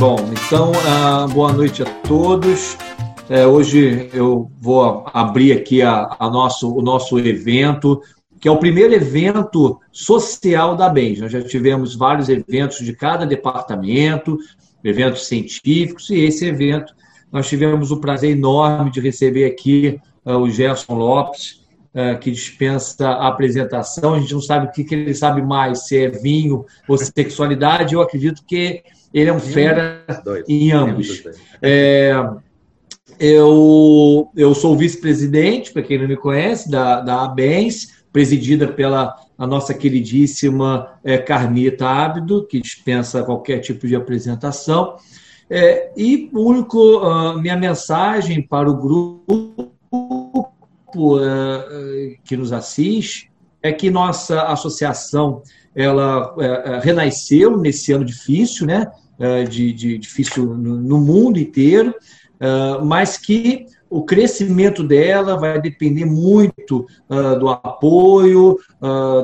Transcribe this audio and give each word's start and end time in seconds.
Bom, 0.00 0.16
então, 0.32 0.72
uh, 0.72 1.28
boa 1.28 1.52
noite 1.52 1.82
a 1.82 1.84
todos. 1.84 2.74
É, 3.28 3.46
hoje 3.46 4.08
eu 4.14 4.50
vou 4.58 5.04
abrir 5.12 5.52
aqui 5.52 5.82
a, 5.82 6.16
a, 6.18 6.30
nosso, 6.30 6.74
o 6.74 6.80
nosso 6.80 7.18
evento, 7.18 8.00
que 8.40 8.48
é 8.48 8.50
o 8.50 8.56
primeiro 8.56 8.94
evento 8.94 9.78
social 9.92 10.74
da 10.74 10.88
BENS. 10.88 11.20
Nós 11.20 11.30
já 11.30 11.42
tivemos 11.42 11.94
vários 11.94 12.30
eventos 12.30 12.78
de 12.78 12.94
cada 12.94 13.26
departamento, 13.26 14.38
eventos 14.82 15.26
científicos, 15.26 16.08
e 16.08 16.20
esse 16.20 16.46
evento 16.46 16.94
nós 17.30 17.46
tivemos 17.46 17.90
o 17.90 18.00
prazer 18.00 18.30
enorme 18.30 18.90
de 18.90 19.02
receber 19.02 19.44
aqui 19.44 20.00
uh, 20.24 20.38
o 20.38 20.48
Gerson 20.48 20.94
Lopes, 20.94 21.60
uh, 21.94 22.18
que 22.18 22.30
dispensa 22.30 23.06
a 23.06 23.28
apresentação. 23.28 24.14
A 24.14 24.18
gente 24.18 24.32
não 24.32 24.40
sabe 24.40 24.64
o 24.64 24.72
que, 24.72 24.82
que 24.82 24.94
ele 24.94 25.14
sabe 25.14 25.42
mais, 25.42 25.88
se 25.88 25.98
é 25.98 26.08
vinho 26.08 26.64
ou 26.88 26.96
sexualidade. 26.96 27.92
Eu 27.92 28.00
acredito 28.00 28.42
que 28.46 28.82
ele 29.12 29.30
é 29.30 29.32
um 29.32 29.40
fera 29.40 30.04
em 30.48 30.72
ambos. 30.72 31.22
É, 31.60 32.12
eu, 33.18 34.30
eu 34.36 34.54
sou 34.54 34.76
vice-presidente, 34.76 35.72
para 35.72 35.82
quem 35.82 35.98
não 35.98 36.08
me 36.08 36.16
conhece, 36.16 36.70
da, 36.70 37.00
da 37.00 37.24
ABENS, 37.24 38.00
presidida 38.12 38.66
pela 38.68 39.16
a 39.40 39.46
nossa 39.46 39.72
queridíssima 39.72 40.98
é, 41.02 41.16
Carmita 41.16 41.88
Ábido, 41.88 42.46
que 42.46 42.60
dispensa 42.60 43.22
qualquer 43.22 43.60
tipo 43.60 43.86
de 43.86 43.96
apresentação. 43.96 44.96
É, 45.48 45.90
e 45.96 46.30
único, 46.32 46.98
uh, 46.98 47.40
minha 47.40 47.56
mensagem 47.56 48.42
para 48.42 48.70
o 48.70 48.76
grupo 48.76 49.72
uh, 50.94 52.16
que 52.22 52.36
nos 52.36 52.52
assiste 52.52 53.32
é 53.62 53.72
que 53.72 53.90
nossa 53.90 54.42
associação 54.42 55.42
ela 55.74 56.34
uh, 56.34 56.80
renasceu 56.82 57.56
nesse 57.56 57.92
ano 57.92 58.04
difícil, 58.04 58.66
né? 58.66 58.86
De, 59.48 59.72
de 59.72 59.98
difícil 59.98 60.54
no, 60.56 60.98
mundo 60.98 61.38
inteiro, 61.38 61.94
mas 62.82 63.18
que 63.18 63.66
o 63.90 64.04
crescimento 64.04 64.84
dela 64.84 65.36
vai 65.36 65.60
depender 65.60 66.04
muito 66.04 66.86
uh, 67.08 67.38
do 67.38 67.48
apoio, 67.48 68.56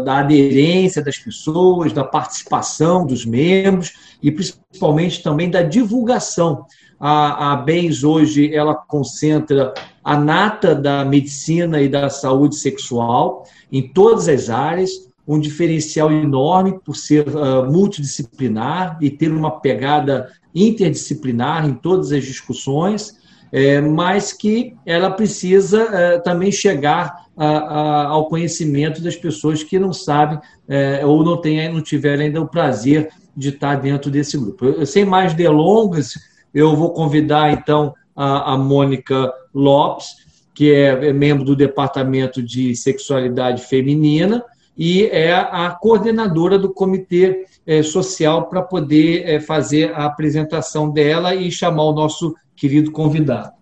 da 0.05 0.19
aderência 0.19 1.03
das 1.03 1.17
pessoas, 1.17 1.93
da 1.93 2.05
participação 2.05 3.07
dos 3.07 3.25
membros 3.25 3.93
e 4.21 4.31
principalmente 4.33 5.23
também 5.23 5.49
da 5.49 5.63
divulgação. 5.63 6.67
A, 6.99 7.53
a 7.53 7.57
BENS 7.57 8.03
hoje 8.03 8.55
ela 8.55 8.75
concentra 8.75 9.73
a 10.03 10.19
nata 10.19 10.75
da 10.75 11.05
medicina 11.05 11.81
e 11.81 11.89
da 11.89 12.09
saúde 12.09 12.57
sexual 12.57 13.45
em 13.71 13.87
todas 13.93 14.29
as 14.29 14.49
áreas, 14.49 14.91
um 15.27 15.41
diferencial 15.41 16.11
enorme 16.13 16.79
por 16.85 16.97
ser 16.97 17.27
uh, 17.29 17.71
multidisciplinar 17.71 18.99
e 19.01 19.11
ter 19.11 19.33
uma 19.33 19.61
pegada 19.61 20.31
interdisciplinar 20.55 21.69
em 21.69 21.75
todas 21.75 22.13
as 22.13 22.25
discussões 22.25 23.17
é, 23.53 23.81
mas 23.81 24.33
que 24.33 24.75
ela 24.85 25.11
precisa 25.11 25.83
é, 25.83 26.19
também 26.19 26.51
chegar 26.51 27.27
a, 27.37 27.47
a, 27.47 28.07
ao 28.09 28.29
conhecimento 28.29 29.03
das 29.03 29.17
pessoas 29.17 29.63
que 29.63 29.79
não 29.79 29.93
sabem 29.93 30.39
é, 30.69 31.05
ou 31.05 31.25
não, 31.25 31.41
tem, 31.41 31.73
não 31.73 31.81
tiverem 31.81 32.27
ainda 32.27 32.41
o 32.41 32.49
prazer 32.49 33.09
de 33.37 33.51
estar 33.51 33.77
dentro 33.77 34.11
desse 34.11 34.37
grupo. 34.37 34.65
Eu, 34.65 34.87
sem 34.87 35.05
mais 35.05 35.35
delongas, 35.35 36.15
eu 36.53 36.75
vou 36.75 36.91
convidar 36.93 37.53
então 37.53 37.95
a, 38.15 38.55
a 38.55 38.59
Mônica 38.59 39.33
Lopes, 39.55 40.17
que 40.55 40.73
é, 40.73 41.09
é 41.09 41.13
membro 41.13 41.45
do 41.45 41.55
Departamento 41.55 42.43
de 42.43 42.75
Sexualidade 42.75 43.63
Feminina 43.63 44.43
e 44.77 45.07
é 45.07 45.33
a 45.33 45.71
coordenadora 45.71 46.59
do 46.59 46.73
Comitê 46.73 47.47
é, 47.67 47.83
Social 47.83 48.47
para 48.47 48.63
poder 48.63 49.27
é, 49.27 49.41
fazer 49.41 49.95
a 49.95 50.05
apresentação 50.05 50.91
dela 50.91 51.35
e 51.35 51.51
chamar 51.51 51.85
o 51.85 51.95
nosso 51.95 52.35
querido 52.55 52.91
convidado. 52.91 53.57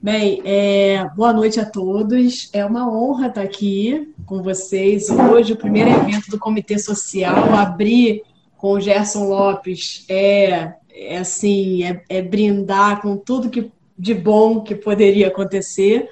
Bem, 0.00 0.40
é, 0.44 1.04
boa 1.16 1.32
noite 1.32 1.58
a 1.58 1.64
todos. 1.64 2.48
É 2.52 2.64
uma 2.64 2.88
honra 2.88 3.28
estar 3.28 3.42
aqui 3.42 4.12
com 4.24 4.42
vocês 4.42 5.10
hoje. 5.10 5.52
O 5.52 5.56
primeiro 5.56 5.90
evento 5.90 6.30
do 6.30 6.38
Comitê 6.38 6.78
Social, 6.78 7.54
abrir 7.54 8.22
com 8.56 8.72
o 8.72 8.80
Gerson 8.80 9.24
Lopes 9.24 10.04
é, 10.08 10.74
é 10.90 11.18
assim, 11.18 11.82
é, 11.82 12.02
é 12.08 12.22
brindar 12.22 13.02
com 13.02 13.16
tudo 13.16 13.50
que 13.50 13.70
de 13.98 14.14
bom 14.14 14.60
que 14.60 14.74
poderia 14.74 15.28
acontecer. 15.28 16.08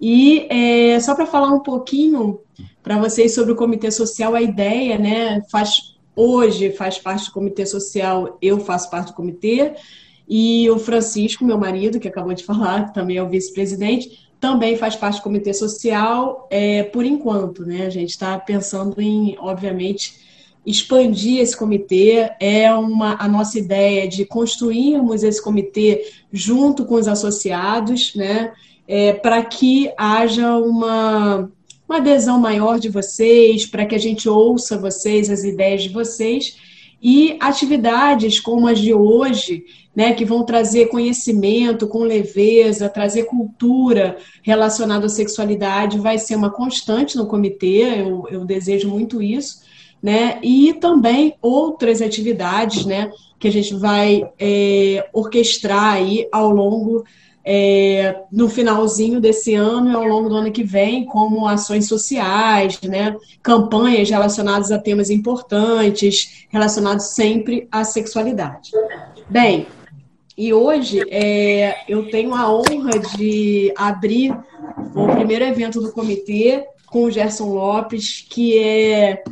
E 0.00 0.46
é, 0.50 0.98
só 1.00 1.14
para 1.14 1.26
falar 1.26 1.52
um 1.52 1.60
pouquinho 1.60 2.40
para 2.82 2.98
vocês 2.98 3.34
sobre 3.34 3.52
o 3.52 3.56
Comitê 3.56 3.90
Social, 3.90 4.34
a 4.34 4.42
ideia, 4.42 4.98
né, 4.98 5.42
faz 5.50 5.92
hoje 6.14 6.70
faz 6.72 6.98
parte 6.98 7.26
do 7.26 7.32
Comitê 7.32 7.64
Social, 7.66 8.38
eu 8.40 8.60
faço 8.60 8.90
parte 8.90 9.08
do 9.08 9.14
comitê. 9.14 9.74
E 10.28 10.70
o 10.70 10.78
Francisco, 10.78 11.44
meu 11.44 11.58
marido, 11.58 11.98
que 11.98 12.08
acabou 12.08 12.32
de 12.34 12.44
falar, 12.44 12.86
que 12.86 12.94
também 12.94 13.16
é 13.16 13.22
o 13.22 13.28
vice-presidente, 13.28 14.30
também 14.40 14.76
faz 14.76 14.96
parte 14.96 15.18
do 15.18 15.22
comitê 15.22 15.54
social 15.54 16.48
é, 16.50 16.82
por 16.82 17.04
enquanto, 17.04 17.64
né? 17.64 17.86
A 17.86 17.90
gente 17.90 18.10
está 18.10 18.36
pensando 18.38 19.00
em, 19.00 19.36
obviamente, 19.38 20.14
expandir 20.66 21.40
esse 21.40 21.56
comitê. 21.56 22.28
É 22.40 22.72
uma 22.74 23.16
a 23.20 23.28
nossa 23.28 23.56
ideia 23.56 24.08
de 24.08 24.24
construirmos 24.24 25.22
esse 25.22 25.40
comitê 25.40 26.10
junto 26.32 26.84
com 26.84 26.96
os 26.96 27.06
associados, 27.06 28.16
né? 28.16 28.52
É, 28.88 29.12
para 29.12 29.44
que 29.44 29.92
haja 29.96 30.56
uma, 30.56 31.48
uma 31.92 31.98
adesão 31.98 32.40
maior 32.40 32.78
de 32.78 32.88
vocês, 32.88 33.66
para 33.66 33.84
que 33.84 33.94
a 33.94 33.98
gente 33.98 34.26
ouça 34.26 34.78
vocês, 34.78 35.28
as 35.28 35.44
ideias 35.44 35.82
de 35.82 35.90
vocês, 35.90 36.56
e 37.02 37.36
atividades 37.38 38.40
como 38.40 38.66
as 38.66 38.78
de 38.78 38.94
hoje 38.94 39.64
né, 39.94 40.14
que 40.14 40.24
vão 40.24 40.42
trazer 40.42 40.86
conhecimento 40.86 41.86
com 41.86 41.98
leveza, 41.98 42.88
trazer 42.88 43.24
cultura 43.24 44.16
relacionada 44.40 45.04
à 45.04 45.08
sexualidade, 45.08 45.98
vai 45.98 46.16
ser 46.16 46.34
uma 46.34 46.48
constante 46.48 47.14
no 47.14 47.26
comitê, 47.26 48.00
eu, 48.00 48.26
eu 48.30 48.44
desejo 48.46 48.88
muito 48.88 49.20
isso, 49.20 49.60
né, 50.02 50.38
e 50.42 50.72
também 50.72 51.34
outras 51.42 52.00
atividades, 52.00 52.86
né, 52.86 53.10
que 53.38 53.48
a 53.48 53.52
gente 53.52 53.74
vai 53.74 54.26
é, 54.38 55.06
orquestrar 55.12 55.94
aí 55.94 56.26
ao 56.32 56.48
longo 56.48 57.04
é, 57.44 58.22
no 58.30 58.48
finalzinho 58.48 59.20
desse 59.20 59.54
ano 59.54 59.90
e 59.90 59.94
ao 59.94 60.04
longo 60.04 60.28
do 60.28 60.36
ano 60.36 60.52
que 60.52 60.62
vem, 60.62 61.04
como 61.04 61.46
ações 61.46 61.88
sociais, 61.88 62.80
né, 62.82 63.16
campanhas 63.42 64.08
relacionadas 64.08 64.70
a 64.70 64.78
temas 64.78 65.10
importantes, 65.10 66.46
relacionados 66.50 67.06
sempre 67.06 67.66
à 67.70 67.84
sexualidade. 67.84 68.70
Bem, 69.28 69.66
e 70.36 70.52
hoje 70.52 71.02
é, 71.10 71.84
eu 71.88 72.10
tenho 72.10 72.34
a 72.34 72.50
honra 72.50 72.98
de 73.16 73.72
abrir 73.76 74.32
o 74.94 75.08
primeiro 75.08 75.44
evento 75.44 75.80
do 75.80 75.92
comitê 75.92 76.66
com 76.86 77.04
o 77.04 77.10
Gerson 77.10 77.52
Lopes, 77.52 78.26
que 78.28 78.58
é, 78.58 79.22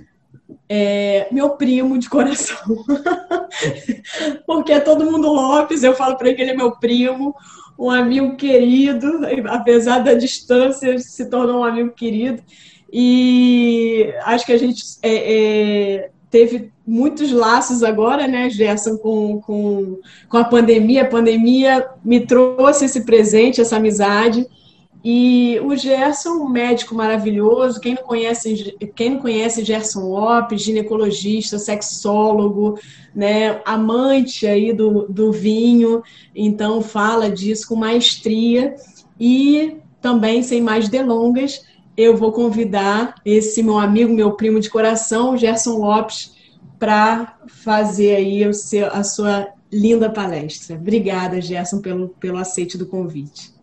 é 0.72 1.26
meu 1.32 1.50
primo 1.50 1.98
de 1.98 2.08
coração. 2.08 2.84
Porque 4.46 4.70
é 4.70 4.78
todo 4.78 5.10
mundo 5.10 5.32
Lopes, 5.32 5.82
eu 5.82 5.96
falo 5.96 6.16
para 6.16 6.28
ele 6.28 6.36
que 6.36 6.42
ele 6.42 6.52
é 6.52 6.56
meu 6.56 6.70
primo, 6.76 7.34
um 7.76 7.90
amigo 7.90 8.36
querido, 8.36 9.20
apesar 9.48 9.98
da 9.98 10.14
distância, 10.14 10.96
se 11.00 11.28
tornou 11.28 11.62
um 11.62 11.64
amigo 11.64 11.90
querido. 11.90 12.40
E 12.92 14.14
acho 14.22 14.46
que 14.46 14.52
a 14.52 14.58
gente 14.58 14.84
é, 15.02 15.14
é, 15.94 16.10
teve 16.30 16.70
muitos 16.86 17.32
laços 17.32 17.82
agora, 17.82 18.28
né, 18.28 18.48
Gerson, 18.48 18.96
com, 18.96 19.40
com, 19.40 19.98
com 20.28 20.36
a 20.36 20.44
pandemia. 20.44 21.02
A 21.02 21.08
pandemia 21.08 21.88
me 22.04 22.20
trouxe 22.20 22.84
esse 22.84 23.04
presente, 23.04 23.60
essa 23.60 23.76
amizade. 23.76 24.46
E 25.02 25.58
o 25.64 25.74
Gerson, 25.74 26.30
um 26.30 26.48
médico 26.48 26.94
maravilhoso, 26.94 27.80
quem 27.80 27.94
não 27.94 28.02
conhece, 28.02 28.76
quem 28.94 29.10
não 29.10 29.18
conhece 29.18 29.64
Gerson 29.64 30.10
Lopes, 30.10 30.60
ginecologista, 30.60 31.58
sexólogo, 31.58 32.78
né, 33.14 33.62
amante 33.64 34.46
aí 34.46 34.74
do, 34.74 35.06
do 35.08 35.32
vinho, 35.32 36.02
então 36.34 36.82
fala 36.82 37.30
disso 37.30 37.68
com 37.68 37.76
maestria. 37.76 38.74
E 39.18 39.78
também, 40.02 40.42
sem 40.42 40.60
mais 40.60 40.88
delongas, 40.88 41.62
eu 41.96 42.14
vou 42.16 42.30
convidar 42.30 43.14
esse 43.24 43.62
meu 43.62 43.78
amigo, 43.78 44.12
meu 44.12 44.32
primo 44.32 44.60
de 44.60 44.68
coração, 44.68 45.36
Gerson 45.36 45.78
Lopes, 45.78 46.34
para 46.78 47.38
fazer 47.46 48.16
aí 48.16 48.52
seu, 48.52 48.86
a 48.88 49.02
sua 49.02 49.48
linda 49.72 50.10
palestra. 50.10 50.76
Obrigada, 50.76 51.40
Gerson, 51.40 51.80
pelo, 51.80 52.08
pelo 52.08 52.38
aceite 52.38 52.76
do 52.76 52.86
convite. 52.86 53.59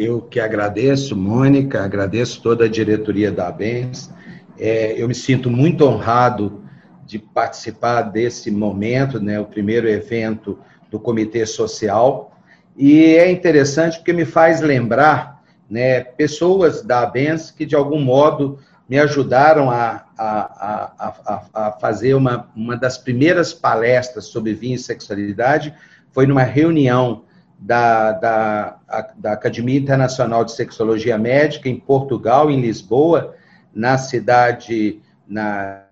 Eu 0.00 0.22
que 0.22 0.38
agradeço, 0.38 1.16
Mônica, 1.16 1.82
agradeço 1.82 2.40
toda 2.40 2.66
a 2.66 2.68
diretoria 2.68 3.32
da 3.32 3.48
ABENS. 3.48 4.14
É, 4.56 4.94
eu 4.96 5.08
me 5.08 5.14
sinto 5.14 5.50
muito 5.50 5.84
honrado 5.84 6.62
de 7.04 7.18
participar 7.18 8.02
desse 8.02 8.48
momento, 8.48 9.18
né, 9.18 9.40
o 9.40 9.44
primeiro 9.44 9.88
evento 9.88 10.56
do 10.88 11.00
Comitê 11.00 11.44
Social. 11.44 12.32
E 12.76 13.16
é 13.16 13.28
interessante 13.28 13.96
porque 13.96 14.12
me 14.12 14.24
faz 14.24 14.60
lembrar 14.60 15.42
né, 15.68 16.04
pessoas 16.04 16.80
da 16.80 17.00
ABENS 17.00 17.50
que, 17.50 17.66
de 17.66 17.74
algum 17.74 17.98
modo, 17.98 18.60
me 18.88 19.00
ajudaram 19.00 19.68
a, 19.68 20.04
a, 20.16 20.92
a, 20.96 21.42
a, 21.52 21.72
fazer 21.72 22.14
uma, 22.14 22.48
uma 22.54 22.76
das 22.76 22.96
primeiras 22.98 23.52
palestras 23.52 24.26
sobre 24.26 24.54
vinho 24.54 24.76
e 24.76 24.78
sexualidade. 24.78 25.74
Foi 26.12 26.24
numa 26.24 26.44
reunião 26.44 27.24
da, 27.58 28.12
da, 28.12 28.78
da 29.16 29.32
Academia 29.32 29.78
Internacional 29.78 30.44
de 30.44 30.52
Sexologia 30.52 31.18
Médica 31.18 31.68
em 31.68 31.78
Portugal, 31.78 32.50
em 32.50 32.60
Lisboa, 32.60 33.34
na 33.74 33.98
cidade, 33.98 35.00
na, 35.26 35.82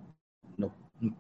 no, 0.57 0.73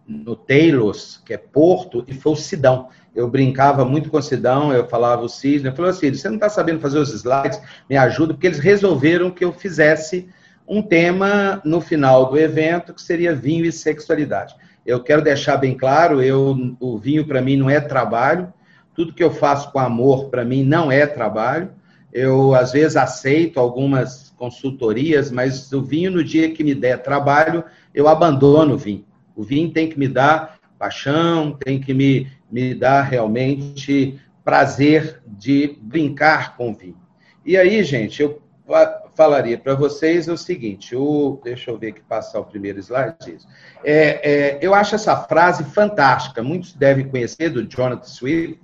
no 0.06 0.36
Taylors, 0.36 1.20
que 1.24 1.34
é 1.34 1.38
Porto, 1.38 2.04
e 2.06 2.14
foi 2.14 2.32
o 2.32 2.36
Sidão. 2.36 2.88
Eu 3.14 3.28
brincava 3.28 3.84
muito 3.84 4.08
com 4.10 4.18
o 4.18 4.22
Sidão, 4.22 4.72
eu 4.72 4.86
falava 4.86 5.22
o 5.22 5.28
Cisne, 5.28 5.68
eu 5.68 5.74
falei 5.74 5.90
assim, 5.90 6.12
você 6.12 6.28
não 6.28 6.36
está 6.36 6.48
sabendo 6.48 6.80
fazer 6.80 6.98
os 6.98 7.12
slides, 7.12 7.60
me 7.88 7.96
ajuda, 7.96 8.34
porque 8.34 8.46
eles 8.46 8.58
resolveram 8.58 9.30
que 9.30 9.44
eu 9.44 9.52
fizesse 9.52 10.28
um 10.68 10.82
tema 10.82 11.60
no 11.64 11.80
final 11.80 12.26
do 12.26 12.38
evento 12.38 12.92
que 12.92 13.02
seria 13.02 13.34
vinho 13.34 13.64
e 13.64 13.72
sexualidade. 13.72 14.54
Eu 14.84 15.02
quero 15.02 15.22
deixar 15.22 15.56
bem 15.56 15.76
claro, 15.76 16.22
eu, 16.22 16.76
o 16.78 16.98
vinho 16.98 17.26
para 17.26 17.40
mim 17.42 17.56
não 17.56 17.68
é 17.68 17.80
trabalho, 17.80 18.52
tudo 18.96 19.12
que 19.12 19.22
eu 19.22 19.30
faço 19.30 19.70
com 19.70 19.78
amor 19.78 20.30
para 20.30 20.44
mim 20.44 20.64
não 20.64 20.90
é 20.90 21.06
trabalho. 21.06 21.70
Eu 22.12 22.54
às 22.54 22.72
vezes 22.72 22.96
aceito 22.96 23.60
algumas 23.60 24.30
consultorias, 24.38 25.30
mas 25.30 25.70
o 25.72 25.82
vinho 25.82 26.10
no 26.10 26.24
dia 26.24 26.50
que 26.50 26.64
me 26.64 26.74
der 26.74 27.02
trabalho, 27.02 27.62
eu 27.94 28.08
abandono 28.08 28.74
o 28.74 28.78
vinho. 28.78 29.04
O 29.36 29.42
vinho 29.42 29.70
tem 29.70 29.88
que 29.88 29.98
me 29.98 30.08
dar 30.08 30.58
paixão, 30.78 31.52
tem 31.52 31.78
que 31.78 31.92
me, 31.92 32.26
me 32.50 32.74
dar 32.74 33.02
realmente 33.02 34.18
prazer 34.42 35.20
de 35.26 35.78
brincar 35.82 36.56
com 36.56 36.70
o 36.70 36.74
vinho. 36.74 36.96
E 37.44 37.56
aí, 37.56 37.84
gente, 37.84 38.22
eu 38.22 38.40
falaria 39.14 39.58
para 39.58 39.74
vocês 39.74 40.28
o 40.28 40.36
seguinte: 40.36 40.94
o, 40.96 41.40
deixa 41.42 41.70
eu 41.70 41.78
ver 41.78 41.92
que 41.92 42.00
passar 42.00 42.40
o 42.40 42.44
primeiro 42.44 42.78
slide. 42.78 43.38
É, 43.84 44.30
é, 44.30 44.58
eu 44.60 44.74
acho 44.74 44.94
essa 44.94 45.16
frase 45.16 45.64
fantástica, 45.64 46.42
muitos 46.42 46.72
devem 46.72 47.08
conhecer, 47.08 47.50
do 47.50 47.62
Jonathan 47.62 48.04
Swift, 48.04 48.60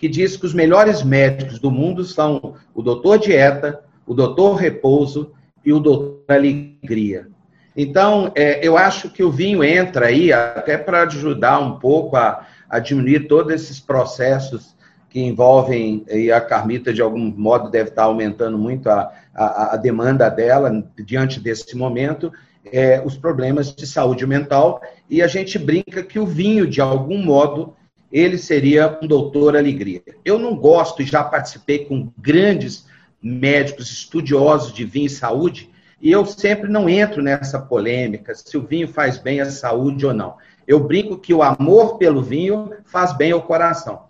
que 0.00 0.08
diz 0.08 0.34
que 0.34 0.46
os 0.46 0.54
melhores 0.54 1.02
médicos 1.02 1.58
do 1.58 1.70
mundo 1.70 2.04
são 2.04 2.54
o 2.74 2.80
doutor 2.80 3.18
dieta, 3.18 3.84
o 4.06 4.14
doutor 4.14 4.54
repouso 4.54 5.32
e 5.62 5.74
o 5.74 5.78
doutor 5.78 6.24
alegria. 6.26 7.28
Então, 7.76 8.32
é, 8.34 8.66
eu 8.66 8.78
acho 8.78 9.10
que 9.10 9.22
o 9.22 9.30
vinho 9.30 9.62
entra 9.62 10.06
aí 10.06 10.32
até 10.32 10.78
para 10.78 11.02
ajudar 11.02 11.58
um 11.58 11.78
pouco 11.78 12.16
a, 12.16 12.46
a 12.66 12.78
diminuir 12.78 13.28
todos 13.28 13.52
esses 13.52 13.78
processos 13.78 14.74
que 15.10 15.20
envolvem, 15.20 16.02
e 16.08 16.32
a 16.32 16.40
Carmita, 16.40 16.94
de 16.94 17.02
algum 17.02 17.30
modo, 17.36 17.68
deve 17.68 17.90
estar 17.90 18.04
aumentando 18.04 18.56
muito 18.56 18.88
a, 18.88 19.12
a, 19.34 19.74
a 19.74 19.76
demanda 19.76 20.30
dela 20.30 20.82
diante 21.04 21.38
desse 21.38 21.76
momento, 21.76 22.32
é, 22.72 23.02
os 23.04 23.18
problemas 23.18 23.74
de 23.74 23.86
saúde 23.86 24.26
mental, 24.26 24.80
e 25.10 25.20
a 25.20 25.26
gente 25.26 25.58
brinca 25.58 26.02
que 26.02 26.18
o 26.18 26.24
vinho, 26.24 26.66
de 26.66 26.80
algum 26.80 27.22
modo, 27.22 27.74
ele 28.12 28.38
seria 28.38 28.98
um 29.02 29.06
doutor 29.06 29.56
alegria. 29.56 30.02
Eu 30.24 30.38
não 30.38 30.56
gosto, 30.56 31.02
e 31.02 31.06
já 31.06 31.22
participei 31.22 31.84
com 31.84 32.10
grandes 32.18 32.86
médicos 33.22 33.90
estudiosos 33.90 34.72
de 34.72 34.84
vinho 34.84 35.06
e 35.06 35.10
saúde, 35.10 35.70
e 36.00 36.10
eu 36.10 36.24
sempre 36.24 36.68
não 36.70 36.88
entro 36.88 37.22
nessa 37.22 37.58
polêmica 37.58 38.34
se 38.34 38.56
o 38.56 38.62
vinho 38.62 38.88
faz 38.88 39.18
bem 39.18 39.40
à 39.40 39.50
saúde 39.50 40.06
ou 40.06 40.14
não. 40.14 40.36
Eu 40.66 40.80
brinco 40.80 41.18
que 41.18 41.34
o 41.34 41.42
amor 41.42 41.98
pelo 41.98 42.22
vinho 42.22 42.72
faz 42.84 43.12
bem 43.16 43.32
ao 43.32 43.42
coração 43.42 44.04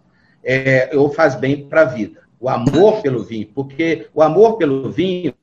é, 0.44 0.90
ou 0.94 1.10
faz 1.10 1.34
bem 1.34 1.68
para 1.68 1.82
a 1.82 1.86
vida. 1.86 2.20
O 2.38 2.48
amor 2.48 3.02
pelo 3.02 3.24
vinho, 3.24 3.48
porque 3.54 4.08
o 4.14 4.22
amor 4.22 4.56
pelo 4.56 4.90
vinho 4.90 5.34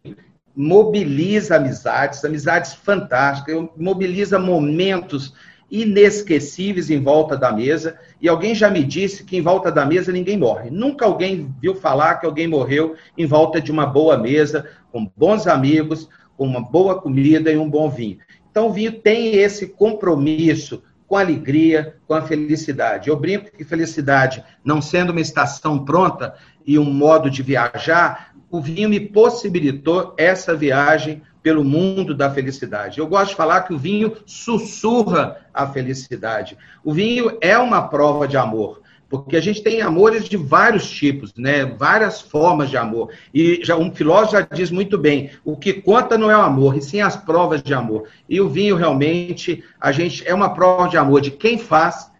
mobiliza 0.55 1.55
amizades, 1.55 2.25
amizades 2.25 2.73
fantásticas, 2.73 3.67
mobiliza 3.77 4.39
momentos 4.39 5.33
inesquecíveis 5.69 6.89
em 6.89 7.01
volta 7.01 7.35
da 7.37 7.51
mesa. 7.51 7.97
E 8.21 8.27
alguém 8.27 8.55
já 8.55 8.69
me 8.69 8.83
disse 8.83 9.23
que 9.23 9.37
em 9.37 9.41
volta 9.41 9.71
da 9.71 9.85
mesa 9.85 10.11
ninguém 10.11 10.37
morre. 10.37 10.69
Nunca 10.69 11.05
alguém 11.05 11.53
viu 11.61 11.75
falar 11.75 12.15
que 12.15 12.25
alguém 12.25 12.47
morreu 12.47 12.95
em 13.17 13.25
volta 13.25 13.61
de 13.61 13.71
uma 13.71 13.85
boa 13.85 14.17
mesa, 14.17 14.69
com 14.91 15.09
bons 15.15 15.47
amigos, 15.47 16.09
com 16.37 16.45
uma 16.45 16.61
boa 16.61 17.01
comida 17.01 17.51
e 17.51 17.57
um 17.57 17.69
bom 17.69 17.89
vinho. 17.89 18.19
Então, 18.49 18.67
o 18.67 18.73
vinho 18.73 18.91
tem 18.91 19.35
esse 19.35 19.67
compromisso 19.67 20.81
com 21.07 21.15
alegria, 21.15 21.95
com 22.07 22.13
a 22.13 22.21
felicidade. 22.21 23.09
Eu 23.09 23.15
brinco 23.15 23.51
que 23.51 23.63
felicidade, 23.63 24.43
não 24.63 24.81
sendo 24.81 25.11
uma 25.11 25.21
estação 25.21 25.85
pronta 25.85 26.35
e 26.65 26.77
um 26.77 26.91
modo 26.91 27.29
de 27.29 27.41
viajar, 27.41 28.33
o 28.51 28.61
vinho 28.61 28.89
me 28.89 28.99
possibilitou 28.99 30.13
essa 30.17 30.55
viagem 30.55 31.21
pelo 31.47 31.63
mundo 31.63 32.13
da 32.13 32.29
felicidade. 32.29 32.99
Eu 32.99 33.07
gosto 33.07 33.29
de 33.29 33.37
falar 33.37 33.61
que 33.61 33.73
o 33.73 33.77
vinho 33.77 34.17
sussurra 34.25 35.37
a 35.53 35.65
felicidade. 35.65 36.57
O 36.83 36.93
vinho 36.93 37.37
é 37.39 37.57
uma 37.57 37.87
prova 37.87 38.27
de 38.27 38.35
amor. 38.35 38.81
Porque 39.07 39.37
a 39.37 39.39
gente 39.39 39.63
tem 39.63 39.81
amores 39.81 40.27
de 40.27 40.35
vários 40.35 40.91
tipos, 40.91 41.33
né? 41.37 41.63
Várias 41.63 42.19
formas 42.19 42.69
de 42.69 42.75
amor. 42.75 43.13
E 43.33 43.61
já 43.63 43.77
um 43.77 43.95
filósofo 43.95 44.33
já 44.33 44.41
diz 44.41 44.69
muito 44.69 44.97
bem: 44.97 45.29
o 45.45 45.55
que 45.55 45.71
conta 45.71 46.17
não 46.17 46.29
é 46.29 46.37
o 46.37 46.41
amor, 46.41 46.75
e 46.75 46.81
sim 46.81 46.99
as 46.99 47.15
provas 47.15 47.63
de 47.63 47.73
amor. 47.73 48.09
E 48.27 48.41
o 48.41 48.49
vinho 48.49 48.75
realmente 48.75 49.63
a 49.79 49.93
gente 49.93 50.27
é 50.27 50.33
uma 50.33 50.53
prova 50.53 50.89
de 50.89 50.97
amor 50.97 51.21
de 51.21 51.31
quem 51.31 51.57
faz 51.57 52.11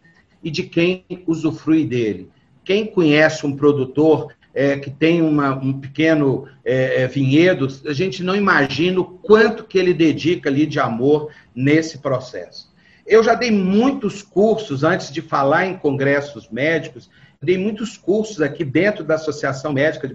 e 0.42 0.50
de 0.50 0.64
quem 0.64 1.04
usufrui 1.28 1.84
dele. 1.84 2.30
Quem 2.64 2.86
conhece 2.86 3.46
um 3.46 3.58
produtor 3.58 4.30
é, 4.58 4.76
que 4.76 4.90
tem 4.90 5.22
uma, 5.22 5.54
um 5.54 5.72
pequeno 5.72 6.48
é, 6.66 7.04
é, 7.04 7.08
vinhedo, 7.08 7.68
a 7.86 7.94
gente 7.94 8.24
não 8.24 8.36
imagina 8.36 9.00
o 9.00 9.06
quanto 9.06 9.64
que 9.64 9.78
ele 9.78 9.94
dedica 9.94 10.50
ali 10.50 10.66
de 10.66 10.80
amor 10.80 11.30
nesse 11.56 12.00
processo. 12.00 12.74
Eu 13.06 13.24
já 13.24 13.36
dei 13.36 13.52
muitos 13.52 14.24
cursos 14.24 14.84
antes 14.84 15.12
de 15.12 15.22
falar 15.22 15.68
em 15.68 15.78
congressos 15.78 16.50
médicos, 16.50 17.08
dei 17.40 17.56
muitos 17.56 17.98
cursos 17.98 18.42
aqui 18.42 18.66
dentro 18.66 19.04
da 19.04 19.14
Associação 19.14 19.74
Médica 19.74 20.10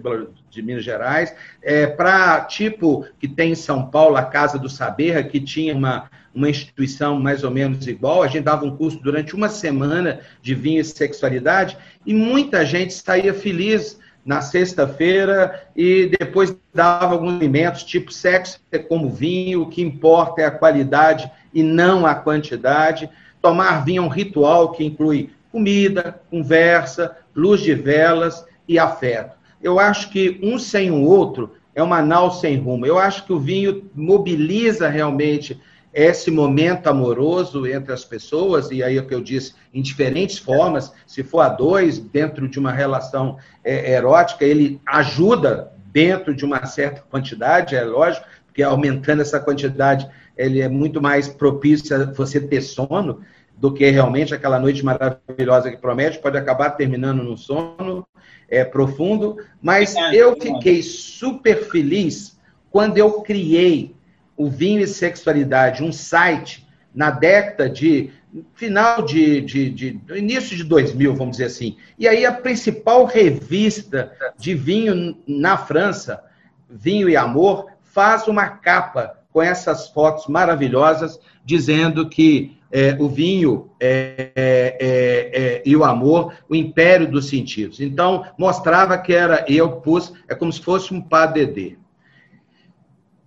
de, 0.49 0.61
Minas 0.61 0.83
Gerais, 0.83 1.33
é, 1.61 1.87
para 1.87 2.41
tipo 2.41 3.07
que 3.17 3.29
tem 3.29 3.53
em 3.53 3.55
São 3.55 3.89
Paulo, 3.89 4.17
a 4.17 4.23
Casa 4.23 4.59
do 4.59 4.69
Saber, 4.69 5.29
que 5.29 5.39
tinha 5.39 5.73
uma, 5.73 6.09
uma 6.35 6.49
instituição 6.49 7.17
mais 7.17 7.45
ou 7.45 7.49
menos 7.49 7.87
igual. 7.87 8.21
A 8.21 8.27
gente 8.27 8.43
dava 8.43 8.65
um 8.65 8.75
curso 8.75 8.99
durante 8.99 9.33
uma 9.33 9.47
semana 9.47 10.19
de 10.41 10.53
vinho 10.53 10.81
e 10.81 10.83
sexualidade, 10.83 11.77
e 12.05 12.13
muita 12.13 12.65
gente 12.65 12.93
saía 12.93 13.33
feliz 13.33 14.03
na 14.25 14.41
sexta-feira 14.41 15.67
e 15.75 16.11
depois 16.19 16.55
dava 16.73 17.13
alguns 17.13 17.35
alimentos, 17.35 17.83
tipo 17.83 18.11
sexo 18.11 18.59
é 18.71 18.79
como 18.79 19.09
vinho, 19.09 19.63
o 19.63 19.69
que 19.69 19.81
importa 19.81 20.41
é 20.41 20.45
a 20.45 20.51
qualidade 20.51 21.29
e 21.53 21.61
não 21.61 22.05
a 22.05 22.15
quantidade. 22.15 23.09
Tomar 23.41 23.83
vinho 23.83 24.03
é 24.03 24.05
um 24.05 24.09
ritual 24.09 24.71
que 24.71 24.85
inclui 24.85 25.29
comida, 25.51 26.21
conversa, 26.31 27.17
luz 27.35 27.61
de 27.61 27.73
velas 27.73 28.45
e 28.67 28.79
afeto. 28.79 29.37
Eu 29.61 29.79
acho 29.79 30.09
que 30.09 30.39
um 30.41 30.57
sem 30.57 30.89
o 30.89 31.03
outro 31.03 31.53
é 31.75 31.83
uma 31.83 32.01
nau 32.01 32.31
sem 32.31 32.57
rumo. 32.57 32.85
Eu 32.85 32.97
acho 32.97 33.25
que 33.25 33.33
o 33.33 33.39
vinho 33.39 33.89
mobiliza 33.95 34.87
realmente 34.87 35.59
esse 35.93 36.31
momento 36.31 36.87
amoroso 36.87 37.67
entre 37.67 37.93
as 37.93 38.03
pessoas, 38.03 38.71
e 38.71 38.81
aí 38.81 38.97
é 38.97 39.01
o 39.01 39.05
que 39.05 39.13
eu 39.13 39.21
disse, 39.21 39.53
em 39.73 39.81
diferentes 39.81 40.39
formas, 40.39 40.91
se 41.05 41.23
for 41.23 41.41
a 41.41 41.49
dois, 41.49 41.99
dentro 41.99 42.47
de 42.47 42.57
uma 42.57 42.71
relação 42.71 43.37
é, 43.63 43.93
erótica, 43.93 44.43
ele 44.43 44.81
ajuda 44.85 45.71
dentro 45.91 46.33
de 46.33 46.43
uma 46.43 46.65
certa 46.65 47.01
quantidade, 47.01 47.75
é 47.75 47.83
lógico, 47.83 48.25
porque 48.47 48.63
aumentando 48.63 49.21
essa 49.21 49.39
quantidade, 49.39 50.09
ele 50.35 50.61
é 50.61 50.67
muito 50.67 50.99
mais 50.99 51.27
propício 51.27 51.95
a 51.95 52.05
você 52.05 52.39
ter 52.39 52.61
sono 52.61 53.21
do 53.55 53.71
que 53.71 53.87
realmente 53.89 54.33
aquela 54.33 54.59
noite 54.59 54.83
maravilhosa 54.83 55.69
que 55.69 55.77
promete, 55.77 56.19
pode 56.19 56.37
acabar 56.37 56.71
terminando 56.71 57.23
num 57.23 57.37
sono 57.37 58.05
é, 58.49 58.65
profundo, 58.65 59.37
mas 59.61 59.95
eu 60.11 60.35
fiquei 60.39 60.81
super 60.81 61.63
feliz 61.69 62.39
quando 62.71 62.97
eu 62.97 63.21
criei 63.21 63.92
o 64.35 64.49
Vinho 64.49 64.81
e 64.81 64.87
Sexualidade, 64.87 65.83
um 65.83 65.91
site 65.91 66.67
na 66.93 67.09
década 67.09 67.69
de 67.69 68.11
final 68.55 69.03
de, 69.03 69.41
de, 69.41 69.69
de, 69.69 69.99
início 70.15 70.55
de 70.57 70.63
2000, 70.63 71.15
vamos 71.15 71.37
dizer 71.37 71.45
assim. 71.45 71.77
E 71.97 72.07
aí 72.07 72.25
a 72.25 72.31
principal 72.31 73.05
revista 73.05 74.11
de 74.37 74.55
vinho 74.55 75.17
na 75.27 75.57
França, 75.57 76.23
Vinho 76.69 77.07
e 77.07 77.15
Amor, 77.15 77.67
faz 77.81 78.27
uma 78.27 78.49
capa 78.49 79.19
com 79.31 79.41
essas 79.41 79.89
fotos 79.89 80.27
maravilhosas 80.27 81.19
dizendo 81.45 82.09
que 82.09 82.57
é, 82.71 82.97
o 82.99 83.07
vinho 83.07 83.69
é, 83.79 84.31
é, 84.35 85.29
é, 85.31 85.63
e 85.63 85.75
o 85.75 85.83
amor, 85.83 86.33
o 86.49 86.55
império 86.55 87.07
dos 87.07 87.29
sentidos. 87.29 87.79
Então, 87.79 88.25
mostrava 88.35 88.97
que 88.97 89.13
era, 89.13 89.45
eu 89.47 89.73
pus, 89.73 90.11
é 90.27 90.33
como 90.33 90.51
se 90.51 90.59
fosse 90.59 90.91
um 90.91 90.99
PADD. 90.99 91.77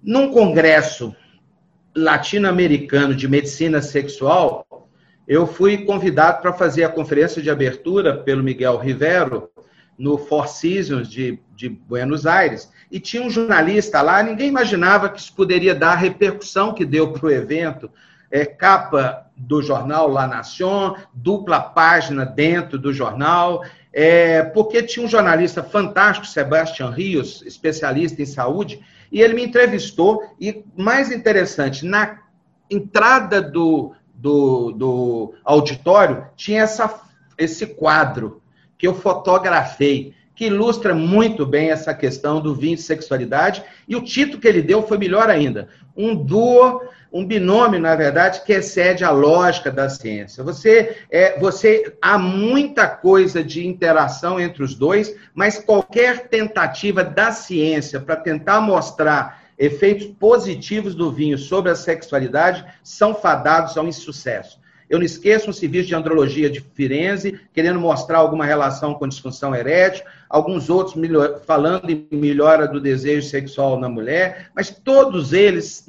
Num 0.07 0.31
congresso 0.31 1.13
latino-americano 1.93 3.13
de 3.13 3.27
medicina 3.27 3.83
sexual, 3.83 4.65
eu 5.27 5.49
fui 5.49 5.79
convidado 5.79 6.41
para 6.41 6.53
fazer 6.53 6.85
a 6.85 6.89
conferência 6.89 7.43
de 7.43 7.51
abertura 7.51 8.17
pelo 8.17 8.41
Miguel 8.41 8.79
Rivero, 8.79 9.51
no 9.99 10.17
Four 10.17 10.47
Seasons 10.47 11.11
de, 11.11 11.41
de 11.57 11.69
Buenos 11.69 12.25
Aires, 12.25 12.71
e 12.89 13.01
tinha 13.01 13.21
um 13.21 13.29
jornalista 13.29 14.01
lá, 14.01 14.23
ninguém 14.23 14.47
imaginava 14.47 15.09
que 15.09 15.19
isso 15.19 15.35
poderia 15.35 15.75
dar 15.75 15.95
a 15.95 15.97
repercussão 15.97 16.73
que 16.73 16.85
deu 16.85 17.13
para 17.13 17.27
o 17.27 17.31
evento, 17.33 17.91
é, 18.31 18.45
capa 18.45 19.27
do 19.37 19.61
jornal 19.61 20.09
La 20.09 20.29
Nación, 20.29 20.95
dupla 21.13 21.59
página 21.59 22.25
dentro 22.25 22.79
do 22.79 22.93
jornal, 22.93 23.65
é, 23.93 24.45
porque 24.45 24.85
tinha 24.85 25.05
um 25.05 25.09
jornalista 25.09 25.65
fantástico, 25.65 26.29
Sebastião 26.29 26.93
Rios, 26.93 27.43
especialista 27.45 28.23
em 28.23 28.27
saúde, 28.27 28.81
e 29.11 29.21
ele 29.21 29.35
me 29.35 29.45
entrevistou, 29.45 30.23
e 30.41 30.65
mais 30.77 31.11
interessante, 31.11 31.85
na 31.85 32.19
entrada 32.71 33.41
do, 33.41 33.93
do, 34.15 34.73
do 34.73 35.35
auditório 35.45 36.27
tinha 36.37 36.63
essa, 36.63 37.03
esse 37.39 37.67
quadro 37.67 38.43
que 38.77 38.87
eu 38.87 38.95
fotografei, 38.95 40.15
que 40.35 40.47
ilustra 40.47 40.95
muito 40.95 41.47
bem 41.47 41.71
essa 41.71 41.95
questão 41.95 42.41
do 42.41 42.55
vinho 42.55 42.75
e 42.75 42.79
sexualidade, 42.79 43.65
e 43.89 43.97
o 43.97 44.03
título 44.03 44.41
que 44.41 44.47
ele 44.47 44.61
deu 44.61 44.83
foi 44.83 44.99
melhor 44.99 45.31
ainda. 45.31 45.69
Um 45.97 46.15
duo, 46.15 46.83
um 47.17 47.25
binômio, 47.25 47.81
na 47.81 47.97
verdade, 47.97 48.43
que 48.45 48.53
excede 48.53 49.03
a 49.03 49.11
lógica 49.11 49.71
da 49.71 49.89
ciência. 49.89 50.45
Você, 50.45 50.99
é, 51.11 51.39
você 51.39 51.97
há 52.01 52.19
muita 52.19 52.87
coisa 52.87 53.43
de 53.43 53.67
interação 53.67 54.39
entre 54.39 54.63
os 54.63 54.75
dois, 54.75 55.17
mas 55.35 55.59
qualquer 55.59 56.29
tentativa 56.29 57.03
da 57.03 57.33
ciência 57.33 57.99
para 57.99 58.17
tentar 58.17 58.61
mostrar 58.61 59.45
efeitos 59.59 60.07
positivos 60.19 60.95
do 60.95 61.11
vinho 61.11 61.39
sobre 61.39 61.73
a 61.73 61.75
sexualidade 61.75 62.63
são 62.83 63.15
fadados 63.15 63.79
ao 63.79 63.89
insucesso. 63.89 64.61
Eu 64.89 64.99
não 64.99 65.05
esqueço 65.05 65.51
um 65.51 65.53
serviço 65.53 65.89
de 65.89 65.95
andrologia 65.95 66.49
de 66.49 66.61
Firenze, 66.61 67.41
querendo 67.53 67.81
mostrar 67.81 68.19
alguma 68.19 68.45
relação 68.45 68.95
com 68.95 69.09
disfunção 69.09 69.55
erétil, 69.55 70.05
alguns 70.29 70.71
outros 70.71 70.97
falando 71.45 71.91
em 71.91 72.07
melhora 72.13 72.69
do 72.69 72.81
desejo 72.81 73.29
sexual 73.29 73.79
na 73.79 73.89
mulher, 73.89 74.51
mas 74.55 74.71
todos 74.71 75.33
eles 75.33 75.85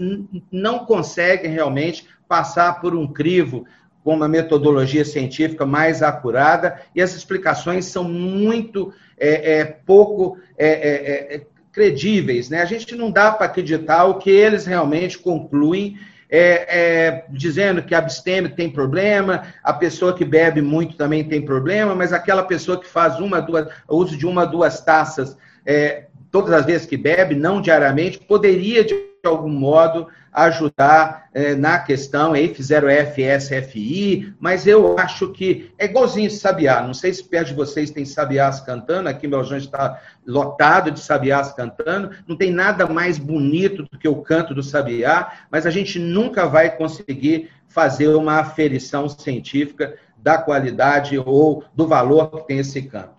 não 0.51 0.79
conseguem 0.79 1.51
realmente 1.51 2.07
passar 2.27 2.81
por 2.81 2.95
um 2.95 3.07
crivo 3.07 3.65
com 4.03 4.13
uma 4.13 4.27
metodologia 4.27 5.03
científica 5.03 5.65
mais 5.65 6.01
acurada, 6.01 6.81
e 6.95 7.01
as 7.01 7.13
explicações 7.13 7.85
são 7.85 8.03
muito 8.05 8.93
é, 9.17 9.59
é, 9.59 9.65
pouco 9.65 10.37
é, 10.57 10.67
é, 10.67 11.35
é 11.35 11.45
credíveis. 11.73 12.49
Né? 12.49 12.61
A 12.61 12.65
gente 12.65 12.95
não 12.95 13.11
dá 13.11 13.31
para 13.31 13.45
acreditar 13.45 14.05
o 14.05 14.15
que 14.15 14.29
eles 14.29 14.65
realmente 14.65 15.19
concluem 15.19 15.97
é, 16.29 16.77
é, 16.79 17.25
dizendo 17.29 17.81
que 17.81 17.95
abstêmio 17.95 18.53
tem 18.55 18.69
problema, 18.69 19.43
a 19.63 19.73
pessoa 19.73 20.13
que 20.13 20.25
bebe 20.25 20.61
muito 20.61 20.97
também 20.97 21.23
tem 21.23 21.41
problema, 21.41 21.95
mas 21.95 22.11
aquela 22.11 22.43
pessoa 22.43 22.79
que 22.79 22.87
faz 22.87 23.19
uma, 23.19 23.41
duas, 23.41 23.67
uso 23.87 24.17
de 24.17 24.25
uma, 24.25 24.45
duas 24.45 24.81
taças 24.81 25.37
é, 25.65 26.05
todas 26.31 26.53
as 26.53 26.65
vezes 26.65 26.87
que 26.87 26.97
bebe, 26.97 27.35
não 27.35 27.61
diariamente, 27.61 28.19
poderia 28.19 28.83
de 28.83 28.95
algum 29.25 29.49
modo 29.49 30.07
ajudar 30.37 31.29
é, 31.33 31.55
na 31.55 31.79
questão, 31.79 32.33
aí 32.33 32.53
fizeram 32.53 32.87
FSFI, 32.89 34.35
mas 34.39 34.67
eu 34.67 34.95
acho 34.99 35.31
que 35.31 35.71
é 35.79 35.85
igualzinho 35.85 36.29
Sabiá, 36.29 36.83
não 36.83 36.93
sei 36.93 37.11
se 37.11 37.23
perto 37.23 37.47
de 37.47 37.53
vocês 37.55 37.89
tem 37.89 38.05
Sabiás 38.05 38.59
cantando, 38.59 39.09
aqui 39.09 39.27
meu 39.27 39.43
João 39.43 39.57
está 39.57 39.99
lotado 40.27 40.91
de 40.91 40.99
Sabiás 40.99 41.53
cantando, 41.53 42.11
não 42.27 42.37
tem 42.37 42.51
nada 42.51 42.85
mais 42.85 43.17
bonito 43.17 43.81
do 43.81 43.97
que 43.97 44.07
o 44.07 44.21
canto 44.21 44.53
do 44.53 44.61
Sabiá, 44.61 45.45
mas 45.51 45.65
a 45.65 45.71
gente 45.71 45.97
nunca 45.97 46.45
vai 46.45 46.69
conseguir 46.77 47.49
fazer 47.67 48.09
uma 48.09 48.39
aferição 48.39 49.09
científica 49.09 49.95
da 50.17 50.37
qualidade 50.37 51.17
ou 51.17 51.63
do 51.73 51.87
valor 51.87 52.29
que 52.29 52.47
tem 52.47 52.59
esse 52.59 52.83
canto. 52.83 53.17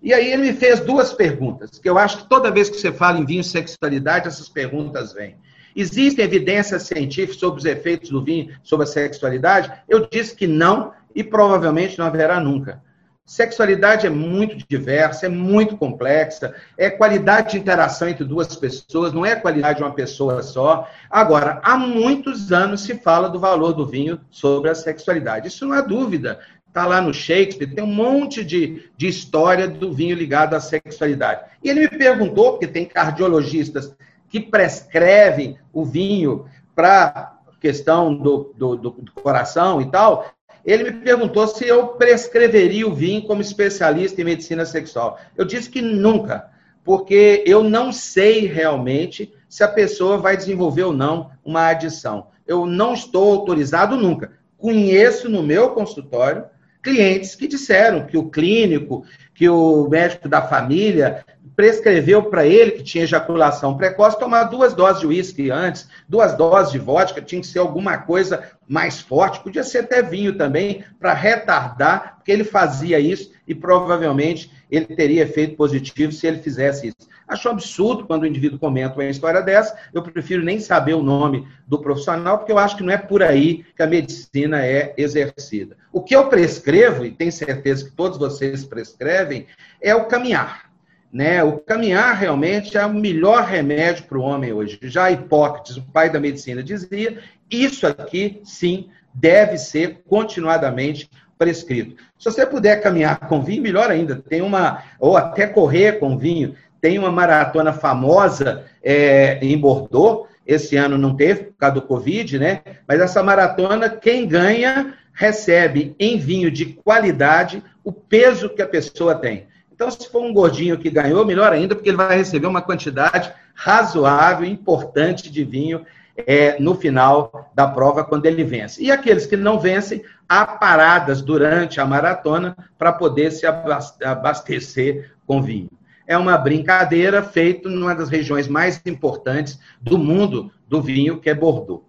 E 0.00 0.14
aí 0.14 0.32
ele 0.32 0.42
me 0.42 0.52
fez 0.52 0.78
duas 0.78 1.12
perguntas, 1.12 1.78
que 1.78 1.90
eu 1.90 1.98
acho 1.98 2.18
que 2.18 2.28
toda 2.28 2.52
vez 2.52 2.70
que 2.70 2.76
você 2.76 2.92
fala 2.92 3.18
em 3.18 3.24
vinho 3.24 3.40
e 3.40 3.44
sexualidade, 3.44 4.28
essas 4.28 4.48
perguntas 4.48 5.12
vêm. 5.12 5.36
Existem 5.74 6.24
evidências 6.24 6.82
científicas 6.84 7.36
sobre 7.36 7.60
os 7.60 7.64
efeitos 7.64 8.10
do 8.10 8.22
vinho 8.22 8.56
sobre 8.62 8.84
a 8.84 8.86
sexualidade? 8.86 9.72
Eu 9.88 10.06
disse 10.06 10.34
que 10.34 10.46
não 10.46 10.92
e 11.14 11.22
provavelmente 11.22 11.98
não 11.98 12.06
haverá 12.06 12.40
nunca. 12.40 12.82
Sexualidade 13.24 14.06
é 14.06 14.10
muito 14.10 14.56
diversa, 14.68 15.26
é 15.26 15.28
muito 15.28 15.76
complexa, 15.76 16.54
é 16.76 16.90
qualidade 16.90 17.52
de 17.52 17.58
interação 17.58 18.08
entre 18.08 18.24
duas 18.24 18.54
pessoas, 18.56 19.12
não 19.12 19.24
é 19.24 19.36
qualidade 19.36 19.78
de 19.78 19.84
uma 19.84 19.94
pessoa 19.94 20.42
só. 20.42 20.88
Agora, 21.08 21.60
há 21.62 21.78
muitos 21.78 22.50
anos 22.50 22.82
se 22.82 22.94
fala 22.96 23.28
do 23.28 23.38
valor 23.38 23.74
do 23.74 23.86
vinho 23.86 24.20
sobre 24.28 24.70
a 24.70 24.74
sexualidade. 24.74 25.48
Isso 25.48 25.64
não 25.64 25.74
há 25.74 25.80
dúvida. 25.80 26.40
Está 26.66 26.84
lá 26.84 27.00
no 27.00 27.14
Shakespeare, 27.14 27.72
tem 27.72 27.84
um 27.84 27.86
monte 27.86 28.42
de, 28.42 28.90
de 28.96 29.06
história 29.06 29.68
do 29.68 29.92
vinho 29.92 30.16
ligado 30.16 30.54
à 30.54 30.60
sexualidade. 30.60 31.42
E 31.62 31.70
ele 31.70 31.80
me 31.80 31.88
perguntou, 31.88 32.52
porque 32.52 32.66
tem 32.66 32.86
cardiologistas 32.86 33.94
que 34.32 34.40
prescrevem 34.40 35.58
o 35.74 35.84
vinho 35.84 36.46
para 36.74 37.38
questão 37.60 38.14
do, 38.14 38.50
do, 38.56 38.76
do, 38.76 39.12
coração 39.12 39.78
e 39.78 39.90
tal, 39.90 40.32
ele 40.64 40.84
me 40.84 40.92
perguntou 40.92 41.46
se 41.46 41.68
eu 41.68 41.88
prescreveria 41.88 42.88
o 42.88 42.94
vinho 42.94 43.22
como 43.24 43.42
especialista 43.42 44.22
em 44.22 44.24
medicina 44.24 44.64
sexual. 44.64 45.18
Eu 45.36 45.44
disse 45.44 45.68
que 45.68 45.82
nunca, 45.82 46.48
porque 46.82 47.44
eu 47.46 47.62
não 47.62 47.92
sei 47.92 48.46
realmente 48.46 49.34
se 49.50 49.62
a 49.62 49.68
pessoa 49.68 50.16
vai 50.16 50.34
desenvolver 50.34 50.84
ou 50.84 50.94
não 50.94 51.30
uma 51.44 51.68
adição. 51.68 52.28
Eu 52.46 52.64
não 52.64 52.94
estou 52.94 53.34
autorizado 53.34 53.98
nunca. 53.98 54.32
Conheço 54.56 55.28
no 55.28 55.42
meu 55.42 55.70
consultório 55.70 56.46
clientes 56.82 57.34
que 57.34 57.46
disseram 57.46 58.06
que 58.06 58.16
o 58.16 58.30
clínico, 58.30 59.04
que 59.34 59.48
o 59.48 59.88
médico 59.88 60.28
da 60.28 60.40
família 60.40 61.22
prescreveu 61.54 62.22
para 62.24 62.46
ele, 62.46 62.72
que 62.72 62.82
tinha 62.82 63.04
ejaculação 63.04 63.76
precoce, 63.76 64.18
tomar 64.18 64.44
duas 64.44 64.74
doses 64.74 65.00
de 65.00 65.06
uísque 65.06 65.50
antes, 65.50 65.88
duas 66.08 66.36
doses 66.36 66.72
de 66.72 66.78
vodka, 66.78 67.20
tinha 67.20 67.40
que 67.40 67.46
ser 67.46 67.58
alguma 67.58 67.98
coisa 67.98 68.42
mais 68.66 69.00
forte, 69.00 69.42
podia 69.42 69.62
ser 69.62 69.80
até 69.80 70.02
vinho 70.02 70.36
também, 70.36 70.84
para 70.98 71.12
retardar, 71.12 72.16
porque 72.16 72.32
ele 72.32 72.44
fazia 72.44 72.98
isso 72.98 73.32
e 73.46 73.54
provavelmente 73.54 74.50
ele 74.70 74.86
teria 74.86 75.24
efeito 75.24 75.56
positivo 75.56 76.12
se 76.12 76.26
ele 76.26 76.38
fizesse 76.38 76.88
isso. 76.88 77.08
Acho 77.28 77.48
absurdo 77.48 78.06
quando 78.06 78.22
o 78.22 78.26
indivíduo 78.26 78.58
comenta 78.58 78.94
uma 78.94 79.04
história 79.04 79.42
dessa. 79.42 79.76
Eu 79.92 80.02
prefiro 80.02 80.42
nem 80.42 80.58
saber 80.60 80.94
o 80.94 81.02
nome 81.02 81.46
do 81.66 81.78
profissional, 81.78 82.38
porque 82.38 82.52
eu 82.52 82.58
acho 82.58 82.76
que 82.76 82.82
não 82.82 82.92
é 82.92 82.98
por 82.98 83.22
aí 83.22 83.64
que 83.76 83.82
a 83.82 83.86
medicina 83.86 84.64
é 84.64 84.94
exercida. 84.96 85.76
O 85.92 86.02
que 86.02 86.16
eu 86.16 86.28
prescrevo, 86.28 87.04
e 87.04 87.10
tenho 87.10 87.32
certeza 87.32 87.84
que 87.84 87.92
todos 87.92 88.18
vocês 88.18 88.64
prescrevem, 88.64 89.46
é 89.80 89.94
o 89.94 90.06
caminhar. 90.06 90.71
Né? 91.12 91.44
O 91.44 91.58
caminhar 91.58 92.16
realmente 92.16 92.78
é 92.78 92.86
o 92.86 92.94
melhor 92.94 93.44
remédio 93.44 94.04
para 94.04 94.18
o 94.18 94.22
homem 94.22 94.52
hoje. 94.52 94.78
Já 94.82 95.10
Hipócrates, 95.10 95.76
o 95.76 95.82
pai 95.82 96.08
da 96.08 96.18
medicina, 96.18 96.62
dizia: 96.62 97.18
isso 97.50 97.86
aqui, 97.86 98.40
sim, 98.44 98.88
deve 99.12 99.58
ser 99.58 100.02
continuadamente 100.08 101.10
prescrito. 101.36 101.96
Se 102.18 102.24
você 102.24 102.46
puder 102.46 102.80
caminhar 102.80 103.18
com 103.28 103.42
vinho, 103.42 103.62
melhor 103.62 103.90
ainda. 103.90 104.16
Tem 104.16 104.40
uma, 104.40 104.82
ou 104.98 105.16
até 105.16 105.46
correr 105.46 105.98
com 105.98 106.16
vinho. 106.16 106.54
Tem 106.80 106.98
uma 106.98 107.12
maratona 107.12 107.72
famosa 107.72 108.64
é, 108.82 109.38
em 109.42 109.56
Bordeaux, 109.56 110.28
esse 110.46 110.76
ano 110.76 110.98
não 110.98 111.14
teve 111.14 111.44
por 111.44 111.56
causa 111.56 111.74
do 111.76 111.82
Covid, 111.82 112.38
né? 112.38 112.60
Mas 112.88 113.00
essa 113.00 113.22
maratona, 113.22 113.88
quem 113.88 114.26
ganha, 114.26 114.94
recebe 115.12 115.94
em 115.98 116.18
vinho 116.18 116.50
de 116.50 116.66
qualidade 116.66 117.62
o 117.84 117.92
peso 117.92 118.48
que 118.48 118.62
a 118.62 118.66
pessoa 118.66 119.14
tem. 119.14 119.46
Então, 119.82 119.90
se 119.90 120.08
for 120.08 120.22
um 120.22 120.32
gordinho 120.32 120.78
que 120.78 120.88
ganhou, 120.88 121.26
melhor 121.26 121.52
ainda, 121.52 121.74
porque 121.74 121.90
ele 121.90 121.96
vai 121.96 122.16
receber 122.16 122.46
uma 122.46 122.62
quantidade 122.62 123.32
razoável, 123.52 124.46
importante 124.46 125.28
de 125.28 125.42
vinho 125.42 125.84
é, 126.16 126.56
no 126.60 126.76
final 126.76 127.50
da 127.52 127.66
prova, 127.66 128.04
quando 128.04 128.26
ele 128.26 128.44
vence. 128.44 128.80
E 128.80 128.92
aqueles 128.92 129.26
que 129.26 129.36
não 129.36 129.58
vencem, 129.58 130.04
há 130.28 130.46
paradas 130.46 131.20
durante 131.20 131.80
a 131.80 131.84
maratona 131.84 132.56
para 132.78 132.92
poder 132.92 133.32
se 133.32 133.44
abastecer 133.44 135.10
com 135.26 135.42
vinho 135.42 135.68
é 136.06 136.16
uma 136.16 136.36
brincadeira 136.36 137.22
feita 137.22 137.68
numa 137.68 137.94
das 137.94 138.08
regiões 138.08 138.46
mais 138.46 138.80
importantes 138.86 139.58
do 139.80 139.96
mundo 139.96 140.52
do 140.68 140.82
vinho, 140.82 141.18
que 141.18 141.30
é 141.30 141.34
Bordeaux. 141.34 141.84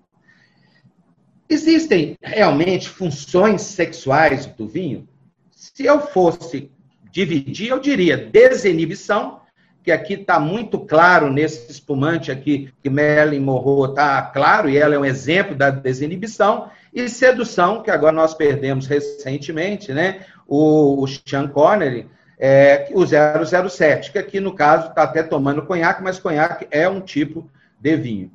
Existem 1.49 2.17
realmente 2.21 2.87
funções 2.87 3.61
sexuais 3.61 4.45
do 4.45 4.67
vinho? 4.67 5.07
Se 5.51 5.85
eu 5.85 5.99
fosse 5.99 6.71
dividir, 7.13 7.69
eu 7.69 7.79
diria 7.79 8.17
desinibição, 8.17 9.39
que 9.83 9.91
aqui 9.91 10.15
está 10.15 10.39
muito 10.39 10.79
claro 10.79 11.31
nesse 11.31 11.71
espumante 11.71 12.31
aqui, 12.31 12.73
que 12.81 12.89
Merlin 12.89 13.39
Morro 13.39 13.85
está 13.85 14.19
claro, 14.23 14.67
e 14.67 14.77
ela 14.77 14.95
é 14.95 14.99
um 14.99 15.05
exemplo 15.05 15.55
da 15.55 15.69
desinibição, 15.69 16.71
e 16.91 17.07
sedução, 17.07 17.83
que 17.83 17.91
agora 17.91 18.13
nós 18.13 18.33
perdemos 18.33 18.87
recentemente, 18.87 19.93
né? 19.93 20.21
O, 20.47 21.03
o 21.03 21.07
Sean 21.07 21.47
Connery, 21.47 22.09
é, 22.39 22.89
o 22.93 23.05
007, 23.05 24.11
que 24.11 24.17
aqui 24.17 24.39
no 24.39 24.55
caso 24.55 24.89
está 24.89 25.03
até 25.03 25.21
tomando 25.21 25.65
conhaque, 25.65 26.01
mas 26.01 26.17
conhaque 26.17 26.67
é 26.71 26.89
um 26.89 26.99
tipo 26.99 27.47
de 27.79 27.95
vinho. 27.95 28.31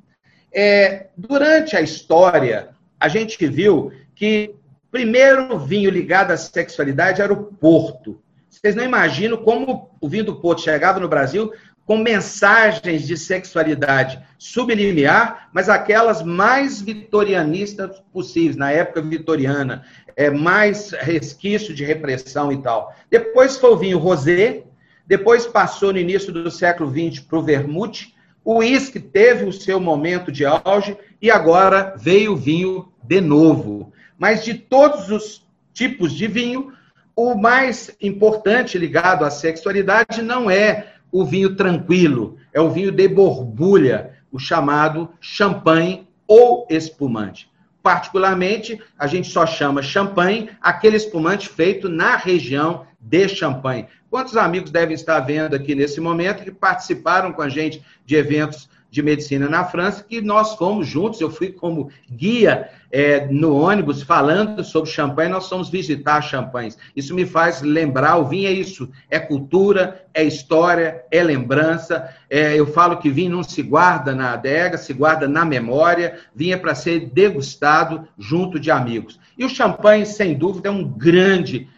É, 0.52 1.08
durante 1.16 1.76
a 1.76 1.80
história, 1.80 2.68
a 3.00 3.08
gente 3.08 3.44
viu 3.47 3.90
que 4.14 4.54
primeiro 4.90 5.58
vinho 5.58 5.90
ligado 5.90 6.30
à 6.30 6.37
sexualidade 6.37 7.20
era 7.20 7.32
o 7.32 7.44
Porto. 7.44 8.20
Vocês 8.59 8.75
não 8.75 8.83
imaginam 8.83 9.37
como 9.37 9.88
o 10.00 10.09
vinho 10.09 10.25
do 10.25 10.35
Porto 10.35 10.62
chegava 10.62 10.99
no 10.99 11.09
Brasil 11.09 11.53
com 11.87 11.97
mensagens 11.97 13.07
de 13.07 13.17
sexualidade 13.17 14.21
sublimiar, 14.37 15.49
mas 15.53 15.69
aquelas 15.69 16.25
mais 16.25 16.83
vitorianistas 16.83 18.03
possíveis, 18.12 18.57
na 18.57 18.73
época 18.73 19.00
vitoriana, 19.00 19.85
é, 20.17 20.29
mais 20.29 20.91
resquício 20.91 21.73
de 21.73 21.85
repressão 21.85 22.50
e 22.50 22.61
tal. 22.61 22.93
Depois 23.09 23.57
foi 23.57 23.71
o 23.71 23.77
vinho 23.77 23.99
rosé, 23.99 24.65
depois 25.07 25.47
passou 25.47 25.93
no 25.93 25.99
início 25.99 26.33
do 26.33 26.50
século 26.50 26.91
XX 26.91 27.21
para 27.21 27.38
o 27.38 27.43
vermute, 27.43 28.12
o 28.45 28.57
uísque 28.57 28.99
teve 28.99 29.45
o 29.45 29.53
seu 29.53 29.79
momento 29.79 30.33
de 30.33 30.45
auge 30.45 30.97
e 31.23 31.31
agora 31.31 31.95
veio 31.97 32.33
o 32.33 32.37
vinho 32.37 32.93
de 33.05 33.21
novo. 33.21 33.93
Mas 34.19 34.45
de 34.45 34.55
todos 34.55 35.11
os 35.11 35.47
tipos 35.73 36.12
de 36.12 36.27
vinho, 36.27 36.73
o 37.20 37.34
mais 37.34 37.90
importante 38.00 38.78
ligado 38.78 39.25
à 39.25 39.30
sexualidade 39.30 40.22
não 40.22 40.48
é 40.48 40.92
o 41.10 41.25
vinho 41.25 41.56
tranquilo, 41.56 42.37
é 42.52 42.60
o 42.60 42.70
vinho 42.70 42.92
de 42.92 43.08
borbulha, 43.08 44.12
o 44.30 44.38
chamado 44.38 45.10
champanhe 45.20 46.06
ou 46.28 46.64
espumante. 46.70 47.50
Particularmente, 47.82 48.80
a 48.96 49.08
gente 49.08 49.32
só 49.32 49.44
chama 49.44 49.82
champanhe 49.82 50.48
aquele 50.60 50.96
espumante 50.96 51.48
feito 51.48 51.88
na 51.88 52.14
região 52.14 52.87
de 53.00 53.28
Champagne. 53.28 53.88
Quantos 54.08 54.37
amigos 54.37 54.70
devem 54.70 54.94
estar 54.94 55.18
vendo 55.18 55.56
aqui 55.56 55.75
nesse 55.75 56.00
momento 56.00 56.44
que 56.44 56.52
participaram 56.52 57.32
com 57.32 57.42
a 57.42 57.48
gente 57.48 57.82
de 58.06 58.14
eventos 58.14 58.68
de 58.90 59.02
medicina 59.02 59.49
na 59.49 59.64
França, 59.64 60.02
que 60.02 60.21
nós 60.21 60.54
fomos 60.54 60.87
juntos, 60.87 61.21
eu 61.21 61.30
fui 61.30 61.52
como 61.52 61.90
guia 62.11 62.71
é, 62.90 63.26
no 63.26 63.54
ônibus 63.54 64.02
falando 64.02 64.64
sobre 64.64 64.90
champanhe, 64.90 65.28
nós 65.30 65.49
fomos 65.49 65.68
visitar 65.68 66.23
champanhes. 66.23 66.78
Isso 66.97 67.14
me 67.14 67.26
faz 67.26 67.61
lembrar, 67.61 68.16
o 68.16 68.26
vinho 68.26 68.49
é 68.49 68.52
isso, 68.52 68.90
é 69.11 69.18
cultura, 69.18 70.07
é 70.14 70.25
história, 70.25 71.04
é 71.11 71.23
lembrança. 71.23 72.09
É, 72.30 72.59
eu 72.59 72.66
falo 72.66 72.97
que 72.97 73.11
vinho 73.11 73.37
não 73.37 73.42
se 73.42 73.62
guarda 73.62 74.14
na 74.14 74.33
adega, 74.33 74.78
se 74.78 74.95
guarda 74.95 75.28
na 75.28 75.45
memória, 75.45 76.18
vinho 76.35 76.54
é 76.54 76.59
para 76.59 76.75
ser 76.75 77.11
degustado 77.11 78.09
junto 78.18 78.59
de 78.59 78.71
amigos. 78.71 79.21
E 79.37 79.45
o 79.45 79.50
champanhe, 79.50 80.07
sem 80.07 80.35
dúvida, 80.35 80.68
é 80.68 80.73
um 80.73 80.85
grande 80.85 81.68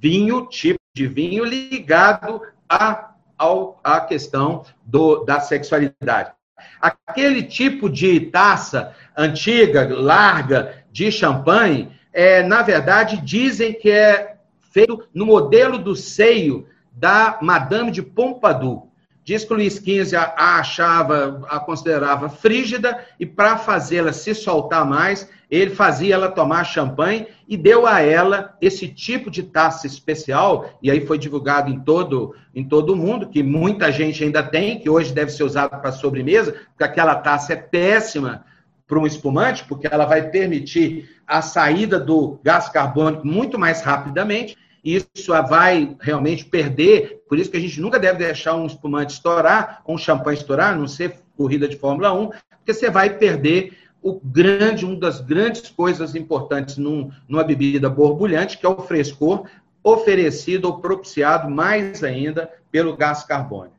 vinho, 0.00 0.46
tipo 0.46 0.80
de 0.94 1.06
vinho 1.06 1.44
ligado 1.44 2.40
a 2.68 3.12
ao, 3.38 3.78
à 3.84 4.00
questão 4.00 4.64
do, 4.84 5.24
da 5.24 5.40
sexualidade. 5.40 6.35
Aquele 6.80 7.42
tipo 7.42 7.88
de 7.88 8.20
taça 8.20 8.94
antiga, 9.16 9.88
larga, 9.94 10.84
de 10.90 11.10
champanhe, 11.10 11.90
é, 12.12 12.42
na 12.42 12.62
verdade, 12.62 13.20
dizem 13.20 13.72
que 13.74 13.90
é 13.90 14.36
feito 14.72 15.06
no 15.12 15.26
modelo 15.26 15.78
do 15.78 15.94
seio 15.94 16.66
da 16.92 17.38
Madame 17.42 17.90
de 17.90 18.02
Pompadour. 18.02 18.88
Diz 19.24 19.44
que 19.44 19.52
Luiz 19.52 19.74
XV 19.74 20.16
a 20.16 20.58
achava, 20.58 21.44
a 21.48 21.58
considerava 21.58 22.28
frígida, 22.28 23.04
e 23.18 23.26
para 23.26 23.58
fazê-la 23.58 24.12
se 24.12 24.34
soltar 24.34 24.86
mais, 24.86 25.28
ele 25.50 25.70
fazia 25.70 26.14
ela 26.14 26.30
tomar 26.30 26.64
champanhe 26.64 27.26
e 27.48 27.56
deu 27.56 27.86
a 27.86 28.00
ela 28.00 28.56
esse 28.60 28.88
tipo 28.88 29.30
de 29.30 29.44
taça 29.44 29.86
especial, 29.86 30.78
e 30.82 30.90
aí 30.90 31.06
foi 31.06 31.18
divulgado 31.18 31.70
em 31.70 31.78
todo, 31.80 32.34
em 32.54 32.64
todo 32.64 32.92
o 32.92 32.96
mundo, 32.96 33.28
que 33.28 33.42
muita 33.42 33.92
gente 33.92 34.24
ainda 34.24 34.42
tem, 34.42 34.78
que 34.78 34.90
hoje 34.90 35.12
deve 35.12 35.30
ser 35.30 35.44
usado 35.44 35.80
para 35.80 35.92
sobremesa, 35.92 36.52
porque 36.52 36.84
aquela 36.84 37.14
taça 37.14 37.52
é 37.52 37.56
péssima 37.56 38.44
para 38.86 38.98
um 38.98 39.06
espumante, 39.06 39.64
porque 39.64 39.88
ela 39.90 40.04
vai 40.04 40.30
permitir 40.30 41.08
a 41.26 41.42
saída 41.42 41.98
do 41.98 42.38
gás 42.42 42.68
carbônico 42.68 43.26
muito 43.26 43.58
mais 43.58 43.82
rapidamente, 43.82 44.56
isso 44.84 45.32
vai 45.48 45.96
realmente 46.00 46.44
perder. 46.44 47.24
Por 47.28 47.38
isso 47.38 47.50
que 47.50 47.56
a 47.56 47.60
gente 47.60 47.80
nunca 47.80 47.98
deve 47.98 48.18
deixar 48.18 48.54
um 48.54 48.66
espumante 48.66 49.14
estourar, 49.14 49.82
ou 49.84 49.96
um 49.96 49.98
champanhe 49.98 50.38
estourar, 50.38 50.72
a 50.72 50.76
não 50.76 50.86
ser 50.86 51.16
corrida 51.36 51.66
de 51.66 51.76
Fórmula 51.76 52.12
1, 52.12 52.30
porque 52.58 52.72
você 52.72 52.88
vai 52.88 53.10
perder 53.10 53.76
o 54.06 54.20
grande, 54.22 54.84
uma 54.84 54.94
das 54.94 55.20
grandes 55.20 55.68
coisas 55.68 56.14
importantes 56.14 56.76
num, 56.76 57.10
numa 57.28 57.42
bebida 57.42 57.90
borbulhante, 57.90 58.56
que 58.56 58.64
é 58.64 58.68
o 58.68 58.80
frescor 58.82 59.48
oferecido 59.82 60.66
ou 60.66 60.78
propiciado 60.78 61.50
mais 61.50 62.04
ainda 62.04 62.48
pelo 62.70 62.96
gás 62.96 63.24
carbônico. 63.24 63.75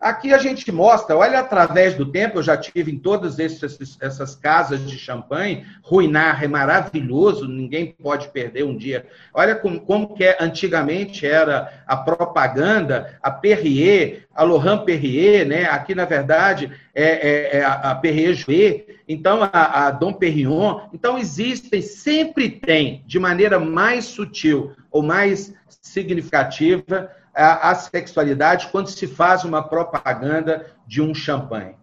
Aqui 0.00 0.34
a 0.34 0.38
gente 0.38 0.70
mostra, 0.70 1.16
olha, 1.16 1.38
através 1.38 1.94
do 1.94 2.04
tempo, 2.04 2.38
eu 2.38 2.42
já 2.42 2.56
tive 2.56 2.92
em 2.92 2.98
todas 2.98 3.38
esses, 3.38 3.96
essas 4.00 4.34
casas 4.34 4.84
de 4.86 4.98
champanhe, 4.98 5.64
Ruinar 5.82 6.44
é 6.44 6.48
maravilhoso, 6.48 7.48
ninguém 7.48 7.94
pode 8.02 8.28
perder 8.28 8.64
um 8.64 8.76
dia. 8.76 9.06
Olha 9.32 9.54
como, 9.54 9.80
como 9.80 10.14
que 10.14 10.24
é, 10.24 10.36
antigamente 10.40 11.26
era 11.26 11.84
a 11.86 11.96
propaganda, 11.96 13.18
a 13.22 13.30
Perrier, 13.30 14.26
a 14.34 14.42
Laurent 14.42 14.84
Perrier, 14.84 15.46
né? 15.46 15.64
aqui 15.64 15.94
na 15.94 16.04
verdade 16.04 16.70
é, 16.94 17.04
é, 17.04 17.56
é 17.58 17.64
a 17.64 17.94
Perrier 17.94 18.34
Jouet, 18.34 18.86
então 19.08 19.48
a, 19.52 19.86
a 19.86 19.90
Dom 19.90 20.12
Perignon. 20.12 20.88
Então 20.92 21.18
existem, 21.18 21.80
sempre 21.80 22.50
tem, 22.50 23.02
de 23.06 23.18
maneira 23.18 23.58
mais 23.58 24.04
sutil 24.04 24.72
ou 24.90 25.02
mais 25.02 25.54
significativa, 25.68 27.10
a, 27.34 27.70
a 27.70 27.74
sexualidade 27.74 28.68
quando 28.70 28.88
se 28.88 29.06
faz 29.06 29.44
uma 29.44 29.62
propaganda 29.62 30.66
de 30.86 31.02
um 31.02 31.14
champanhe. 31.14 31.74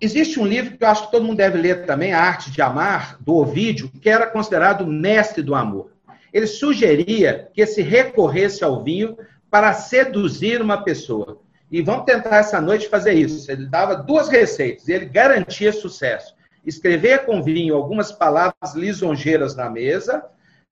Existe 0.00 0.40
um 0.40 0.46
livro 0.46 0.76
que 0.76 0.82
eu 0.82 0.88
acho 0.88 1.06
que 1.06 1.12
todo 1.12 1.24
mundo 1.24 1.36
deve 1.36 1.58
ler 1.58 1.86
também, 1.86 2.12
A 2.12 2.20
Arte 2.20 2.50
de 2.50 2.60
Amar, 2.60 3.16
do 3.20 3.36
Ovídio, 3.36 3.88
que 3.88 4.10
era 4.10 4.26
considerado 4.26 4.84
mestre 4.86 5.42
do 5.42 5.54
amor. 5.54 5.92
Ele 6.32 6.46
sugeria 6.46 7.48
que 7.54 7.64
se 7.66 7.82
recorresse 7.82 8.64
ao 8.64 8.82
vinho 8.82 9.16
para 9.48 9.72
seduzir 9.74 10.60
uma 10.60 10.82
pessoa. 10.82 11.40
E 11.70 11.82
vamos 11.82 12.04
tentar 12.04 12.38
essa 12.38 12.60
noite 12.60 12.88
fazer 12.88 13.12
isso. 13.12 13.50
Ele 13.50 13.66
dava 13.66 13.94
duas 13.94 14.28
receitas 14.28 14.88
e 14.88 14.92
ele 14.92 15.06
garantia 15.06 15.72
sucesso. 15.72 16.34
Escrever 16.66 17.24
com 17.24 17.42
vinho 17.42 17.76
algumas 17.76 18.10
palavras 18.10 18.74
lisonjeiras 18.74 19.54
na 19.54 19.70
mesa 19.70 20.24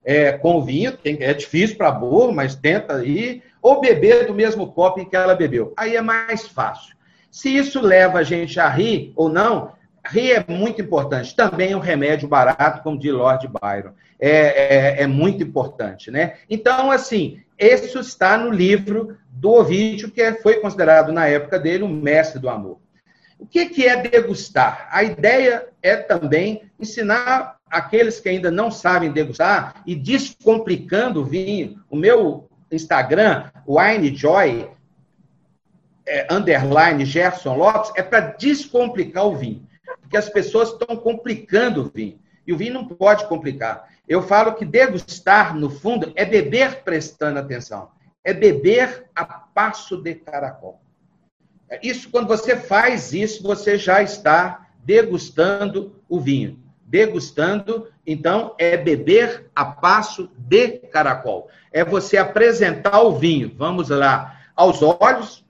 é, 0.03 0.31
com 0.31 0.63
vinho, 0.63 0.97
é 1.03 1.33
difícil 1.33 1.77
para 1.77 1.91
burro, 1.91 2.31
mas 2.31 2.55
tenta 2.55 2.97
aí, 2.97 3.41
ou 3.61 3.79
beber 3.79 4.25
do 4.25 4.33
mesmo 4.33 4.71
copo 4.71 4.99
em 4.99 5.05
que 5.07 5.15
ela 5.15 5.35
bebeu. 5.35 5.73
Aí 5.77 5.95
é 5.95 6.01
mais 6.01 6.47
fácil. 6.47 6.95
Se 7.29 7.55
isso 7.55 7.79
leva 7.79 8.19
a 8.19 8.23
gente 8.23 8.59
a 8.59 8.67
rir 8.67 9.13
ou 9.15 9.29
não, 9.29 9.73
rir 10.05 10.31
é 10.31 10.45
muito 10.47 10.81
importante. 10.81 11.35
Também 11.35 11.71
é 11.71 11.77
um 11.77 11.81
remédio 11.81 12.27
barato, 12.27 12.83
como 12.83 12.99
de 12.99 13.11
Lord 13.11 13.47
Byron. 13.47 13.93
É, 14.19 14.97
é, 14.99 15.03
é 15.03 15.07
muito 15.07 15.43
importante, 15.43 16.11
né? 16.11 16.35
Então, 16.49 16.91
assim, 16.91 17.39
isso 17.57 17.99
está 17.99 18.37
no 18.37 18.51
livro 18.51 19.17
do 19.29 19.51
Ovídio, 19.51 20.11
que 20.11 20.33
foi 20.33 20.55
considerado, 20.55 21.11
na 21.11 21.27
época 21.27 21.57
dele, 21.57 21.83
o 21.83 21.89
mestre 21.89 22.39
do 22.39 22.49
amor. 22.49 22.79
O 23.39 23.45
que 23.45 23.87
é 23.87 23.95
degustar? 23.97 24.87
A 24.91 25.03
ideia 25.03 25.67
é 25.81 25.95
também 25.95 26.63
ensinar 26.79 27.57
aqueles 27.71 28.19
que 28.19 28.27
ainda 28.27 28.51
não 28.51 28.69
sabem 28.69 29.11
degustar 29.11 29.81
e 29.85 29.95
descomplicando 29.95 31.21
o 31.21 31.25
vinho. 31.25 31.81
O 31.89 31.95
meu 31.95 32.49
Instagram, 32.69 33.49
Wine 33.67 34.15
Joy, 34.15 34.69
é, 36.05 36.27
underline 36.31 37.05
Gerson 37.05 37.55
Lopes, 37.55 37.91
é 37.95 38.03
para 38.03 38.19
descomplicar 38.19 39.25
o 39.25 39.35
vinho. 39.35 39.65
Porque 40.01 40.17
as 40.17 40.29
pessoas 40.29 40.69
estão 40.69 40.97
complicando 40.97 41.83
o 41.83 41.89
vinho. 41.89 42.19
E 42.45 42.51
o 42.51 42.57
vinho 42.57 42.73
não 42.73 42.85
pode 42.85 43.25
complicar. 43.27 43.87
Eu 44.07 44.21
falo 44.21 44.53
que 44.55 44.65
degustar, 44.65 45.55
no 45.55 45.69
fundo, 45.69 46.11
é 46.15 46.25
beber 46.25 46.83
prestando 46.83 47.39
atenção. 47.39 47.89
É 48.23 48.33
beber 48.33 49.05
a 49.15 49.23
passo 49.23 49.97
de 49.97 50.15
caracol. 50.15 50.81
Isso, 51.81 52.09
quando 52.09 52.27
você 52.27 52.57
faz 52.57 53.13
isso, 53.13 53.41
você 53.41 53.77
já 53.77 54.03
está 54.03 54.67
degustando 54.83 55.95
o 56.09 56.19
vinho. 56.19 56.60
Degustando, 56.91 57.87
então, 58.05 58.53
é 58.57 58.75
beber 58.75 59.49
a 59.55 59.63
passo 59.63 60.29
de 60.37 60.79
caracol. 60.91 61.47
É 61.71 61.85
você 61.85 62.17
apresentar 62.17 62.99
o 63.01 63.17
vinho, 63.17 63.55
vamos 63.57 63.87
lá, 63.87 64.35
aos 64.53 64.81
olhos, 64.83 65.45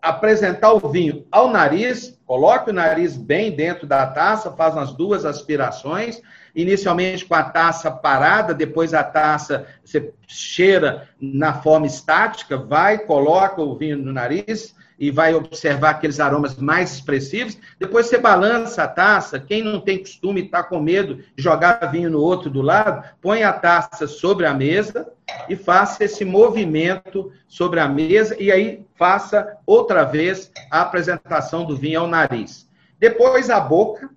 apresentar 0.00 0.72
o 0.72 0.88
vinho 0.88 1.26
ao 1.30 1.50
nariz, 1.50 2.18
coloque 2.24 2.70
o 2.70 2.72
nariz 2.72 3.14
bem 3.14 3.54
dentro 3.54 3.86
da 3.86 4.06
taça, 4.06 4.52
faz 4.52 4.74
as 4.74 4.94
duas 4.94 5.26
aspirações, 5.26 6.22
inicialmente 6.54 7.26
com 7.26 7.34
a 7.34 7.42
taça 7.42 7.90
parada, 7.90 8.54
depois 8.54 8.94
a 8.94 9.04
taça 9.04 9.66
você 9.84 10.14
cheira 10.26 11.10
na 11.20 11.52
forma 11.60 11.86
estática, 11.86 12.56
vai, 12.56 13.00
coloca 13.00 13.60
o 13.60 13.76
vinho 13.76 13.98
no 13.98 14.14
nariz, 14.14 14.74
e 14.98 15.10
vai 15.10 15.34
observar 15.34 15.90
aqueles 15.90 16.20
aromas 16.20 16.56
mais 16.56 16.94
expressivos. 16.94 17.58
Depois 17.78 18.06
você 18.06 18.18
balança 18.18 18.84
a 18.84 18.88
taça. 18.88 19.38
Quem 19.38 19.62
não 19.62 19.80
tem 19.80 19.98
costume 19.98 20.42
está 20.42 20.62
com 20.62 20.80
medo 20.80 21.16
de 21.36 21.42
jogar 21.42 21.90
vinho 21.90 22.10
no 22.10 22.20
outro 22.20 22.48
do 22.48 22.62
lado, 22.62 23.08
põe 23.20 23.42
a 23.42 23.52
taça 23.52 24.06
sobre 24.06 24.46
a 24.46 24.54
mesa 24.54 25.10
e 25.48 25.56
faça 25.56 26.04
esse 26.04 26.24
movimento 26.24 27.32
sobre 27.48 27.80
a 27.80 27.88
mesa 27.88 28.36
e 28.40 28.52
aí 28.52 28.84
faça 28.94 29.56
outra 29.66 30.04
vez 30.04 30.50
a 30.70 30.82
apresentação 30.82 31.64
do 31.64 31.76
vinho 31.76 32.00
ao 32.00 32.06
nariz. 32.06 32.68
Depois 32.98 33.50
a 33.50 33.60
boca 33.60 34.10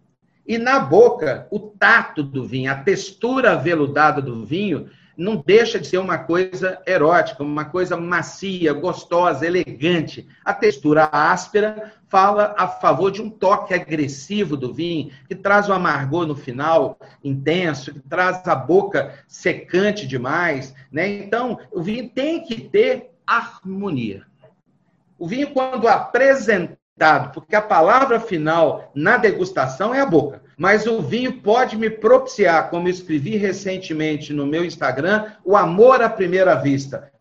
e 0.47 0.57
na 0.57 0.79
boca 0.79 1.47
o 1.51 1.59
tato 1.59 2.23
do 2.23 2.45
vinho, 2.45 2.71
a 2.71 2.75
textura 2.75 3.51
aveludada 3.51 4.21
do 4.21 4.45
vinho 4.45 4.89
não 5.17 5.35
deixa 5.35 5.79
de 5.79 5.87
ser 5.87 5.97
uma 5.97 6.19
coisa 6.19 6.79
erótica, 6.85 7.43
uma 7.43 7.65
coisa 7.65 7.97
macia, 7.97 8.71
gostosa, 8.71 9.47
elegante. 9.47 10.27
A 10.45 10.53
textura 10.53 11.09
áspera 11.11 11.93
fala 12.07 12.53
a 12.57 12.67
favor 12.67 13.11
de 13.11 13.21
um 13.21 13.29
toque 13.29 13.73
agressivo 13.73 14.55
do 14.55 14.71
vinho, 14.71 15.11
que 15.27 15.33
traz 15.33 15.67
o 15.67 15.73
amargor 15.73 16.27
no 16.27 16.35
final 16.35 16.99
intenso, 17.23 17.91
que 17.91 17.99
traz 17.99 18.47
a 18.47 18.55
boca 18.55 19.15
secante 19.27 20.05
demais, 20.05 20.75
né? 20.91 21.07
Então, 21.07 21.59
o 21.71 21.81
vinho 21.81 22.09
tem 22.09 22.43
que 22.43 22.61
ter 22.61 23.11
harmonia. 23.25 24.23
O 25.17 25.27
vinho, 25.27 25.49
quando 25.49 25.87
apresentado, 25.87 27.33
porque 27.33 27.55
a 27.55 27.61
palavra 27.61 28.19
final 28.19 28.91
na 28.93 29.17
degustação 29.17 29.93
é 29.93 29.99
a 29.99 30.05
boca, 30.05 30.43
mas 30.57 30.87
o 30.87 31.01
vinho 31.01 31.33
pode 31.41 31.77
me 31.77 31.89
propiciar, 31.89 32.69
como 32.71 32.89
escrevi 32.89 33.37
recentemente 33.37 34.33
no 34.33 34.47
meu 34.47 34.65
Instagram, 34.65 35.31
o 35.45 35.55
amor 35.55 36.01
à 36.01 36.09
primeira 36.09 36.55
vista, 36.55 37.11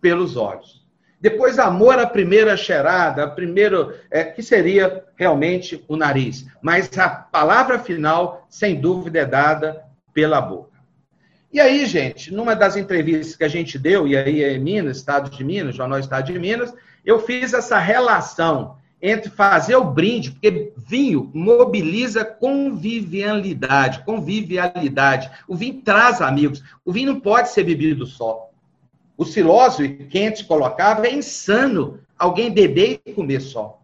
pelos 0.00 0.36
olhos. 0.36 0.80
Depois, 1.20 1.58
amor 1.58 1.98
à 1.98 2.06
primeira 2.06 2.56
cheirada, 2.56 3.28
primeiro, 3.28 3.94
é, 4.10 4.24
que 4.24 4.42
seria 4.42 5.04
realmente 5.16 5.84
o 5.86 5.96
nariz. 5.96 6.46
Mas 6.60 6.90
a 6.98 7.08
palavra 7.08 7.78
final, 7.78 8.46
sem 8.48 8.80
dúvida, 8.80 9.20
é 9.20 9.26
dada 9.26 9.84
pela 10.12 10.40
boca. 10.40 10.70
E 11.52 11.60
aí, 11.60 11.84
gente, 11.84 12.32
numa 12.32 12.56
das 12.56 12.76
entrevistas 12.76 13.36
que 13.36 13.44
a 13.44 13.48
gente 13.48 13.78
deu, 13.78 14.08
e 14.08 14.16
aí 14.16 14.42
é 14.42 14.56
Minas, 14.56 14.96
Estado 14.96 15.30
de 15.30 15.44
Minas, 15.44 15.76
Jornal 15.76 15.98
Estado 15.98 16.32
de 16.32 16.38
Minas, 16.38 16.72
eu 17.04 17.20
fiz 17.20 17.52
essa 17.52 17.78
relação 17.78 18.78
entre 19.02 19.30
fazer 19.30 19.76
o 19.76 19.84
brinde, 19.84 20.30
porque 20.30 20.72
vinho 20.76 21.30
mobiliza 21.32 22.24
convivialidade, 22.24 24.04
convivialidade. 24.04 25.30
O 25.48 25.56
vinho 25.56 25.80
traz 25.82 26.20
amigos. 26.20 26.62
O 26.84 26.92
vinho 26.92 27.14
não 27.14 27.20
pode 27.20 27.50
ser 27.50 27.64
bebido 27.64 28.04
só. 28.06 28.50
O 29.16 29.24
Silósio, 29.24 30.06
quente 30.08 30.44
colocava, 30.44 31.06
é 31.06 31.14
insano 31.14 32.00
alguém 32.18 32.50
beber 32.50 33.00
e 33.04 33.12
comer 33.12 33.40
só. 33.40 33.80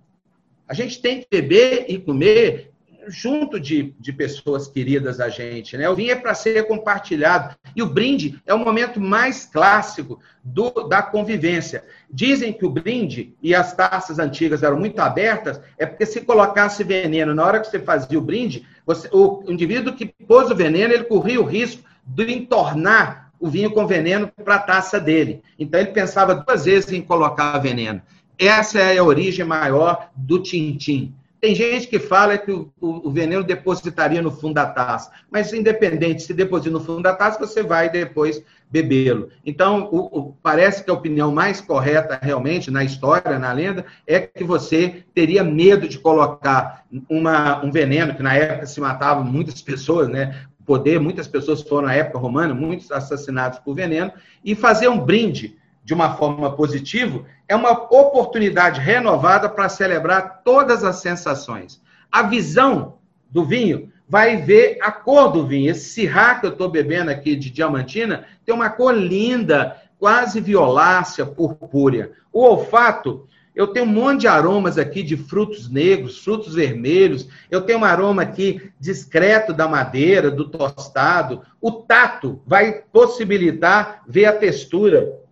A 0.68 0.74
gente 0.74 1.00
tem 1.00 1.20
que 1.20 1.26
beber 1.30 1.86
e 1.88 1.98
comer 1.98 2.72
junto 3.08 3.58
de, 3.58 3.94
de 3.98 4.12
pessoas 4.12 4.68
queridas 4.68 5.20
a 5.20 5.28
gente, 5.28 5.76
né? 5.76 5.88
O 5.88 5.94
vinho 5.94 6.12
é 6.12 6.16
para 6.16 6.34
ser 6.34 6.66
compartilhado. 6.66 7.56
E 7.74 7.82
o 7.82 7.86
brinde 7.86 8.40
é 8.46 8.54
o 8.54 8.58
momento 8.58 9.00
mais 9.00 9.44
clássico 9.44 10.20
do, 10.42 10.70
da 10.88 11.02
convivência. 11.02 11.84
Dizem 12.10 12.52
que 12.52 12.64
o 12.64 12.70
brinde 12.70 13.34
e 13.42 13.54
as 13.54 13.74
taças 13.74 14.18
antigas 14.18 14.62
eram 14.62 14.78
muito 14.78 15.00
abertas, 15.00 15.60
é 15.78 15.86
porque 15.86 16.06
se 16.06 16.20
colocasse 16.20 16.84
veneno 16.84 17.34
na 17.34 17.44
hora 17.44 17.60
que 17.60 17.68
você 17.68 17.78
fazia 17.78 18.18
o 18.18 18.22
brinde, 18.22 18.66
você, 18.84 19.08
o 19.12 19.44
indivíduo 19.48 19.94
que 19.94 20.06
pôs 20.06 20.50
o 20.50 20.54
veneno, 20.54 20.94
ele 20.94 21.04
corria 21.04 21.40
o 21.40 21.44
risco 21.44 21.82
de 22.04 22.32
entornar 22.32 23.32
o 23.38 23.48
vinho 23.48 23.70
com 23.70 23.86
veneno 23.86 24.30
para 24.44 24.54
a 24.54 24.60
taça 24.60 24.98
dele. 24.98 25.42
Então 25.58 25.78
ele 25.78 25.90
pensava 25.90 26.34
duas 26.34 26.64
vezes 26.64 26.92
em 26.92 27.02
colocar 27.02 27.58
veneno. 27.58 28.00
Essa 28.38 28.80
é 28.80 28.98
a 28.98 29.04
origem 29.04 29.44
maior 29.44 30.10
do 30.14 30.42
tintim. 30.42 31.14
Tem 31.46 31.54
gente 31.54 31.86
que 31.86 32.00
fala 32.00 32.36
que 32.36 32.50
o, 32.50 32.72
o, 32.80 33.06
o, 33.06 33.10
veneno 33.12 33.44
depositaria 33.44 34.20
no 34.20 34.32
fundo 34.32 34.54
da 34.54 34.66
taça, 34.66 35.12
mas 35.30 35.52
independente 35.52 36.24
se 36.24 36.34
deposita 36.34 36.72
no 36.72 36.80
fundo 36.80 37.02
da 37.02 37.14
taça, 37.14 37.38
você 37.38 37.62
vai 37.62 37.88
depois 37.88 38.42
bebê-lo. 38.68 39.28
Então, 39.44 39.88
o, 39.92 40.34
parece 40.42 40.82
que 40.82 40.90
a 40.90 40.94
opinião 40.94 41.30
mais 41.30 41.60
correta 41.60 42.18
realmente 42.20 42.68
na 42.68 42.82
história, 42.82 43.38
na 43.38 43.52
lenda, 43.52 43.86
é 44.08 44.18
que 44.18 44.42
você 44.42 45.04
teria 45.14 45.44
medo 45.44 45.88
de 45.88 46.00
colocar 46.00 46.84
uma, 47.08 47.64
um 47.64 47.70
veneno, 47.70 48.16
que 48.16 48.24
na 48.24 48.34
época 48.34 48.66
se 48.66 48.80
matavam 48.80 49.22
muitas 49.22 49.62
pessoas, 49.62 50.08
né? 50.08 50.46
Poder, 50.66 50.98
muitas 50.98 51.28
pessoas 51.28 51.62
foram 51.62 51.86
na 51.86 51.94
época 51.94 52.18
romana, 52.18 52.54
muitos 52.54 52.90
assassinados 52.90 53.60
por 53.60 53.72
veneno, 53.72 54.12
e 54.44 54.56
fazer 54.56 54.88
um 54.88 54.98
brinde 54.98 55.56
de 55.86 55.94
uma 55.94 56.16
forma 56.16 56.50
positiva, 56.50 57.24
é 57.46 57.54
uma 57.54 57.70
oportunidade 57.70 58.80
renovada 58.80 59.48
para 59.48 59.68
celebrar 59.68 60.42
todas 60.44 60.82
as 60.82 60.96
sensações. 60.96 61.80
A 62.10 62.24
visão 62.24 62.94
do 63.30 63.44
vinho 63.44 63.92
vai 64.08 64.36
ver 64.36 64.78
a 64.82 64.90
cor 64.90 65.30
do 65.30 65.46
vinho. 65.46 65.70
Esse 65.70 65.90
cirrá 65.90 66.34
que 66.34 66.46
eu 66.46 66.50
estou 66.50 66.68
bebendo 66.68 67.12
aqui 67.12 67.36
de 67.36 67.50
diamantina 67.50 68.24
tem 68.44 68.52
uma 68.52 68.68
cor 68.68 68.92
linda, 68.92 69.80
quase 69.96 70.40
violácea, 70.40 71.24
purpúrea. 71.24 72.10
O 72.32 72.40
olfato, 72.40 73.28
eu 73.54 73.68
tenho 73.68 73.86
um 73.86 73.88
monte 73.88 74.22
de 74.22 74.26
aromas 74.26 74.78
aqui 74.78 75.04
de 75.04 75.16
frutos 75.16 75.70
negros, 75.70 76.18
frutos 76.18 76.56
vermelhos. 76.56 77.28
Eu 77.48 77.60
tenho 77.60 77.78
um 77.78 77.84
aroma 77.84 78.22
aqui 78.22 78.72
discreto 78.80 79.52
da 79.52 79.68
madeira, 79.68 80.32
do 80.32 80.48
tostado. 80.48 81.42
O 81.60 81.70
tato 81.70 82.42
vai 82.44 82.82
possibilitar 82.92 84.02
ver 84.08 84.24
a 84.24 84.32
textura 84.32 85.24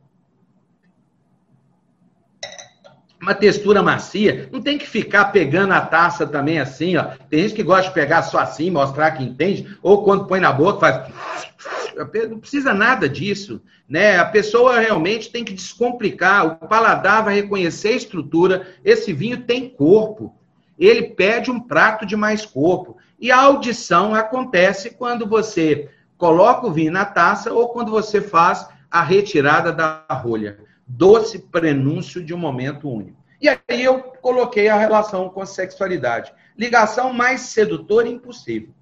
uma 3.24 3.34
textura 3.34 3.82
macia, 3.82 4.48
não 4.52 4.60
tem 4.60 4.76
que 4.76 4.86
ficar 4.86 5.26
pegando 5.26 5.72
a 5.72 5.80
taça 5.80 6.26
também 6.26 6.60
assim, 6.60 6.96
ó. 6.96 7.04
Tem 7.30 7.40
gente 7.40 7.54
que 7.54 7.62
gosta 7.62 7.88
de 7.88 7.94
pegar 7.94 8.22
só 8.22 8.38
assim, 8.38 8.70
mostrar 8.70 9.12
que 9.12 9.24
entende, 9.24 9.76
ou 9.82 10.04
quando 10.04 10.26
põe 10.26 10.40
na 10.40 10.52
boca 10.52 10.80
faz 10.80 11.08
não 12.28 12.38
precisa 12.38 12.74
nada 12.74 13.08
disso, 13.08 13.62
né? 13.88 14.18
A 14.18 14.24
pessoa 14.26 14.78
realmente 14.78 15.30
tem 15.30 15.42
que 15.42 15.54
descomplicar, 15.54 16.46
o 16.46 16.68
paladar 16.68 17.24
vai 17.24 17.34
reconhecer 17.34 17.88
a 17.88 17.96
estrutura, 17.96 18.66
esse 18.84 19.12
vinho 19.12 19.42
tem 19.42 19.70
corpo. 19.70 20.34
Ele 20.78 21.04
pede 21.04 21.50
um 21.50 21.60
prato 21.60 22.04
de 22.04 22.16
mais 22.16 22.44
corpo. 22.44 22.98
E 23.18 23.30
a 23.30 23.40
audição 23.40 24.14
acontece 24.14 24.90
quando 24.90 25.26
você 25.26 25.88
coloca 26.18 26.66
o 26.66 26.72
vinho 26.72 26.92
na 26.92 27.04
taça 27.04 27.52
ou 27.52 27.68
quando 27.68 27.90
você 27.90 28.20
faz 28.20 28.68
a 28.94 29.02
retirada 29.02 29.72
da 29.72 30.06
rolha 30.08 30.60
doce 30.86 31.40
prenúncio 31.40 32.24
de 32.24 32.32
um 32.32 32.38
momento 32.38 32.88
único. 32.88 33.20
E 33.42 33.48
aí 33.48 33.82
eu 33.82 34.00
coloquei 34.00 34.68
a 34.68 34.78
relação 34.78 35.28
com 35.28 35.42
a 35.42 35.46
sexualidade. 35.46 36.32
Ligação 36.56 37.12
mais 37.12 37.40
sedutora 37.40 38.08
impossível. 38.08 38.72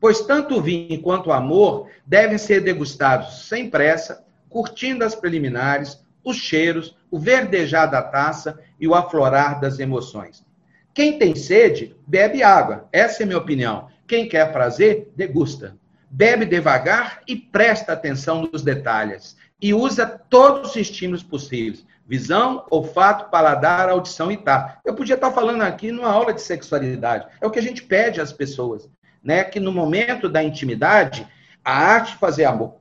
Pois 0.00 0.22
tanto 0.22 0.56
o 0.56 0.60
vinho 0.60 1.00
quanto 1.00 1.28
o 1.28 1.32
amor 1.32 1.88
devem 2.04 2.36
ser 2.36 2.64
degustados 2.64 3.46
sem 3.46 3.70
pressa, 3.70 4.24
curtindo 4.48 5.04
as 5.04 5.14
preliminares, 5.14 6.04
os 6.24 6.36
cheiros, 6.36 6.96
o 7.08 7.16
verdejar 7.16 7.88
da 7.88 8.02
taça 8.02 8.58
e 8.80 8.88
o 8.88 8.94
aflorar 8.96 9.60
das 9.60 9.78
emoções. 9.78 10.44
Quem 10.92 11.16
tem 11.16 11.36
sede, 11.36 11.94
bebe 12.08 12.42
água. 12.42 12.88
Essa 12.92 13.22
é 13.22 13.24
a 13.24 13.26
minha 13.26 13.38
opinião. 13.38 13.86
Quem 14.08 14.28
quer 14.28 14.50
prazer, 14.50 15.12
degusta. 15.14 15.78
Bebe 16.10 16.44
devagar 16.44 17.20
e 17.28 17.36
presta 17.36 17.92
atenção 17.92 18.48
nos 18.52 18.62
detalhes 18.62 19.36
e 19.60 19.74
usa 19.74 20.06
todos 20.06 20.70
os 20.70 20.76
estímulos 20.76 21.22
possíveis: 21.22 21.84
visão, 22.06 22.64
olfato, 22.70 23.30
paladar, 23.30 23.88
audição 23.88 24.32
e 24.32 24.36
tato. 24.36 24.80
Eu 24.84 24.94
podia 24.94 25.14
estar 25.14 25.30
falando 25.30 25.62
aqui 25.62 25.92
numa 25.92 26.10
aula 26.10 26.32
de 26.32 26.40
sexualidade. 26.40 27.26
É 27.40 27.46
o 27.46 27.50
que 27.50 27.58
a 27.58 27.62
gente 27.62 27.82
pede 27.82 28.20
às 28.20 28.32
pessoas, 28.32 28.88
né? 29.22 29.44
Que 29.44 29.60
no 29.60 29.72
momento 29.72 30.28
da 30.28 30.42
intimidade, 30.42 31.26
a 31.64 31.72
arte 31.72 32.12
de 32.12 32.18
fazer 32.18 32.44
amor. 32.44 32.76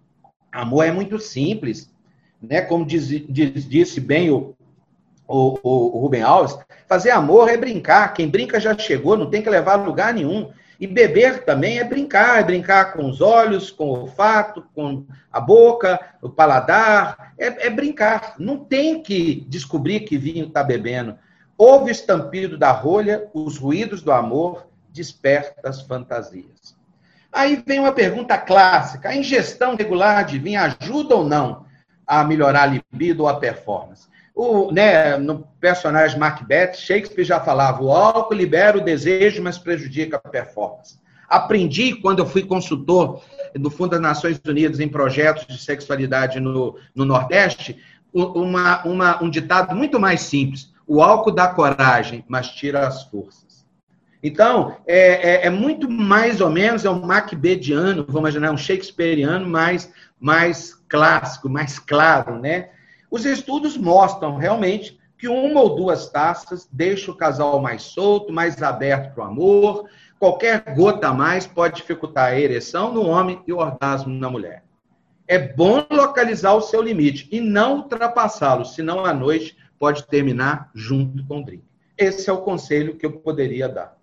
Amor 0.51 0.83
é 0.83 0.91
muito 0.91 1.19
simples, 1.19 1.93
né? 2.41 2.61
Como 2.61 2.85
diz, 2.85 3.07
diz, 3.07 3.67
disse 3.67 3.99
bem 3.99 4.31
o, 4.31 4.55
o, 5.27 5.59
o 5.63 5.99
Rubem 5.99 6.23
Alves, 6.23 6.57
fazer 6.87 7.11
amor 7.11 7.49
é 7.49 7.57
brincar. 7.57 8.13
Quem 8.13 8.27
brinca 8.27 8.59
já 8.59 8.75
chegou, 8.77 9.17
não 9.17 9.29
tem 9.29 9.41
que 9.41 9.49
levar 9.49 9.73
a 9.73 9.83
lugar 9.83 10.13
nenhum. 10.13 10.51
E 10.79 10.87
beber 10.87 11.43
também 11.43 11.79
é 11.79 11.83
brincar, 11.83 12.39
é 12.39 12.43
brincar 12.43 12.93
com 12.93 13.09
os 13.09 13.19
olhos, 13.19 13.69
com 13.69 13.89
o 13.89 13.99
olfato, 13.99 14.65
com 14.73 15.05
a 15.29 15.39
boca, 15.39 15.99
o 16.21 16.29
paladar, 16.29 17.33
é, 17.37 17.67
é 17.67 17.69
brincar. 17.69 18.35
Não 18.39 18.57
tem 18.57 19.03
que 19.03 19.45
descobrir 19.49 20.01
que 20.01 20.17
vinho 20.17 20.47
está 20.47 20.63
bebendo. 20.63 21.17
Ouve 21.57 21.89
o 21.89 21.91
estampido 21.91 22.57
da 22.57 22.71
rolha, 22.71 23.29
os 23.33 23.57
ruídos 23.57 24.01
do 24.01 24.13
amor, 24.13 24.69
desperta 24.89 25.67
as 25.67 25.81
fantasias. 25.81 26.77
Aí 27.31 27.61
vem 27.65 27.79
uma 27.79 27.91
pergunta 27.91 28.37
clássica: 28.37 29.09
a 29.09 29.15
ingestão 29.15 29.75
regular 29.75 30.25
de 30.25 30.39
vinho 30.39 30.61
ajuda 30.61 31.15
ou 31.15 31.25
não 31.25 31.65
a 32.07 32.23
melhorar 32.23 32.63
a 32.63 32.65
libido 32.65 33.23
ou 33.23 33.29
a 33.29 33.37
performance? 33.37 34.08
O, 34.41 34.71
né, 34.71 35.17
no 35.17 35.39
personagem 35.59 36.17
Macbeth, 36.17 36.75
Shakespeare 36.75 37.25
já 37.25 37.41
falava: 37.41 37.83
o 37.83 37.91
álcool 37.91 38.33
libera 38.33 38.77
o 38.77 38.81
desejo, 38.81 39.43
mas 39.43 39.57
prejudica 39.57 40.15
a 40.15 40.29
performance. 40.29 40.97
Aprendi 41.27 41.93
quando 41.95 42.19
eu 42.19 42.25
fui 42.25 42.43
consultor 42.43 43.21
do 43.53 43.69
Fundo 43.69 43.89
das 43.89 43.99
Nações 43.99 44.39
Unidas 44.47 44.79
em 44.79 44.87
projetos 44.87 45.45
de 45.45 45.61
sexualidade 45.61 46.39
no, 46.39 46.79
no 46.95 47.03
Nordeste, 47.03 47.83
uma, 48.13 48.81
uma, 48.85 49.21
um 49.21 49.29
ditado 49.29 49.75
muito 49.75 49.99
mais 49.99 50.21
simples: 50.21 50.73
o 50.87 51.03
álcool 51.03 51.31
dá 51.31 51.49
coragem, 51.49 52.23
mas 52.25 52.47
tira 52.47 52.87
as 52.87 53.03
forças. 53.03 53.67
Então, 54.23 54.77
é, 54.87 55.31
é, 55.31 55.47
é 55.47 55.49
muito 55.49 55.91
mais 55.91 56.39
ou 56.39 56.49
menos, 56.49 56.85
é 56.85 56.89
um 56.89 57.05
macbethiano, 57.05 58.05
vamos 58.07 58.21
imaginar, 58.21 58.53
um 58.53 58.57
shakespeariano 58.57 59.45
mais, 59.49 59.91
mais 60.17 60.75
clássico, 60.87 61.49
mais 61.49 61.77
claro, 61.77 62.39
né? 62.39 62.69
Os 63.09 63.25
estudos 63.25 63.75
mostram 63.77 64.37
realmente 64.37 64.99
que 65.17 65.27
uma 65.27 65.59
ou 65.61 65.75
duas 65.75 66.09
taças 66.09 66.67
deixa 66.71 67.11
o 67.11 67.15
casal 67.15 67.59
mais 67.59 67.81
solto, 67.81 68.31
mais 68.31 68.61
aberto 68.63 69.13
para 69.13 69.25
o 69.25 69.27
amor. 69.27 69.89
Qualquer 70.17 70.63
gota 70.75 71.09
a 71.09 71.13
mais 71.13 71.45
pode 71.45 71.77
dificultar 71.77 72.29
a 72.29 72.39
ereção 72.39 72.93
no 72.93 73.05
homem 73.05 73.41
e 73.45 73.51
o 73.51 73.57
orgasmo 73.57 74.13
na 74.13 74.29
mulher. 74.29 74.63
é 75.27 75.37
bom 75.37 75.85
localizar 75.91 76.55
o 76.55 76.61
seu 76.61 76.81
limite 76.81 77.27
e 77.31 77.39
não 77.39 77.77
ultrapassá-lo, 77.77 78.65
senão 78.65 79.05
a 79.05 79.13
noite 79.13 79.55
pode 79.77 80.07
terminar 80.07 80.71
junto 80.73 81.23
com 81.27 81.41
o 81.41 81.45
drink. 81.45 81.63
Esse 81.95 82.31
é 82.31 82.33
o 82.33 82.41
conselho 82.41 82.95
que 82.95 83.05
eu 83.05 83.19
poderia 83.19 83.69
dar. 83.69 83.98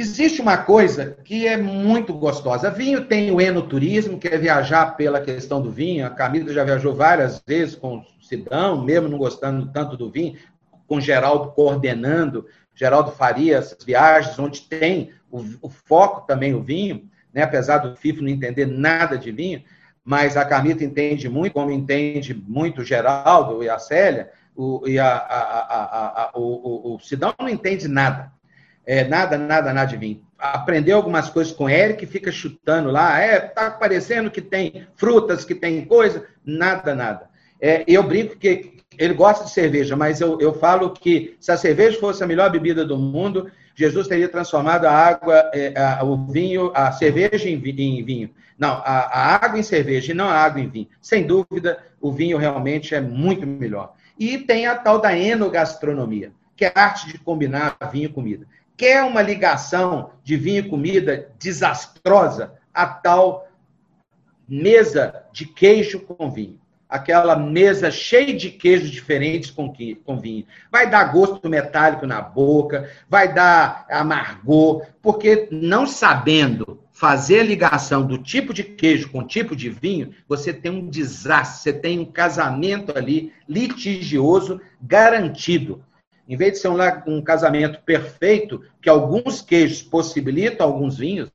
Existe 0.00 0.40
uma 0.40 0.56
coisa 0.56 1.16
que 1.24 1.44
é 1.44 1.56
muito 1.56 2.14
gostosa. 2.14 2.70
Vinho 2.70 3.06
tem 3.06 3.32
o 3.32 3.40
enoturismo, 3.40 4.16
que 4.16 4.28
é 4.28 4.38
viajar 4.38 4.96
pela 4.96 5.20
questão 5.20 5.60
do 5.60 5.72
vinho. 5.72 6.06
A 6.06 6.10
Camila 6.10 6.52
já 6.52 6.62
viajou 6.62 6.94
várias 6.94 7.42
vezes 7.44 7.74
com 7.74 7.96
o 7.96 8.04
Sidão, 8.22 8.84
mesmo 8.84 9.08
não 9.08 9.18
gostando 9.18 9.72
tanto 9.72 9.96
do 9.96 10.08
vinho, 10.08 10.38
com 10.86 11.00
Geraldo 11.00 11.50
coordenando, 11.50 12.46
Geraldo 12.76 13.10
Faria, 13.10 13.56
essas 13.56 13.84
viagens, 13.84 14.38
onde 14.38 14.60
tem 14.60 15.10
o, 15.32 15.42
o 15.62 15.68
foco 15.68 16.24
também 16.28 16.54
o 16.54 16.62
vinho, 16.62 17.10
né? 17.34 17.42
apesar 17.42 17.78
do 17.78 17.96
FIFO 17.96 18.22
não 18.22 18.28
entender 18.28 18.66
nada 18.66 19.18
de 19.18 19.32
vinho, 19.32 19.64
mas 20.04 20.36
a 20.36 20.44
Carmita 20.44 20.84
entende 20.84 21.28
muito, 21.28 21.54
como 21.54 21.72
entende 21.72 22.32
muito 22.32 22.82
o 22.82 22.84
Geraldo 22.84 23.64
e 23.64 23.68
a 23.68 23.80
Célia, 23.80 24.30
o, 24.54 24.86
e 24.86 24.96
a, 24.96 25.08
a, 25.08 26.22
a, 26.22 26.30
o, 26.36 26.94
o 26.94 27.00
Sidão 27.00 27.34
não 27.36 27.48
entende 27.48 27.88
nada. 27.88 28.37
É, 28.88 29.04
nada, 29.04 29.36
nada, 29.36 29.70
nada 29.70 29.90
de 29.90 29.98
vinho. 29.98 30.22
Aprendeu 30.38 30.96
algumas 30.96 31.28
coisas 31.28 31.52
com 31.52 31.68
Eric, 31.68 32.06
fica 32.06 32.32
chutando 32.32 32.90
lá, 32.90 33.20
é, 33.20 33.38
tá 33.38 33.70
parecendo 33.70 34.30
que 34.30 34.40
tem 34.40 34.86
frutas, 34.96 35.44
que 35.44 35.54
tem 35.54 35.84
coisa, 35.84 36.24
nada, 36.42 36.94
nada. 36.94 37.28
É, 37.60 37.84
eu 37.86 38.02
brinco 38.02 38.38
que 38.38 38.78
ele 38.96 39.12
gosta 39.12 39.44
de 39.44 39.50
cerveja, 39.50 39.94
mas 39.94 40.22
eu, 40.22 40.40
eu 40.40 40.54
falo 40.54 40.90
que 40.94 41.36
se 41.38 41.52
a 41.52 41.58
cerveja 41.58 42.00
fosse 42.00 42.24
a 42.24 42.26
melhor 42.26 42.50
bebida 42.50 42.82
do 42.82 42.96
mundo, 42.96 43.50
Jesus 43.74 44.08
teria 44.08 44.26
transformado 44.26 44.86
a 44.86 44.90
água, 44.90 45.50
é, 45.52 45.78
a, 45.78 46.02
o 46.02 46.26
vinho, 46.26 46.72
a 46.74 46.90
cerveja 46.90 47.46
em, 47.46 47.62
em 47.62 48.02
vinho. 48.02 48.30
Não, 48.58 48.70
a, 48.70 49.00
a, 49.00 49.34
água 49.34 49.58
em 49.58 49.62
cerveja 49.62 50.12
e 50.12 50.14
não 50.14 50.30
a 50.30 50.34
água 50.34 50.62
em 50.62 50.68
vinho. 50.68 50.88
Sem 50.98 51.26
dúvida, 51.26 51.78
o 52.00 52.10
vinho 52.10 52.38
realmente 52.38 52.94
é 52.94 53.02
muito 53.02 53.46
melhor. 53.46 53.92
E 54.18 54.38
tem 54.38 54.66
a 54.66 54.74
tal 54.76 54.98
da 54.98 55.14
enogastronomia, 55.14 56.32
que 56.56 56.64
é 56.64 56.72
a 56.74 56.84
arte 56.84 57.06
de 57.06 57.18
combinar 57.18 57.76
vinho 57.92 58.06
e 58.06 58.12
comida. 58.12 58.46
Quer 58.78 59.02
uma 59.02 59.20
ligação 59.20 60.12
de 60.22 60.36
vinho 60.36 60.60
e 60.60 60.68
comida 60.68 61.32
desastrosa? 61.36 62.54
A 62.72 62.86
tal 62.86 63.48
mesa 64.48 65.24
de 65.32 65.46
queijo 65.46 65.98
com 65.98 66.30
vinho. 66.30 66.60
Aquela 66.88 67.34
mesa 67.34 67.90
cheia 67.90 68.32
de 68.34 68.50
queijos 68.50 68.90
diferentes 68.90 69.50
com, 69.50 69.74
com 70.04 70.20
vinho. 70.20 70.46
Vai 70.70 70.88
dar 70.88 71.12
gosto 71.12 71.48
metálico 71.48 72.06
na 72.06 72.22
boca, 72.22 72.88
vai 73.10 73.34
dar 73.34 73.84
amargor, 73.90 74.86
porque 75.02 75.48
não 75.50 75.84
sabendo 75.84 76.80
fazer 76.92 77.40
a 77.40 77.44
ligação 77.44 78.06
do 78.06 78.16
tipo 78.16 78.54
de 78.54 78.62
queijo 78.62 79.10
com 79.10 79.26
tipo 79.26 79.56
de 79.56 79.68
vinho, 79.68 80.14
você 80.28 80.52
tem 80.52 80.70
um 80.70 80.88
desastre, 80.88 81.62
você 81.62 81.72
tem 81.72 81.98
um 81.98 82.04
casamento 82.04 82.96
ali 82.96 83.32
litigioso 83.48 84.60
garantido. 84.80 85.84
Em 86.28 86.36
vez 86.36 86.52
de 86.52 86.58
ser 86.58 86.68
um, 86.68 86.76
um 87.06 87.22
casamento 87.22 87.80
perfeito, 87.82 88.62
que 88.82 88.88
alguns 88.88 89.40
queijos 89.40 89.82
possibilitam 89.82 90.66
alguns 90.66 90.98
vinhos, 90.98 91.30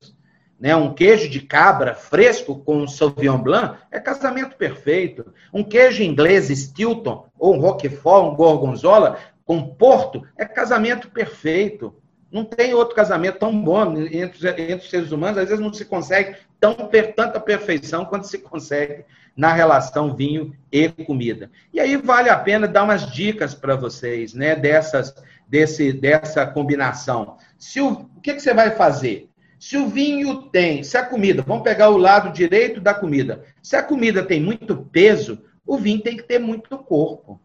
né? 0.60 0.76
um 0.76 0.94
queijo 0.94 1.28
de 1.30 1.42
cabra 1.42 1.96
fresco 1.96 2.60
com 2.60 2.88
Sauvignon 2.88 3.40
Blanc 3.40 3.80
é 3.92 4.00
casamento 4.00 4.56
perfeito. 4.56 5.34
Um 5.52 5.64
queijo 5.64 6.04
inglês 6.04 6.50
Stilton, 6.50 7.26
ou 7.40 7.56
um 7.56 7.60
Roquefort, 7.60 8.32
um 8.32 8.36
Gorgonzola, 8.36 9.18
com 9.44 9.68
Porto, 9.68 10.22
é 10.38 10.46
casamento 10.46 11.10
perfeito. 11.10 11.96
Não 12.34 12.44
tem 12.44 12.74
outro 12.74 12.96
casamento 12.96 13.38
tão 13.38 13.62
bom 13.62 13.96
entre, 13.96 14.50
entre 14.50 14.74
os 14.74 14.90
seres 14.90 15.12
humanos, 15.12 15.38
às 15.38 15.50
vezes 15.50 15.64
não 15.64 15.72
se 15.72 15.86
consegue 15.86 16.36
tão, 16.60 16.74
tanta 17.16 17.40
perfeição 17.40 18.06
quanto 18.06 18.26
se 18.26 18.40
consegue 18.40 19.06
na 19.38 19.54
relação 19.54 20.16
vinho 20.16 20.52
e 20.72 20.90
comida. 20.90 21.52
E 21.72 21.80
aí 21.80 21.96
vale 21.96 22.32
a 22.32 22.40
pena 22.40 22.68
dar 22.68 22.86
umas 22.86 23.06
dicas 23.12 23.54
para 23.54 23.76
vocês, 23.76 24.34
né, 24.34 24.56
dessas, 24.56 25.14
desse, 25.48 25.94
dessa 25.94 26.44
combinação. 26.48 27.38
Se 27.56 27.80
o, 27.80 28.10
o 28.18 28.20
que, 28.20 28.34
que 28.34 28.40
você 28.40 28.52
vai 28.52 28.72
fazer? 28.72 29.30
Se 29.60 29.78
o 29.78 29.88
vinho 29.88 30.50
tem, 30.50 30.84
se 30.84 30.98
a 30.98 31.06
comida, 31.06 31.44
vamos 31.46 31.64
pegar 31.64 31.92
o 31.92 31.98
lado 31.98 32.34
direito 32.34 32.82
da 32.82 32.96
comida, 32.96 33.44
se 33.62 33.76
a 33.76 33.84
comida 33.84 34.24
tem 34.24 34.42
muito 34.42 34.76
peso, 34.76 35.40
o 35.64 35.78
vinho 35.78 36.02
tem 36.02 36.18
que 36.18 36.24
ter 36.24 36.40
muito 36.40 36.80
corpo. 36.80 37.40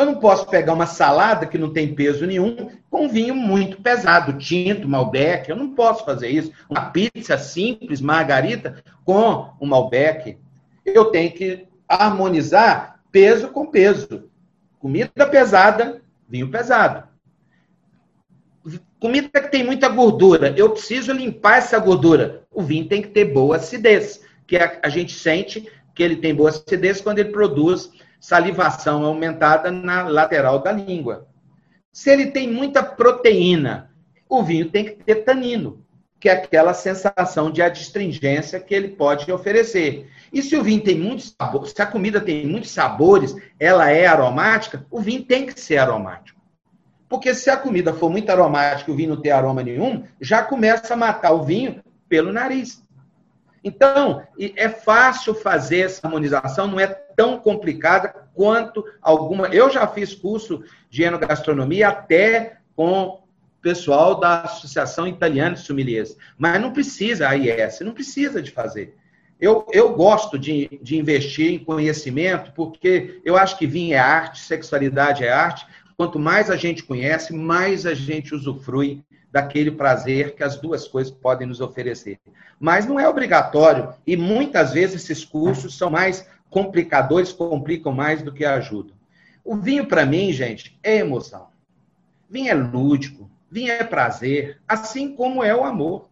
Eu 0.00 0.06
não 0.06 0.14
posso 0.14 0.46
pegar 0.46 0.72
uma 0.72 0.86
salada 0.86 1.44
que 1.44 1.58
não 1.58 1.74
tem 1.74 1.94
peso 1.94 2.26
nenhum 2.26 2.70
com 2.88 3.06
vinho 3.06 3.34
muito 3.34 3.82
pesado, 3.82 4.38
tinto, 4.38 4.88
Malbec. 4.88 5.50
Eu 5.50 5.56
não 5.56 5.74
posso 5.74 6.06
fazer 6.06 6.28
isso. 6.28 6.50
Uma 6.70 6.86
pizza 6.86 7.36
simples, 7.36 8.00
margarita, 8.00 8.82
com 9.04 9.50
um 9.60 9.66
Malbec. 9.66 10.38
Eu 10.86 11.06
tenho 11.06 11.30
que 11.32 11.66
harmonizar 11.86 12.98
peso 13.12 13.48
com 13.48 13.66
peso. 13.66 14.24
Comida 14.78 15.26
pesada, 15.30 16.00
vinho 16.26 16.50
pesado. 16.50 17.06
Comida 18.98 19.28
que 19.28 19.50
tem 19.50 19.62
muita 19.62 19.86
gordura, 19.90 20.54
eu 20.56 20.70
preciso 20.70 21.12
limpar 21.12 21.58
essa 21.58 21.78
gordura. 21.78 22.44
O 22.50 22.62
vinho 22.62 22.88
tem 22.88 23.02
que 23.02 23.08
ter 23.08 23.26
boa 23.26 23.56
acidez, 23.56 24.22
que 24.46 24.56
a, 24.56 24.80
a 24.82 24.88
gente 24.88 25.12
sente 25.12 25.70
que 25.94 26.02
ele 26.02 26.16
tem 26.16 26.34
boa 26.34 26.48
acidez 26.48 27.02
quando 27.02 27.18
ele 27.18 27.32
produz 27.32 27.90
salivação 28.20 29.04
aumentada 29.04 29.70
na 29.72 30.02
lateral 30.02 30.58
da 30.58 30.70
língua. 30.70 31.26
Se 31.90 32.10
ele 32.10 32.26
tem 32.26 32.48
muita 32.48 32.82
proteína, 32.82 33.90
o 34.28 34.42
vinho 34.42 34.70
tem 34.70 34.84
que 34.84 34.92
ter 34.92 35.24
tanino, 35.24 35.84
que 36.20 36.28
é 36.28 36.32
aquela 36.32 36.74
sensação 36.74 37.50
de 37.50 37.62
adstringência 37.62 38.60
que 38.60 38.74
ele 38.74 38.88
pode 38.88 39.32
oferecer. 39.32 40.08
E 40.32 40.42
se 40.42 40.54
o 40.54 40.62
vinho 40.62 40.84
tem 40.84 40.98
muitos 40.98 41.34
sabores, 41.40 41.72
se 41.72 41.82
a 41.82 41.86
comida 41.86 42.20
tem 42.20 42.46
muitos 42.46 42.70
sabores, 42.70 43.34
ela 43.58 43.90
é 43.90 44.06
aromática, 44.06 44.86
o 44.90 45.00
vinho 45.00 45.24
tem 45.24 45.46
que 45.46 45.58
ser 45.58 45.78
aromático. 45.78 46.38
Porque 47.08 47.34
se 47.34 47.50
a 47.50 47.56
comida 47.56 47.92
for 47.92 48.08
muito 48.08 48.30
aromática 48.30 48.88
e 48.88 48.94
o 48.94 48.96
vinho 48.96 49.16
não 49.16 49.20
tem 49.20 49.32
aroma 49.32 49.64
nenhum, 49.64 50.04
já 50.20 50.44
começa 50.44 50.94
a 50.94 50.96
matar 50.96 51.32
o 51.32 51.42
vinho 51.42 51.82
pelo 52.08 52.32
nariz. 52.32 52.84
Então, 53.64 54.22
é 54.38 54.68
fácil 54.68 55.34
fazer 55.34 55.80
essa 55.80 56.06
harmonização, 56.06 56.68
não 56.68 56.78
é 56.78 56.86
tão 57.20 57.38
complicada 57.38 58.14
quanto 58.32 58.82
alguma. 59.02 59.48
Eu 59.48 59.68
já 59.68 59.86
fiz 59.86 60.14
curso 60.14 60.64
de 60.88 61.02
enogastronomia 61.02 61.88
até 61.88 62.56
com 62.74 63.20
pessoal 63.60 64.18
da 64.18 64.40
Associação 64.40 65.06
Italiana 65.06 65.54
de 65.54 65.60
Sommeliers, 65.60 66.16
mas 66.38 66.58
não 66.58 66.72
precisa, 66.72 67.28
a 67.28 67.36
IS, 67.36 67.80
não 67.80 67.92
precisa 67.92 68.40
de 68.40 68.50
fazer. 68.50 68.96
Eu, 69.38 69.66
eu 69.70 69.92
gosto 69.92 70.38
de, 70.38 70.80
de 70.82 70.96
investir 70.96 71.52
em 71.52 71.58
conhecimento, 71.58 72.52
porque 72.52 73.20
eu 73.22 73.36
acho 73.36 73.58
que 73.58 73.66
vinho 73.66 73.92
é 73.92 73.98
arte, 73.98 74.40
sexualidade 74.40 75.22
é 75.22 75.30
arte. 75.30 75.66
Quanto 75.98 76.18
mais 76.18 76.50
a 76.50 76.56
gente 76.56 76.82
conhece, 76.84 77.34
mais 77.34 77.84
a 77.84 77.92
gente 77.92 78.34
usufrui 78.34 79.04
daquele 79.30 79.70
prazer 79.70 80.34
que 80.34 80.42
as 80.42 80.56
duas 80.56 80.88
coisas 80.88 81.12
podem 81.12 81.46
nos 81.46 81.60
oferecer. 81.60 82.18
Mas 82.58 82.86
não 82.86 82.98
é 82.98 83.06
obrigatório 83.06 83.92
e 84.06 84.16
muitas 84.16 84.72
vezes 84.72 85.02
esses 85.02 85.22
cursos 85.22 85.76
são 85.76 85.90
mais 85.90 86.26
complicadores, 86.50 87.32
complicam 87.32 87.92
mais 87.92 88.22
do 88.22 88.32
que 88.32 88.44
ajudam. 88.44 88.94
O 89.44 89.56
vinho 89.56 89.86
para 89.86 90.04
mim, 90.04 90.32
gente, 90.32 90.78
é 90.82 90.96
emoção. 90.98 91.48
Vinho 92.28 92.50
é 92.50 92.54
lúdico, 92.54 93.30
vinho 93.50 93.72
é 93.72 93.84
prazer, 93.84 94.60
assim 94.68 95.14
como 95.14 95.42
é 95.42 95.54
o 95.54 95.64
amor. 95.64 96.08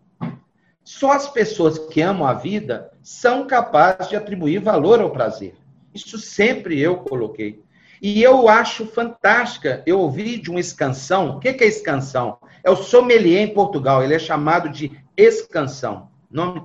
Só 0.83 1.13
as 1.13 1.29
pessoas 1.29 1.79
que 1.79 2.01
amam 2.01 2.27
a 2.27 2.33
vida 2.33 2.91
são 3.03 3.47
capazes 3.47 4.09
de 4.09 4.17
atribuir 4.17 4.61
valor 4.61 5.01
ao 5.01 5.11
prazer. 5.11 5.55
Isso 5.93 6.19
sempre 6.19 6.81
eu 6.81 6.99
coloquei. 6.99 7.63
E 8.01 8.23
eu 8.23 8.49
acho 8.49 8.87
fantástica. 8.87 9.83
Eu 9.85 9.99
ouvi 10.01 10.39
de 10.39 10.51
uma 10.51 10.61
escansão. 10.61 11.37
O 11.37 11.41
que 11.41 11.49
é 11.49 11.67
escansão? 11.67 12.39
É 12.65 12.71
o 12.71 12.77
sommelier 12.77 13.43
em 13.43 13.53
Portugal. 13.53 14.03
Ele 14.03 14.15
é 14.15 14.19
chamado 14.19 14.69
de 14.69 14.93
escansão. 15.17 16.09
Nome 16.31 16.63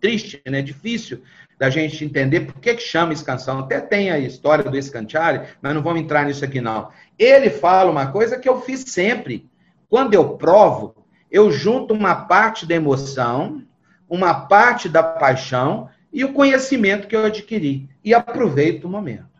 triste, 0.00 0.42
né? 0.46 0.60
Difícil 0.60 1.22
da 1.58 1.70
gente 1.70 2.04
entender 2.04 2.40
por 2.40 2.60
que, 2.60 2.74
que 2.74 2.82
chama 2.82 3.12
escansão. 3.12 3.60
Até 3.60 3.80
tem 3.80 4.10
a 4.10 4.18
história 4.18 4.64
do 4.64 4.76
escantiare, 4.76 5.48
mas 5.62 5.74
não 5.74 5.82
vamos 5.82 6.02
entrar 6.02 6.24
nisso 6.24 6.44
aqui, 6.44 6.60
não. 6.60 6.88
Ele 7.18 7.50
fala 7.50 7.90
uma 7.90 8.08
coisa 8.08 8.38
que 8.38 8.48
eu 8.48 8.60
fiz 8.60 8.80
sempre. 8.80 9.48
Quando 9.88 10.14
eu 10.14 10.36
provo, 10.36 10.94
eu 11.30 11.50
junto 11.50 11.94
uma 11.94 12.14
parte 12.14 12.66
da 12.66 12.74
emoção, 12.74 13.62
uma 14.08 14.34
parte 14.34 14.88
da 14.88 15.02
paixão 15.02 15.88
e 16.12 16.24
o 16.24 16.32
conhecimento 16.32 17.08
que 17.08 17.16
eu 17.16 17.24
adquiri. 17.24 17.88
E 18.04 18.12
aproveito 18.12 18.84
o 18.84 18.90
momento. 18.90 19.34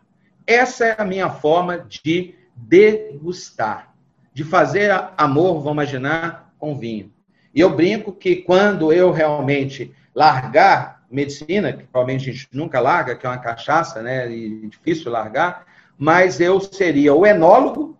Essa 0.47 0.85
é 0.85 0.95
a 0.97 1.05
minha 1.05 1.29
forma 1.29 1.79
de 1.79 2.35
degustar, 2.55 3.93
de 4.33 4.43
fazer 4.43 4.91
amor, 5.17 5.55
vamos 5.61 5.71
imaginar, 5.73 6.53
com 6.57 6.77
vinho. 6.77 7.11
E 7.53 7.59
eu 7.59 7.75
brinco 7.75 8.11
que 8.11 8.37
quando 8.37 8.91
eu 8.91 9.11
realmente 9.11 9.93
largar 10.13 10.94
medicina, 11.15 11.73
que 11.73 11.83
provavelmente 11.85 12.29
a 12.29 12.33
gente 12.33 12.47
nunca 12.51 12.79
larga, 12.79 13.15
que 13.15 13.25
é 13.25 13.29
uma 13.29 13.37
cachaça, 13.37 14.01
né, 14.01 14.29
e 14.29 14.67
difícil 14.67 15.11
largar, 15.11 15.65
mas 15.97 16.39
eu 16.39 16.59
seria 16.59 17.13
o 17.13 17.25
enólogo, 17.25 17.97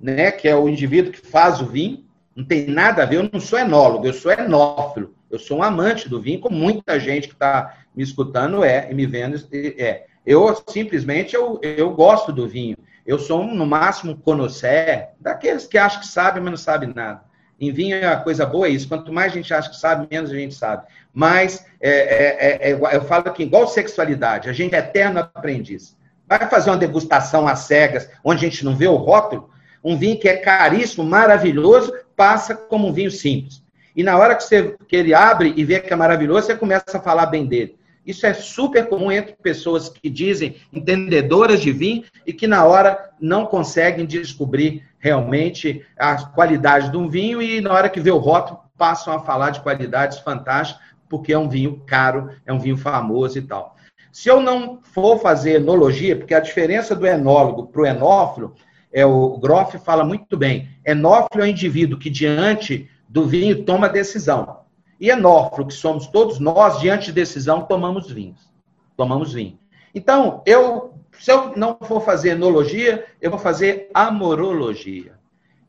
né, 0.00 0.30
que 0.30 0.46
é 0.46 0.54
o 0.54 0.68
indivíduo 0.68 1.12
que 1.12 1.26
faz 1.26 1.60
o 1.60 1.66
vinho, 1.66 2.04
não 2.36 2.44
tem 2.44 2.66
nada 2.66 3.02
a 3.02 3.06
ver, 3.06 3.16
eu 3.16 3.30
não 3.32 3.40
sou 3.40 3.58
enólogo, 3.58 4.06
eu 4.06 4.12
sou 4.12 4.30
enófilo, 4.30 5.14
eu 5.30 5.38
sou 5.38 5.58
um 5.58 5.62
amante 5.62 6.08
do 6.08 6.20
vinho, 6.20 6.40
como 6.40 6.56
muita 6.56 7.00
gente 7.00 7.28
que 7.28 7.34
está 7.34 7.76
me 7.94 8.02
escutando 8.02 8.62
é, 8.64 8.90
e 8.90 8.94
me 8.94 9.06
vendo 9.06 9.36
é. 9.52 10.06
Eu 10.24 10.54
simplesmente 10.68 11.34
eu, 11.34 11.58
eu 11.62 11.92
gosto 11.92 12.32
do 12.32 12.46
vinho. 12.46 12.76
Eu 13.04 13.18
sou, 13.18 13.44
no 13.44 13.66
máximo, 13.66 14.16
conhecer 14.16 15.08
daqueles 15.20 15.66
que 15.66 15.76
acham 15.76 16.00
que 16.00 16.06
sabem, 16.06 16.40
mas 16.40 16.50
não 16.52 16.56
sabem 16.56 16.92
nada. 16.94 17.24
Em 17.60 17.72
vinho, 17.72 18.08
a 18.08 18.16
coisa 18.16 18.44
boa 18.44 18.66
é 18.66 18.70
isso. 18.70 18.88
Quanto 18.88 19.12
mais 19.12 19.32
a 19.32 19.34
gente 19.36 19.52
acha 19.54 19.70
que 19.70 19.76
sabe, 19.76 20.08
menos 20.10 20.30
a 20.30 20.34
gente 20.34 20.54
sabe. 20.54 20.84
Mas 21.12 21.64
é, 21.80 21.90
é, 21.90 22.70
é, 22.70 22.70
é 22.70 22.96
eu 22.96 23.04
falo 23.04 23.24
que, 23.32 23.42
igual 23.42 23.68
sexualidade, 23.68 24.48
a 24.48 24.52
gente 24.52 24.74
é 24.74 24.78
eterno 24.78 25.20
aprendiz. 25.20 25.96
Vai 26.26 26.48
fazer 26.48 26.70
uma 26.70 26.76
degustação 26.76 27.46
às 27.46 27.60
cegas, 27.60 28.08
onde 28.24 28.44
a 28.44 28.48
gente 28.48 28.64
não 28.64 28.74
vê 28.74 28.88
o 28.88 28.96
rótulo, 28.96 29.50
um 29.84 29.96
vinho 29.96 30.18
que 30.18 30.28
é 30.28 30.36
caríssimo, 30.36 31.04
maravilhoso, 31.04 31.92
passa 32.16 32.54
como 32.54 32.88
um 32.88 32.92
vinho 32.92 33.10
simples. 33.10 33.62
E 33.94 34.02
na 34.02 34.16
hora 34.16 34.34
que, 34.34 34.42
você, 34.42 34.76
que 34.88 34.96
ele 34.96 35.12
abre 35.12 35.52
e 35.56 35.64
vê 35.64 35.80
que 35.80 35.92
é 35.92 35.96
maravilhoso, 35.96 36.46
você 36.46 36.56
começa 36.56 36.96
a 36.96 37.00
falar 37.00 37.26
bem 37.26 37.46
dele. 37.46 37.76
Isso 38.06 38.26
é 38.26 38.34
super 38.34 38.88
comum 38.88 39.12
entre 39.12 39.34
pessoas 39.34 39.88
que 39.88 40.10
dizem 40.10 40.56
entendedoras 40.72 41.60
de 41.60 41.72
vinho 41.72 42.04
e 42.26 42.32
que 42.32 42.46
na 42.46 42.64
hora 42.64 43.10
não 43.20 43.46
conseguem 43.46 44.04
descobrir 44.04 44.84
realmente 44.98 45.84
a 45.98 46.24
qualidade 46.26 46.90
de 46.90 46.96
um 46.96 47.08
vinho 47.08 47.40
e 47.40 47.60
na 47.60 47.72
hora 47.72 47.88
que 47.88 48.00
vê 48.00 48.10
o 48.10 48.18
rótulo 48.18 48.60
passam 48.76 49.14
a 49.14 49.20
falar 49.20 49.50
de 49.50 49.60
qualidades 49.60 50.18
fantásticas 50.18 50.80
porque 51.08 51.32
é 51.32 51.38
um 51.38 51.48
vinho 51.48 51.82
caro, 51.86 52.30
é 52.46 52.52
um 52.52 52.58
vinho 52.58 52.76
famoso 52.76 53.36
e 53.36 53.42
tal. 53.42 53.76
Se 54.10 54.30
eu 54.30 54.40
não 54.40 54.80
for 54.82 55.18
fazer 55.18 55.56
enologia, 55.56 56.16
porque 56.16 56.34
a 56.34 56.40
diferença 56.40 56.94
do 56.94 57.06
enólogo 57.06 57.66
para 57.66 57.82
o 57.82 57.86
enófilo, 57.86 58.54
é, 58.90 59.04
o 59.04 59.38
Groff 59.38 59.78
fala 59.78 60.04
muito 60.04 60.36
bem, 60.36 60.70
enófilo 60.84 61.42
é 61.42 61.46
o 61.46 61.50
indivíduo 61.50 61.98
que 61.98 62.08
diante 62.08 62.88
do 63.06 63.26
vinho 63.26 63.62
toma 63.62 63.90
decisão. 63.90 64.61
E 65.02 65.10
enófilo, 65.10 65.66
que 65.66 65.74
somos 65.74 66.06
todos 66.06 66.38
nós, 66.38 66.78
diante 66.78 67.06
de 67.06 67.12
decisão, 67.12 67.62
tomamos 67.62 68.08
vinhos. 68.08 68.48
Tomamos 68.96 69.32
vinho. 69.32 69.58
Então, 69.92 70.44
eu, 70.46 70.94
se 71.18 71.32
eu 71.32 71.56
não 71.56 71.76
for 71.82 72.04
fazer 72.04 72.30
enologia, 72.30 73.04
eu 73.20 73.28
vou 73.28 73.40
fazer 73.40 73.90
amorologia, 73.92 75.14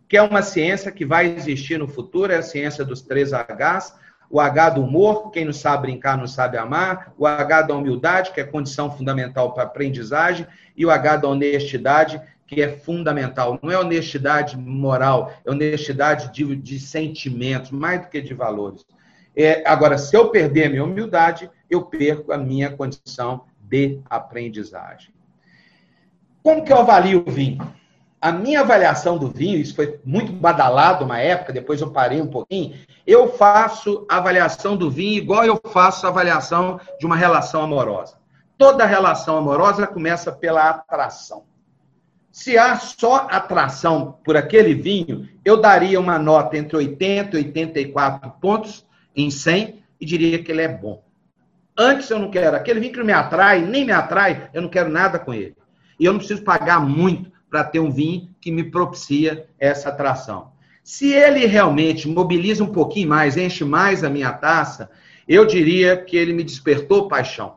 que 0.08 0.16
é 0.16 0.22
uma 0.22 0.44
ciência 0.44 0.92
que 0.92 1.04
vai 1.04 1.26
existir 1.26 1.80
no 1.80 1.88
futuro, 1.88 2.32
é 2.32 2.38
a 2.38 2.44
ciência 2.44 2.86
dos 2.86 3.02
três 3.02 3.32
Hs, 3.32 3.96
o 4.30 4.40
H 4.40 4.70
do 4.70 4.84
humor, 4.84 5.32
quem 5.32 5.46
não 5.46 5.54
sabe 5.54 5.88
brincar 5.88 6.16
não 6.16 6.28
sabe 6.28 6.56
amar, 6.56 7.12
o 7.18 7.26
H 7.26 7.64
da 7.64 7.76
humildade, 7.76 8.34
que 8.34 8.40
é 8.40 8.44
condição 8.44 8.96
fundamental 8.96 9.52
para 9.52 9.64
aprendizagem, 9.64 10.46
e 10.78 10.86
o 10.86 10.92
H 10.92 11.18
da 11.18 11.28
honestidade, 11.28 12.22
que 12.46 12.62
é 12.62 12.70
fundamental. 12.70 13.58
Não 13.64 13.72
é 13.72 13.80
honestidade 13.80 14.56
moral, 14.56 15.34
é 15.44 15.50
honestidade 15.50 16.32
de, 16.32 16.56
de 16.56 16.80
sentimentos, 16.80 17.72
mais 17.72 18.02
do 18.02 18.10
que 18.10 18.22
de 18.22 18.36
valores. 18.36 18.86
É, 19.36 19.64
agora, 19.68 19.98
se 19.98 20.16
eu 20.16 20.30
perder 20.30 20.66
a 20.66 20.70
minha 20.70 20.84
humildade, 20.84 21.50
eu 21.70 21.84
perco 21.84 22.32
a 22.32 22.38
minha 22.38 22.72
condição 22.72 23.46
de 23.60 24.00
aprendizagem. 24.10 25.14
Como 26.44 26.64
que 26.64 26.72
eu 26.72 26.78
avalio 26.78 27.24
o 27.26 27.32
vinho? 27.32 27.66
A 28.22 28.32
minha 28.32 28.62
avaliação 28.62 29.18
do 29.18 29.28
vinho, 29.28 29.58
isso 29.58 29.76
foi 29.76 30.00
muito 30.06 30.32
badalado 30.32 31.04
uma 31.04 31.20
época, 31.20 31.52
depois 31.52 31.82
eu 31.82 31.92
parei 31.92 32.22
um 32.22 32.28
pouquinho. 32.28 32.78
Eu 33.06 33.34
faço 33.34 34.06
avaliação 34.10 34.78
do 34.78 34.90
vinho 34.90 35.18
igual 35.18 35.44
eu 35.44 35.60
faço 35.72 36.08
avaliação 36.08 36.80
de 37.00 37.06
uma 37.06 37.16
relação 37.16 37.62
amorosa. 37.62 38.18
Toda 38.58 38.86
relação 38.86 39.38
amorosa 39.38 39.88
começa 39.88 40.32
pela 40.32 40.70
atração. 40.70 41.44
Se 42.32 42.58
há 42.58 42.76
só 42.78 43.28
atração 43.30 44.18
por 44.24 44.38
aquele 44.38 44.74
vinho, 44.74 45.28
eu 45.44 45.60
daria 45.60 46.00
uma 46.00 46.18
nota 46.18 46.58
entre 46.58 46.78
80 46.78 47.36
e 47.36 47.46
84 47.46 48.32
pontos 48.40 48.86
em 49.16 49.30
100 49.30 49.84
e 50.00 50.06
diria 50.06 50.42
que 50.42 50.52
ele 50.52 50.62
é 50.62 50.68
bom. 50.68 51.04
Antes 51.78 52.10
eu 52.10 52.20
não 52.20 52.30
quero. 52.30 52.56
Aquele 52.56 52.80
vinho 52.80 52.94
que 52.94 53.04
me 53.04 53.14
atrai, 53.14 53.66
nem 53.66 53.86
me 53.86 53.92
atrai, 53.92 54.50
eu 54.54 54.62
não 54.62 54.70
quero 54.70 54.90
nada 54.90 55.18
com 55.18 55.34
ele. 55.34 55.56
E 56.00 56.06
eu 56.06 56.14
não 56.14 56.20
preciso 56.20 56.44
pagar 56.44 56.80
muito 56.80 57.32
para 57.50 57.64
ter 57.64 57.80
um 57.80 57.92
vinho 57.92 58.30
que 58.42 58.52
me 58.52 58.64
propicia 58.64 59.48
essa 59.60 59.90
atração. 59.90 60.52
Se 60.84 61.14
ele 61.14 61.46
realmente 61.46 62.08
mobiliza 62.08 62.64
um 62.64 62.72
pouquinho 62.72 63.08
mais, 63.08 63.38
enche 63.38 63.64
mais 63.64 64.04
a 64.04 64.10
minha 64.10 64.34
taça, 64.34 64.90
eu 65.28 65.46
diria 65.46 65.96
que 65.96 66.18
ele 66.18 66.34
me 66.34 66.44
despertou 66.44 67.08
paixão. 67.08 67.56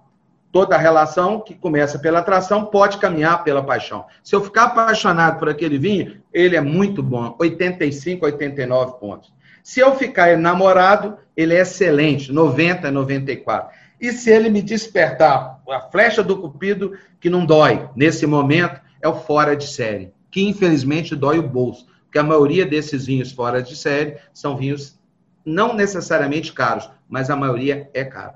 Toda 0.53 0.77
relação 0.77 1.40
que 1.40 1.55
começa 1.55 1.99
pela 1.99 2.21
atração 2.21 2.66
pode 2.66 2.99
caminhar 2.99 3.42
pela 3.42 3.62
paixão. 3.62 4.07
Se 4.23 4.35
eu 4.35 4.42
ficar 4.42 4.64
apaixonado 4.64 5.38
por 5.38 5.49
aquele 5.49 5.77
vinho, 5.77 6.23
ele 6.33 6.57
é 6.57 6.61
muito 6.61 7.03
bom, 7.03 7.35
85, 7.38 8.25
89 8.25 8.99
pontos. 9.01 9.33
Se 9.67 9.81
eu 9.81 9.97
ficar 9.97 10.31
enamorado, 10.31 11.19
ele 11.37 11.53
é 11.53 11.61
excelente, 11.61 12.31
90, 12.31 12.89
94. 12.89 13.77
E 14.01 14.13
se 14.13 14.31
ele 14.31 14.49
me 14.49 14.63
despertar 14.63 15.61
a 15.69 15.81
flecha 15.91 16.23
do 16.23 16.39
cupido, 16.39 16.97
que 17.19 17.29
não 17.29 17.45
dói 17.45 17.89
nesse 17.97 18.29
momento, 18.29 18.81
é 19.03 19.09
o 19.09 19.17
fora 19.17 19.57
de 19.57 19.67
série, 19.67 20.13
que 20.31 20.41
infelizmente 20.41 21.17
dói 21.17 21.41
o 21.41 21.49
bolso, 21.49 21.85
porque 22.05 22.17
a 22.17 22.23
maioria 22.23 22.65
desses 22.65 23.07
vinhos 23.07 23.33
fora 23.33 23.61
de 23.61 23.75
série 23.75 24.19
são 24.33 24.57
vinhos 24.57 25.01
não 25.45 25.75
necessariamente 25.75 26.53
caros, 26.53 26.89
mas 27.09 27.29
a 27.29 27.35
maioria 27.35 27.91
é 27.93 28.05
caro. 28.05 28.35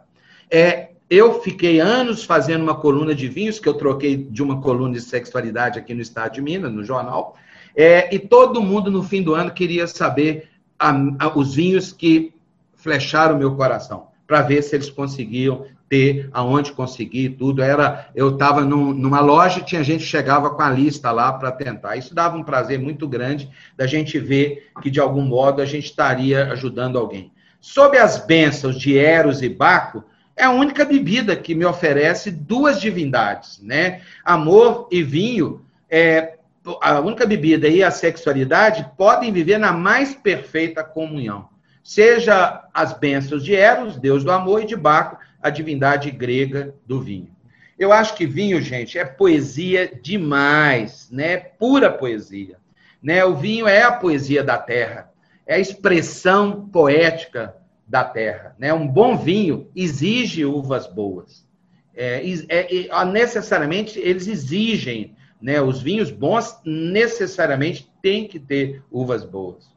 É, 0.50 0.88
eu 1.08 1.40
fiquei 1.40 1.78
anos 1.78 2.24
fazendo 2.24 2.62
uma 2.62 2.74
coluna 2.74 3.14
de 3.14 3.28
vinhos, 3.28 3.60
que 3.60 3.68
eu 3.68 3.74
troquei 3.74 4.16
de 4.16 4.42
uma 4.42 4.60
coluna 4.60 4.94
de 4.94 5.00
sexualidade 5.00 5.78
aqui 5.78 5.94
no 5.94 6.02
Estado 6.02 6.32
de 6.32 6.42
Minas, 6.42 6.72
no 6.72 6.82
jornal, 6.82 7.36
é, 7.76 8.12
e 8.12 8.18
todo 8.18 8.60
mundo 8.60 8.90
no 8.90 9.04
fim 9.04 9.22
do 9.22 9.32
ano 9.32 9.52
queria 9.52 9.86
saber 9.86 10.50
a, 10.80 10.92
a, 11.18 11.38
os 11.38 11.54
vinhos 11.54 11.92
que 11.92 12.32
flecharam 12.74 13.38
meu 13.38 13.54
coração, 13.54 14.06
para 14.26 14.40
ver 14.40 14.62
se 14.62 14.74
eles 14.74 14.88
conseguiam 14.88 15.66
ter 15.86 16.30
aonde 16.32 16.72
conseguir 16.72 17.30
tudo. 17.30 17.62
Era, 17.62 18.08
eu 18.14 18.30
estava 18.30 18.62
num, 18.62 18.94
numa 18.94 19.20
loja 19.20 19.60
tinha 19.60 19.84
gente 19.84 20.04
chegava 20.04 20.50
com 20.50 20.62
a 20.62 20.70
lista 20.70 21.10
lá 21.10 21.32
para 21.32 21.52
tentar. 21.52 21.96
Isso 21.96 22.14
dava 22.14 22.38
um 22.38 22.44
prazer 22.44 22.78
muito 22.78 23.06
grande 23.06 23.50
da 23.76 23.86
gente 23.86 24.18
ver 24.18 24.70
que, 24.80 24.90
de 24.90 25.00
algum 25.00 25.22
modo, 25.22 25.60
a 25.60 25.66
gente 25.66 25.84
estaria 25.84 26.50
ajudando 26.52 26.96
alguém. 26.96 27.30
Sob 27.60 27.98
as 27.98 28.24
bênçãos 28.24 28.80
de 28.80 28.96
Eros 28.96 29.42
e 29.42 29.48
Baco, 29.48 30.02
é 30.34 30.44
a 30.44 30.50
única 30.50 30.86
bebida 30.86 31.36
que 31.36 31.54
me 31.54 31.66
oferece 31.66 32.30
duas 32.30 32.80
divindades, 32.80 33.60
né? 33.62 34.00
Amor 34.24 34.88
e 34.90 35.02
vinho 35.02 35.60
é, 35.90 36.38
a 36.80 37.00
única 37.00 37.26
bebida 37.26 37.68
e 37.68 37.82
a 37.82 37.90
sexualidade 37.90 38.86
podem 38.96 39.32
viver 39.32 39.58
na 39.58 39.72
mais 39.72 40.14
perfeita 40.14 40.84
comunhão. 40.84 41.48
Seja 41.82 42.68
as 42.74 42.92
bênçãos 42.92 43.44
de 43.44 43.54
Eros, 43.54 43.96
deus 43.96 44.22
do 44.22 44.30
amor, 44.30 44.62
e 44.62 44.66
de 44.66 44.76
Baco, 44.76 45.18
a 45.42 45.48
divindade 45.48 46.10
grega 46.10 46.74
do 46.86 47.00
vinho. 47.00 47.34
Eu 47.78 47.92
acho 47.92 48.14
que 48.14 48.26
vinho, 48.26 48.60
gente, 48.60 48.98
é 48.98 49.04
poesia 49.06 49.90
demais, 50.02 51.08
né? 51.10 51.38
Pura 51.38 51.90
poesia. 51.90 52.58
Né? 53.02 53.24
O 53.24 53.34
vinho 53.34 53.66
é 53.66 53.82
a 53.82 53.92
poesia 53.92 54.44
da 54.44 54.58
terra, 54.58 55.10
é 55.46 55.54
a 55.54 55.58
expressão 55.58 56.68
poética 56.68 57.56
da 57.88 58.04
terra. 58.04 58.54
Né? 58.58 58.72
Um 58.74 58.86
bom 58.86 59.16
vinho 59.16 59.68
exige 59.74 60.44
uvas 60.44 60.86
boas. 60.86 61.48
É, 61.94 62.22
é, 62.48 62.86
é, 62.86 63.04
necessariamente, 63.06 63.98
eles 63.98 64.28
exigem 64.28 65.16
né? 65.40 65.60
Os 65.60 65.80
vinhos 65.80 66.10
bons 66.10 66.60
necessariamente 66.64 67.90
têm 68.02 68.26
que 68.26 68.38
ter 68.38 68.82
uvas 68.90 69.24
boas. 69.24 69.70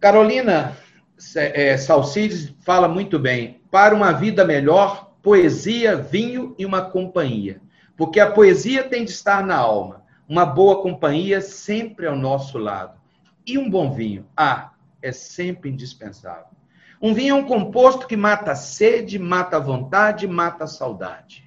Carolina 0.00 0.76
é, 1.36 1.76
fala 2.60 2.88
muito 2.88 3.18
bem. 3.18 3.60
Para 3.70 3.94
uma 3.94 4.12
vida 4.12 4.44
melhor, 4.44 5.12
poesia, 5.22 5.96
vinho 5.96 6.54
e 6.58 6.64
uma 6.64 6.82
companhia. 6.82 7.60
Porque 7.96 8.20
a 8.20 8.30
poesia 8.30 8.84
tem 8.84 9.04
de 9.04 9.10
estar 9.10 9.44
na 9.44 9.56
alma. 9.56 10.04
Uma 10.28 10.46
boa 10.46 10.82
companhia 10.82 11.40
sempre 11.40 12.06
ao 12.06 12.16
nosso 12.16 12.58
lado. 12.58 12.98
E 13.46 13.58
um 13.58 13.68
bom 13.68 13.90
vinho, 13.92 14.26
ah, 14.36 14.72
é 15.02 15.10
sempre 15.10 15.70
indispensável. 15.70 16.46
Um 17.00 17.14
vinho 17.14 17.36
é 17.36 17.38
um 17.38 17.46
composto 17.46 18.06
que 18.06 18.16
mata 18.16 18.52
a 18.52 18.56
sede, 18.56 19.18
mata 19.18 19.56
a 19.56 19.60
vontade, 19.60 20.26
mata 20.26 20.64
a 20.64 20.66
saudade. 20.66 21.44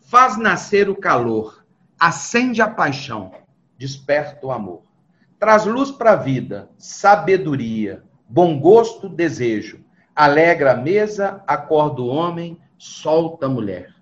Faz 0.00 0.38
nascer 0.38 0.88
o 0.88 0.96
calor, 0.96 1.61
acende 2.02 2.60
a 2.60 2.68
paixão, 2.68 3.30
desperta 3.78 4.44
o 4.44 4.50
amor. 4.50 4.82
Traz 5.38 5.64
luz 5.64 5.92
para 5.92 6.14
a 6.14 6.16
vida, 6.16 6.68
sabedoria, 6.76 8.02
bom 8.28 8.58
gosto, 8.58 9.08
desejo. 9.08 9.78
Alegra 10.12 10.72
a 10.72 10.76
mesa, 10.76 11.44
acorda 11.46 12.02
o 12.02 12.08
homem, 12.08 12.58
solta 12.76 13.46
a 13.46 13.48
mulher. 13.48 13.94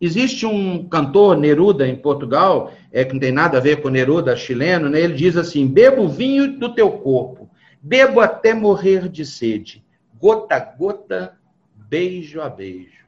Existe 0.00 0.46
um 0.46 0.88
cantor, 0.88 1.36
Neruda, 1.36 1.86
em 1.86 1.96
Portugal, 1.96 2.72
é, 2.90 3.04
que 3.04 3.12
não 3.12 3.20
tem 3.20 3.32
nada 3.32 3.58
a 3.58 3.60
ver 3.60 3.82
com 3.82 3.90
Neruda, 3.90 4.34
chileno, 4.34 4.88
né? 4.88 4.98
ele 4.98 5.12
diz 5.12 5.36
assim: 5.36 5.66
bebo 5.66 6.08
vinho 6.08 6.58
do 6.58 6.74
teu 6.74 6.92
corpo, 6.92 7.50
bebo 7.82 8.20
até 8.20 8.54
morrer 8.54 9.06
de 9.06 9.26
sede, 9.26 9.84
gota 10.18 10.54
a 10.54 10.60
gota, 10.60 11.36
beijo 11.76 12.40
a 12.40 12.48
beijo. 12.48 13.04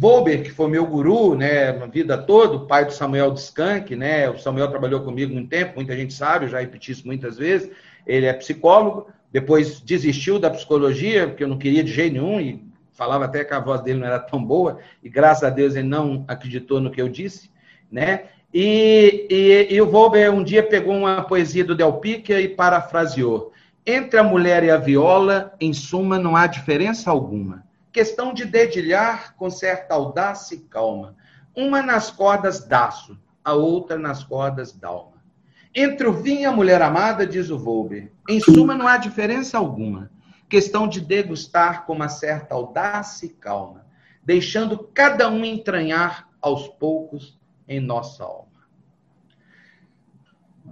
Volber, 0.00 0.44
que 0.44 0.50
foi 0.52 0.68
meu 0.68 0.86
guru, 0.86 1.34
né, 1.34 1.70
a 1.70 1.86
vida 1.86 2.16
toda, 2.16 2.64
pai 2.66 2.84
do 2.84 2.92
Samuel 2.92 3.34
Skank, 3.34 3.96
né, 3.96 4.30
o 4.30 4.38
Samuel 4.38 4.68
trabalhou 4.68 5.00
comigo 5.00 5.34
muito 5.34 5.48
tempo, 5.48 5.72
muita 5.74 5.96
gente 5.96 6.14
sabe, 6.14 6.44
eu 6.44 6.50
já 6.50 6.60
repeti 6.60 6.92
isso 6.92 7.04
muitas 7.04 7.36
vezes, 7.36 7.68
ele 8.06 8.24
é 8.24 8.32
psicólogo, 8.32 9.08
depois 9.32 9.80
desistiu 9.80 10.38
da 10.38 10.50
psicologia, 10.50 11.26
porque 11.26 11.42
eu 11.42 11.48
não 11.48 11.58
queria 11.58 11.82
de 11.82 11.92
jeito 11.92 12.12
nenhum, 12.12 12.40
e 12.40 12.64
falava 12.92 13.24
até 13.24 13.44
que 13.44 13.52
a 13.52 13.58
voz 13.58 13.80
dele 13.80 13.98
não 13.98 14.06
era 14.06 14.20
tão 14.20 14.40
boa, 14.40 14.78
e 15.02 15.08
graças 15.08 15.42
a 15.42 15.50
Deus 15.50 15.74
ele 15.74 15.88
não 15.88 16.24
acreditou 16.28 16.80
no 16.80 16.92
que 16.92 17.02
eu 17.02 17.08
disse, 17.08 17.50
né? 17.90 18.26
E, 18.54 19.26
e, 19.28 19.74
e 19.74 19.80
o 19.82 19.90
Volber 19.90 20.30
um 20.30 20.44
dia 20.44 20.62
pegou 20.62 20.94
uma 20.94 21.24
poesia 21.24 21.64
do 21.64 21.74
Del 21.74 21.94
Pique 21.94 22.32
e 22.32 22.48
parafraseou. 22.48 23.52
Entre 23.84 24.16
a 24.20 24.22
mulher 24.22 24.62
e 24.62 24.70
a 24.70 24.76
viola, 24.76 25.54
em 25.60 25.72
suma, 25.72 26.20
não 26.20 26.36
há 26.36 26.46
diferença 26.46 27.10
alguma. 27.10 27.66
Questão 27.98 28.32
de 28.32 28.44
dedilhar 28.44 29.34
com 29.34 29.50
certa 29.50 29.92
audácia 29.94 30.54
e 30.54 30.60
calma. 30.60 31.16
Uma 31.52 31.82
nas 31.82 32.12
cordas 32.12 32.64
d'áço, 32.64 33.18
a 33.44 33.54
outra 33.54 33.98
nas 33.98 34.22
cordas 34.22 34.72
d'alma. 34.72 35.20
Entre 35.74 36.06
o 36.06 36.12
vinho 36.12 36.42
e 36.42 36.44
a 36.44 36.52
mulher 36.52 36.80
amada, 36.80 37.26
diz 37.26 37.50
o 37.50 37.58
Volber, 37.58 38.12
em 38.28 38.38
suma, 38.38 38.76
não 38.76 38.86
há 38.86 38.98
diferença 38.98 39.58
alguma. 39.58 40.12
Questão 40.48 40.86
de 40.86 41.00
degustar 41.00 41.86
com 41.86 41.92
uma 41.92 42.08
certa 42.08 42.54
audácia 42.54 43.26
e 43.26 43.30
calma, 43.30 43.84
deixando 44.22 44.78
cada 44.94 45.28
um 45.28 45.44
entranhar 45.44 46.28
aos 46.40 46.68
poucos 46.68 47.36
em 47.66 47.80
nossa 47.80 48.22
alma. 48.22 48.46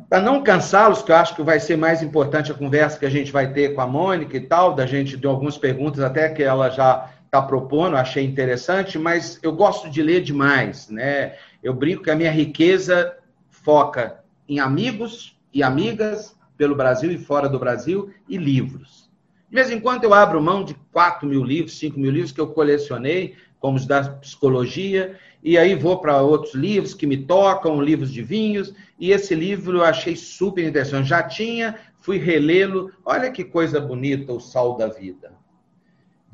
Para 0.09 0.23
não 0.23 0.45
cansá-los, 0.45 1.03
que 1.03 1.11
eu 1.11 1.17
acho 1.17 1.35
que 1.35 1.43
vai 1.43 1.59
ser 1.59 1.77
mais 1.77 2.03
importante 2.03 2.53
a 2.53 2.55
conversa 2.55 2.97
que 2.97 3.07
a 3.07 3.11
gente 3.11 3.33
vai 3.33 3.53
ter 3.53 3.75
com 3.75 3.81
a 3.81 3.87
Mônica 3.87 4.37
e 4.37 4.41
tal, 4.41 4.77
da 4.77 4.87
gente 4.87 5.17
de 5.17 5.27
algumas 5.27 5.59
perguntas 5.59 6.01
até 6.05 6.29
que 6.29 6.45
ela 6.45 6.71
já 6.71 7.11
está 7.37 7.43
propondo, 7.47 7.97
achei 7.97 8.25
interessante, 8.25 8.99
mas 8.99 9.39
eu 9.43 9.53
gosto 9.53 9.91
de 9.91 10.03
ler 10.03 10.23
demais, 10.23 10.89
né? 10.89 11.37
Eu 11.63 11.75
brinco 11.75 12.03
que 12.03 12.11
a 12.11 12.17
minha 12.17 12.31
riqueza 12.31 13.15
foca 13.51 14.25
em 14.49 14.59
amigos 14.59 15.39
e 15.53 15.63
amigas 15.63 16.37
pelo 16.57 16.75
Brasil 16.75 17.11
e 17.11 17.19
fora 17.19 17.49
do 17.49 17.59
Brasil 17.59 18.11
e 18.29 18.39
livros. 18.39 19.11
De 19.49 19.55
vez 19.55 19.71
em 19.71 19.79
quando 19.79 20.05
eu 20.05 20.15
abro 20.15 20.43
mão 20.43 20.65
de 20.65 20.75
4 20.93 21.29
mil 21.29 21.45
livros, 21.45 21.79
5 21.79 21.99
mil 21.99 22.11
livros 22.11 22.33
que 22.33 22.41
eu 22.41 22.49
colecionei, 22.49 23.35
como 23.61 23.77
os 23.77 23.87
da 23.87 24.03
psicologia, 24.03 25.19
e 25.43 25.57
aí 25.59 25.75
vou 25.75 25.99
para 25.99 26.21
outros 26.23 26.55
livros 26.55 26.95
que 26.95 27.07
me 27.07 27.17
tocam, 27.17 27.81
livros 27.81 28.13
de 28.13 28.23
vinhos, 28.23 28.75
e 28.99 29.13
esse 29.13 29.35
livro 29.35 29.79
eu 29.79 29.85
achei 29.85 30.17
super 30.17 30.67
interessante. 30.67 31.09
Já 31.09 31.23
tinha, 31.23 31.77
fui 31.99 32.19
relê-lo. 32.19 32.91
Olha 33.05 33.31
que 33.31 33.45
coisa 33.45 33.81
bonita, 33.81 34.33
O 34.33 34.41
Sal 34.41 34.77
da 34.77 34.89
Vida, 34.89 35.33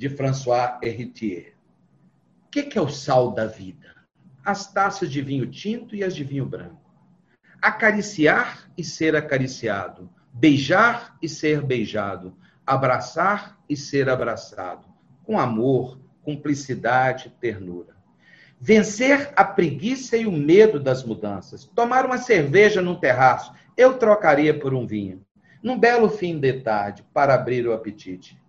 de 0.03 0.09
François 0.09 0.81
Héritier. 0.83 1.55
O 2.45 2.51
que 2.51 2.77
é 2.77 2.81
o 2.83 2.89
sal 2.89 3.31
da 3.31 3.47
vida? 3.47 3.95
As 4.45 4.73
taças 4.73 5.09
de 5.09 5.23
vinho 5.23 5.47
tinto 5.47 5.95
e 5.95 6.03
as 6.03 6.13
de 6.13 6.25
vinho 6.25 6.45
branco. 6.45 6.91
Acariciar 7.63 8.69
e 8.77 8.83
ser 8.83 9.15
acariciado. 9.15 10.11
Beijar 10.33 11.17
e 11.23 11.29
ser 11.29 11.63
beijado. 11.63 12.37
Abraçar 12.67 13.57
e 13.69 13.77
ser 13.77 14.09
abraçado. 14.09 14.89
Com 15.23 15.39
amor, 15.39 16.01
cumplicidade, 16.23 17.33
ternura. 17.41 17.95
Vencer 18.61 19.33
a 19.37 19.45
preguiça 19.45 20.17
e 20.17 20.27
o 20.27 20.33
medo 20.33 20.81
das 20.81 21.05
mudanças. 21.05 21.65
Tomar 21.65 22.05
uma 22.05 22.19
cerveja 22.19 22.83
num 22.83 22.97
terraço, 22.97 23.55
eu 23.77 23.97
trocaria 23.97 24.53
por 24.53 24.75
um 24.75 24.85
vinho. 24.85 25.25
Num 25.63 25.79
belo 25.79 26.09
fim 26.09 26.41
de 26.41 26.55
tarde, 26.55 27.05
para 27.15 27.35
abrir 27.35 27.69
o 27.69 27.73
apetite. 27.73 28.42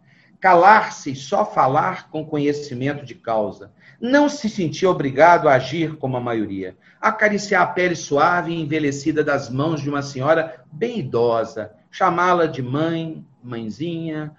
Calar-se 0.43 1.13
e 1.13 1.15
só 1.15 1.45
falar 1.45 2.09
com 2.09 2.25
conhecimento 2.25 3.05
de 3.05 3.15
causa. 3.15 3.71
Não 3.97 4.27
se 4.27 4.49
sentir 4.49 4.85
obrigado 4.85 5.47
a 5.47 5.53
agir 5.53 5.95
como 5.95 6.17
a 6.17 6.19
maioria. 6.19 6.75
Acariciar 6.99 7.61
a 7.61 7.67
pele 7.67 7.95
suave 7.95 8.51
e 8.51 8.61
envelhecida 8.61 9.23
das 9.23 9.49
mãos 9.49 9.79
de 9.79 9.89
uma 9.89 10.01
senhora 10.01 10.61
bem 10.69 10.99
idosa. 10.99 11.71
Chamá-la 11.89 12.45
de 12.45 12.61
mãe, 12.61 13.25
mãezinha, 13.41 14.35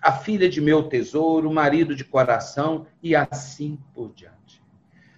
a 0.00 0.12
filha 0.12 0.48
de 0.48 0.60
meu 0.60 0.84
tesouro, 0.84 1.52
marido 1.52 1.92
de 1.96 2.04
coração 2.04 2.86
e 3.02 3.16
assim 3.16 3.80
por 3.92 4.12
diante 4.14 4.38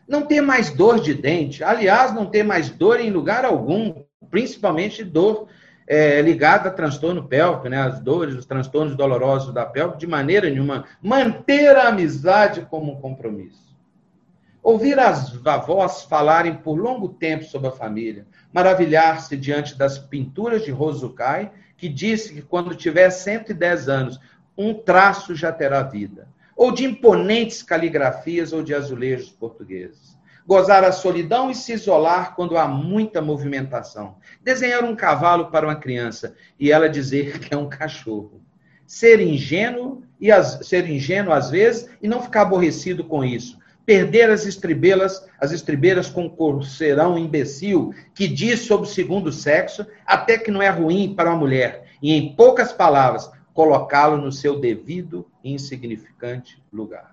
não 0.08 0.22
ter 0.22 0.40
mais 0.40 0.70
dor 0.70 0.98
de 0.98 1.14
dente, 1.14 1.62
aliás, 1.62 2.12
não 2.12 2.26
ter 2.26 2.42
mais 2.42 2.68
dor 2.68 2.98
em 2.98 3.10
lugar 3.10 3.44
algum, 3.44 4.02
principalmente 4.28 5.04
dor 5.04 5.46
é, 5.92 6.22
ligada 6.22 6.68
a 6.68 6.72
transtorno 6.72 7.26
pélvico, 7.26 7.68
né? 7.68 7.76
as 7.76 7.98
dores, 7.98 8.36
os 8.36 8.46
transtornos 8.46 8.94
dolorosos 8.94 9.52
da 9.52 9.66
pélvica, 9.66 9.98
de 9.98 10.06
maneira 10.06 10.48
nenhuma. 10.48 10.84
Manter 11.02 11.76
a 11.76 11.88
amizade 11.88 12.64
como 12.70 12.92
um 12.92 13.00
compromisso. 13.00 13.76
Ouvir 14.62 15.00
as 15.00 15.44
avós 15.44 16.04
falarem 16.04 16.54
por 16.54 16.74
longo 16.74 17.08
tempo 17.08 17.42
sobre 17.42 17.66
a 17.66 17.72
família, 17.72 18.24
maravilhar-se 18.52 19.36
diante 19.36 19.76
das 19.76 19.98
pinturas 19.98 20.64
de 20.64 20.70
Rosukai, 20.70 21.50
que 21.76 21.88
disse 21.88 22.34
que 22.34 22.42
quando 22.42 22.76
tiver 22.76 23.10
110 23.10 23.88
anos, 23.88 24.20
um 24.56 24.72
traço 24.72 25.34
já 25.34 25.50
terá 25.50 25.82
vida 25.82 26.28
ou 26.54 26.70
de 26.70 26.84
imponentes 26.84 27.62
caligrafias 27.62 28.52
ou 28.52 28.62
de 28.62 28.74
azulejos 28.74 29.30
portugueses. 29.30 30.09
Gozar 30.50 30.82
a 30.82 30.90
solidão 30.90 31.48
e 31.48 31.54
se 31.54 31.74
isolar 31.74 32.34
quando 32.34 32.58
há 32.58 32.66
muita 32.66 33.22
movimentação. 33.22 34.16
Desenhar 34.42 34.82
um 34.82 34.96
cavalo 34.96 35.48
para 35.48 35.64
uma 35.64 35.76
criança 35.76 36.34
e 36.58 36.72
ela 36.72 36.88
dizer 36.88 37.38
que 37.38 37.54
é 37.54 37.56
um 37.56 37.68
cachorro. 37.68 38.42
Ser 38.84 39.20
ingênuo 39.20 40.02
e 40.20 40.32
as, 40.32 40.66
ser 40.66 40.90
ingênuo 40.90 41.32
às 41.32 41.50
vezes 41.50 41.88
e 42.02 42.08
não 42.08 42.20
ficar 42.20 42.42
aborrecido 42.42 43.04
com 43.04 43.24
isso. 43.24 43.60
Perder 43.86 44.28
as 44.28 44.44
estribeiras, 44.44 45.24
as 45.40 45.52
estribeiras 45.52 46.08
com 46.08 46.28
corceirão 46.28 47.16
imbecil 47.16 47.94
que 48.12 48.26
diz 48.26 48.62
sobre 48.62 48.88
o 48.88 48.90
segundo 48.90 49.30
sexo 49.30 49.86
até 50.04 50.36
que 50.36 50.50
não 50.50 50.60
é 50.60 50.68
ruim 50.68 51.14
para 51.14 51.30
uma 51.30 51.38
mulher. 51.38 51.84
E 52.02 52.12
em 52.12 52.34
poucas 52.34 52.72
palavras, 52.72 53.30
colocá-lo 53.54 54.16
no 54.16 54.32
seu 54.32 54.58
devido 54.58 55.24
e 55.44 55.52
insignificante 55.52 56.60
lugar. 56.72 57.09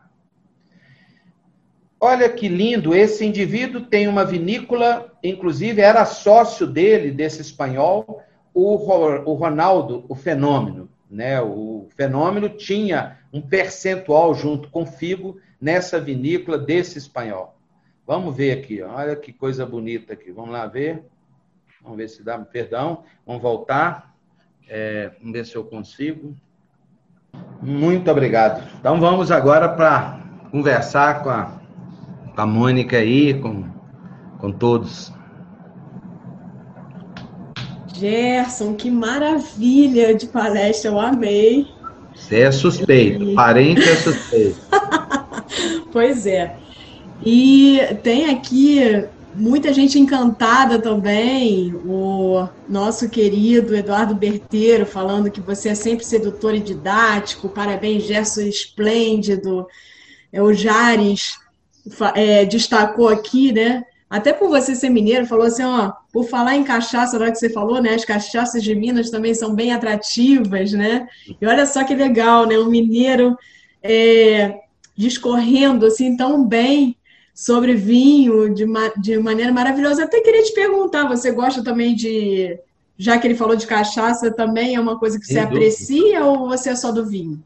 Olha 1.99 2.29
que 2.29 2.47
lindo, 2.47 2.93
esse 2.93 3.25
indivíduo 3.25 3.81
tem 3.81 4.07
uma 4.07 4.23
vinícola, 4.23 5.11
inclusive 5.23 5.81
era 5.81 6.05
sócio 6.05 6.67
dele, 6.67 7.09
desse 7.09 7.41
espanhol, 7.41 8.21
o, 8.53 8.75
Ronaldo, 9.33 10.05
o 10.07 10.15
fenômeno. 10.15 10.89
Né? 11.09 11.41
O 11.41 11.87
fenômeno 11.95 12.49
tinha 12.49 13.19
um 13.33 13.41
percentual 13.41 14.33
junto 14.35 14.69
com 14.69 14.85
Figo 14.85 15.39
nessa 15.59 15.99
vinícola 15.99 16.57
desse 16.57 16.97
espanhol. 16.97 17.55
Vamos 18.05 18.35
ver 18.35 18.51
aqui, 18.57 18.81
olha 18.81 19.15
que 19.15 19.33
coisa 19.33 19.65
bonita 19.65 20.13
aqui. 20.13 20.31
Vamos 20.31 20.51
lá 20.51 20.65
ver. 20.65 21.03
Vamos 21.81 21.97
ver 21.97 22.09
se 22.09 22.23
dá, 22.23 22.37
perdão. 22.39 23.03
Vamos 23.25 23.41
voltar. 23.41 24.15
É, 24.69 25.11
vamos 25.19 25.33
ver 25.33 25.45
se 25.45 25.55
eu 25.55 25.63
consigo. 25.63 26.35
Muito 27.61 28.09
obrigado. 28.09 28.67
Então 28.79 28.99
vamos 28.99 29.31
agora 29.31 29.69
para 29.69 30.19
conversar 30.51 31.23
com 31.23 31.29
a, 31.29 31.56
com 32.37 32.41
a 32.43 32.45
Mônica 32.45 32.97
aí, 32.97 33.33
com, 33.33 33.63
com 34.37 34.51
todos. 34.51 35.11
Gerson, 37.95 38.75
que 38.75 38.91
maravilha 38.91 40.13
de 40.13 40.27
palestra, 40.27 40.91
eu 40.91 40.99
amei. 40.99 41.65
Você 42.13 42.41
é 42.41 42.51
suspeito, 42.51 43.33
parente 43.33 43.81
é 43.81 43.95
suspeito. 43.97 44.59
pois 45.91 46.27
é. 46.27 46.55
E 47.25 47.79
tem 48.03 48.29
aqui 48.29 49.03
muita 49.33 49.73
gente 49.73 49.97
encantada 49.97 50.77
também. 50.77 51.73
O 51.87 52.47
nosso 52.69 53.09
querido 53.09 53.75
Eduardo 53.75 54.13
Berteiro 54.13 54.85
falando 54.85 55.31
que 55.31 55.41
você 55.41 55.69
é 55.69 55.75
sempre 55.75 56.05
sedutor 56.05 56.53
e 56.53 56.59
didático. 56.59 57.49
Parabéns, 57.49 58.03
Gerson 58.03 58.41
esplêndido. 58.41 59.65
É, 60.31 60.39
o 60.39 60.53
Jares 60.53 61.46
é, 62.15 62.45
destacou 62.45 63.07
aqui, 63.07 63.51
né? 63.51 63.83
Até 64.09 64.31
por 64.31 64.47
você 64.47 64.73
ser 64.73 64.89
mineiro, 64.89 65.25
falou 65.25 65.45
assim, 65.45 65.63
ó, 65.63 65.91
por 66.13 66.29
falar 66.29 66.55
em 66.55 66.63
cachaça, 66.63 67.17
na 67.17 67.25
hora 67.25 67.31
que 67.31 67.37
você 67.37 67.49
falou, 67.49 67.81
né? 67.81 67.93
As 67.93 68.05
cachaças 68.05 68.63
de 68.63 68.73
Minas 68.73 69.09
também 69.09 69.33
são 69.33 69.53
bem 69.53 69.73
atrativas, 69.73 70.71
né? 70.71 71.07
E 71.41 71.45
olha 71.45 71.65
só 71.65 71.83
que 71.83 71.93
legal, 71.93 72.47
né? 72.47 72.57
Um 72.57 72.69
mineiro 72.69 73.37
é, 73.83 74.61
discorrendo 74.95 75.85
assim 75.85 76.15
tão 76.15 76.45
bem 76.45 76.95
sobre 77.33 77.75
vinho 77.75 78.53
de, 78.53 78.65
de 78.99 79.19
maneira 79.19 79.51
maravilhosa. 79.51 80.05
Até 80.05 80.21
queria 80.21 80.41
te 80.41 80.53
perguntar, 80.53 81.07
você 81.07 81.31
gosta 81.31 81.63
também 81.63 81.93
de. 81.93 82.57
Já 82.97 83.19
que 83.19 83.27
ele 83.27 83.35
falou 83.35 83.55
de 83.55 83.67
cachaça, 83.67 84.31
também 84.31 84.73
é 84.73 84.79
uma 84.79 84.97
coisa 84.97 85.19
que 85.19 85.25
você 85.25 85.37
aprecia 85.37 86.25
ou 86.25 86.47
você 86.47 86.69
é 86.69 86.75
só 86.75 86.91
do 86.91 87.05
vinho? 87.05 87.43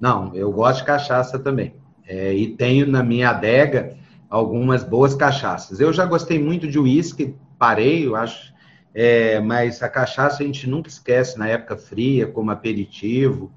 Não, 0.00 0.34
eu 0.34 0.50
gosto 0.50 0.80
de 0.80 0.86
cachaça 0.86 1.38
também. 1.38 1.72
É, 2.08 2.32
e 2.32 2.48
tenho 2.48 2.86
na 2.86 3.02
minha 3.02 3.28
adega 3.28 3.94
algumas 4.30 4.82
boas 4.82 5.14
cachaças. 5.14 5.78
Eu 5.78 5.92
já 5.92 6.06
gostei 6.06 6.38
muito 6.42 6.66
de 6.66 6.78
uísque, 6.78 7.34
parei, 7.58 8.06
eu 8.06 8.16
acho, 8.16 8.52
é, 8.94 9.38
mas 9.40 9.82
a 9.82 9.88
cachaça 9.88 10.42
a 10.42 10.46
gente 10.46 10.68
nunca 10.68 10.88
esquece 10.88 11.38
na 11.38 11.46
época 11.46 11.76
fria, 11.76 12.26
como 12.26 12.50
aperitivo, 12.50 13.52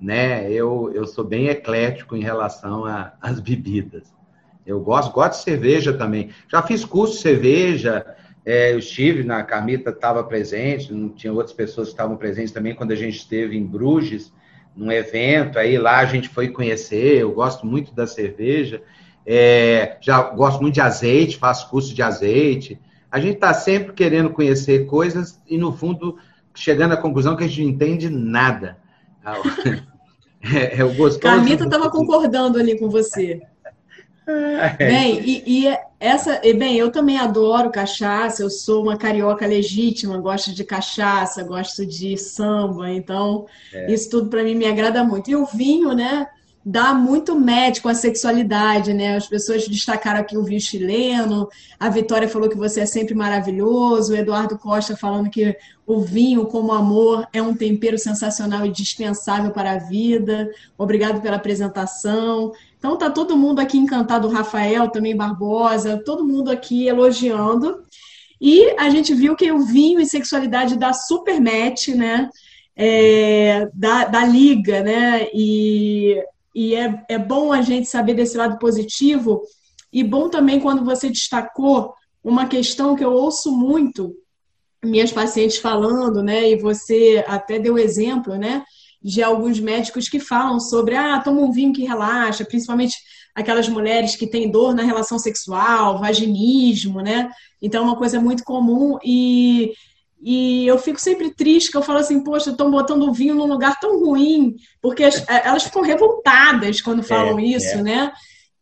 né? 0.00 0.50
Eu, 0.50 0.92
eu 0.94 1.06
sou 1.06 1.24
bem 1.24 1.48
eclético 1.48 2.16
em 2.16 2.22
relação 2.22 2.84
às 3.20 3.40
bebidas. 3.40 4.14
Eu 4.64 4.80
gosto, 4.80 5.12
gosto 5.12 5.38
de 5.38 5.44
cerveja 5.44 5.92
também. 5.92 6.30
Já 6.48 6.62
fiz 6.62 6.84
curso 6.84 7.14
de 7.14 7.20
cerveja, 7.20 8.04
é, 8.44 8.72
eu 8.72 8.78
estive 8.78 9.24
na 9.24 9.42
Carmita, 9.42 9.90
estava 9.90 10.22
presente, 10.22 10.92
não 10.92 11.08
tinha 11.08 11.32
outras 11.32 11.52
pessoas 11.52 11.88
que 11.88 11.94
estavam 11.94 12.16
presentes 12.16 12.52
também 12.52 12.74
quando 12.74 12.92
a 12.92 12.96
gente 12.96 13.16
esteve 13.16 13.56
em 13.56 13.64
Bruges, 13.64 14.32
num 14.76 14.92
evento, 14.92 15.58
aí 15.58 15.78
lá 15.78 15.98
a 15.98 16.04
gente 16.04 16.28
foi 16.28 16.48
conhecer, 16.48 17.18
eu 17.18 17.32
gosto 17.32 17.66
muito 17.66 17.94
da 17.94 18.06
cerveja, 18.06 18.82
é, 19.24 19.96
já 20.00 20.22
gosto 20.22 20.60
muito 20.60 20.74
de 20.74 20.80
azeite, 20.80 21.38
faço 21.38 21.68
curso 21.70 21.94
de 21.94 22.02
azeite. 22.02 22.78
A 23.10 23.18
gente 23.18 23.34
está 23.36 23.54
sempre 23.54 23.92
querendo 23.92 24.30
conhecer 24.30 24.86
coisas 24.86 25.40
e, 25.48 25.56
no 25.56 25.72
fundo, 25.72 26.16
chegando 26.54 26.92
à 26.92 26.96
conclusão 26.96 27.34
que 27.34 27.42
a 27.42 27.48
gente 27.48 27.62
não 27.62 27.70
entende 27.70 28.08
nada. 28.08 28.78
É, 30.54 30.78
é 30.78 30.84
o 30.84 30.94
gostoso. 30.94 31.44
Estava 31.44 31.90
concordando 31.90 32.56
ali 32.56 32.78
com 32.78 32.88
você. 32.88 33.40
É. 34.78 34.86
Bem, 34.86 35.20
e, 35.24 35.66
e, 35.66 35.78
essa, 36.00 36.40
e 36.42 36.52
bem, 36.52 36.76
eu 36.76 36.90
também 36.90 37.16
adoro 37.16 37.70
cachaça, 37.70 38.42
eu 38.42 38.50
sou 38.50 38.82
uma 38.82 38.96
carioca 38.96 39.46
legítima, 39.46 40.18
gosto 40.18 40.52
de 40.52 40.64
cachaça, 40.64 41.44
gosto 41.44 41.86
de 41.86 42.16
samba, 42.16 42.90
então 42.90 43.46
é. 43.72 43.92
isso 43.92 44.10
tudo 44.10 44.28
para 44.28 44.42
mim 44.42 44.56
me 44.56 44.66
agrada 44.66 45.04
muito. 45.04 45.30
E 45.30 45.36
o 45.36 45.46
vinho, 45.46 45.92
né, 45.92 46.26
dá 46.68 46.92
muito 46.92 47.38
match 47.38 47.80
com 47.80 47.88
a 47.88 47.94
sexualidade, 47.94 48.92
né? 48.92 49.14
As 49.14 49.28
pessoas 49.28 49.68
destacaram 49.68 50.18
aqui 50.18 50.36
o 50.36 50.42
vinho 50.42 50.60
chileno, 50.60 51.48
a 51.78 51.88
Vitória 51.88 52.28
falou 52.28 52.48
que 52.48 52.56
você 52.56 52.80
é 52.80 52.86
sempre 52.86 53.14
maravilhoso, 53.14 54.12
o 54.12 54.16
Eduardo 54.16 54.58
Costa 54.58 54.96
falando 54.96 55.30
que 55.30 55.56
o 55.86 56.00
vinho, 56.00 56.46
como 56.46 56.72
amor, 56.72 57.28
é 57.32 57.40
um 57.40 57.54
tempero 57.54 57.96
sensacional 57.96 58.66
e 58.66 58.72
dispensável 58.72 59.52
para 59.52 59.74
a 59.74 59.78
vida. 59.78 60.50
Obrigado 60.76 61.20
pela 61.20 61.36
apresentação. 61.36 62.52
Então 62.86 62.96
tá 62.96 63.10
todo 63.10 63.36
mundo 63.36 63.58
aqui 63.58 63.76
encantado, 63.76 64.28
Rafael 64.28 64.88
também 64.88 65.16
Barbosa, 65.16 66.00
todo 66.04 66.24
mundo 66.24 66.52
aqui 66.52 66.86
elogiando. 66.86 67.82
E 68.40 68.70
a 68.78 68.88
gente 68.90 69.12
viu 69.12 69.34
que 69.34 69.50
o 69.50 69.64
vinho 69.64 69.98
e 69.98 70.06
sexualidade 70.06 70.78
dá 70.78 70.92
super 70.92 71.40
match, 71.40 71.88
né? 71.88 72.30
É, 72.76 73.68
da, 73.74 74.04
da 74.04 74.24
liga, 74.24 74.84
né? 74.84 75.26
E, 75.34 76.22
e 76.54 76.76
é, 76.76 77.04
é 77.08 77.18
bom 77.18 77.52
a 77.52 77.60
gente 77.60 77.88
saber 77.88 78.14
desse 78.14 78.36
lado 78.36 78.56
positivo. 78.56 79.42
E 79.92 80.04
bom 80.04 80.28
também 80.28 80.60
quando 80.60 80.84
você 80.84 81.08
destacou 81.08 81.92
uma 82.22 82.46
questão 82.46 82.94
que 82.94 83.04
eu 83.04 83.12
ouço 83.12 83.50
muito 83.50 84.14
minhas 84.84 85.10
pacientes 85.10 85.56
falando, 85.56 86.22
né? 86.22 86.50
E 86.50 86.56
você 86.56 87.24
até 87.26 87.58
deu 87.58 87.76
exemplo, 87.76 88.36
né? 88.36 88.62
De 89.06 89.22
alguns 89.22 89.60
médicos 89.60 90.08
que 90.08 90.18
falam 90.18 90.58
sobre, 90.58 90.96
ah, 90.96 91.20
toma 91.20 91.40
um 91.40 91.52
vinho 91.52 91.72
que 91.72 91.84
relaxa, 91.84 92.44
principalmente 92.44 92.96
aquelas 93.36 93.68
mulheres 93.68 94.16
que 94.16 94.26
têm 94.26 94.50
dor 94.50 94.74
na 94.74 94.82
relação 94.82 95.16
sexual, 95.16 96.00
vaginismo, 96.00 97.00
né? 97.00 97.30
Então 97.62 97.82
é 97.82 97.86
uma 97.86 97.96
coisa 97.96 98.18
muito 98.18 98.42
comum 98.42 98.98
e, 99.04 99.74
e 100.20 100.66
eu 100.66 100.76
fico 100.76 101.00
sempre 101.00 101.32
triste 101.32 101.70
que 101.70 101.76
eu 101.76 101.82
falo 101.82 102.00
assim, 102.00 102.18
poxa, 102.24 102.50
estão 102.50 102.68
botando 102.68 103.04
o 103.04 103.12
vinho 103.12 103.36
num 103.36 103.46
lugar 103.46 103.78
tão 103.78 104.00
ruim, 104.04 104.56
porque 104.82 105.04
as, 105.04 105.16
é, 105.28 105.46
elas 105.46 105.62
ficam 105.62 105.82
revoltadas 105.82 106.80
quando 106.80 107.00
falam 107.04 107.38
é, 107.38 107.44
isso, 107.44 107.76
é. 107.76 107.82
né? 107.84 108.12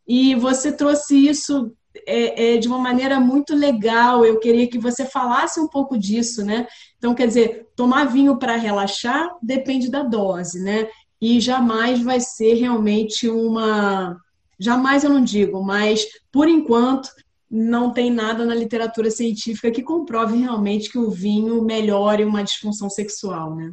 E 0.06 0.34
você 0.34 0.70
trouxe 0.70 1.26
isso 1.26 1.72
é, 2.06 2.54
é, 2.54 2.56
de 2.56 2.66
uma 2.66 2.78
maneira 2.78 3.20
muito 3.20 3.54
legal. 3.54 4.24
Eu 4.24 4.38
queria 4.38 4.66
que 4.66 4.78
você 4.78 5.04
falasse 5.04 5.60
um 5.60 5.68
pouco 5.68 5.96
disso, 5.98 6.44
né? 6.44 6.66
Então, 6.98 7.14
quer 7.14 7.26
dizer, 7.26 7.68
tomar 7.76 8.06
vinho 8.06 8.38
para 8.38 8.56
relaxar 8.56 9.30
depende 9.42 9.90
da 9.90 10.02
dose, 10.02 10.60
né? 10.60 10.88
E 11.20 11.40
jamais 11.40 12.02
vai 12.02 12.20
ser 12.20 12.54
realmente 12.54 13.28
uma. 13.28 14.16
Jamais 14.58 15.04
eu 15.04 15.10
não 15.10 15.22
digo, 15.22 15.62
mas 15.62 16.04
por 16.30 16.48
enquanto 16.48 17.08
não 17.50 17.92
tem 17.92 18.10
nada 18.10 18.44
na 18.44 18.54
literatura 18.54 19.10
científica 19.10 19.70
que 19.70 19.82
comprove 19.82 20.36
realmente 20.36 20.90
que 20.90 20.98
o 20.98 21.10
vinho 21.10 21.62
melhore 21.62 22.24
uma 22.24 22.42
disfunção 22.42 22.90
sexual, 22.90 23.54
né? 23.54 23.72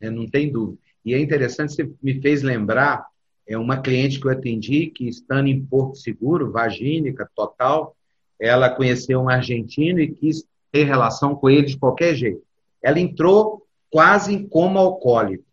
É, 0.00 0.10
não 0.10 0.26
tem 0.26 0.50
dúvida. 0.50 0.78
E 1.04 1.14
é 1.14 1.20
interessante, 1.20 1.74
você 1.74 1.90
me 2.02 2.20
fez 2.20 2.42
lembrar 2.42 3.06
é 3.48 3.56
uma 3.56 3.78
cliente 3.78 4.20
que 4.20 4.26
eu 4.26 4.30
atendi, 4.30 4.88
que 4.88 5.08
estando 5.08 5.48
em 5.48 5.64
Porto 5.64 5.96
Seguro, 5.96 6.52
vagínica, 6.52 7.28
total, 7.34 7.96
ela 8.38 8.68
conheceu 8.68 9.20
um 9.20 9.28
argentino 9.28 9.98
e 10.00 10.12
quis 10.12 10.44
ter 10.70 10.84
relação 10.84 11.34
com 11.34 11.48
ele 11.48 11.66
de 11.66 11.78
qualquer 11.78 12.14
jeito. 12.14 12.42
Ela 12.82 13.00
entrou 13.00 13.62
quase 13.90 14.34
em 14.34 14.46
coma 14.46 14.80
alcoólico. 14.80 15.44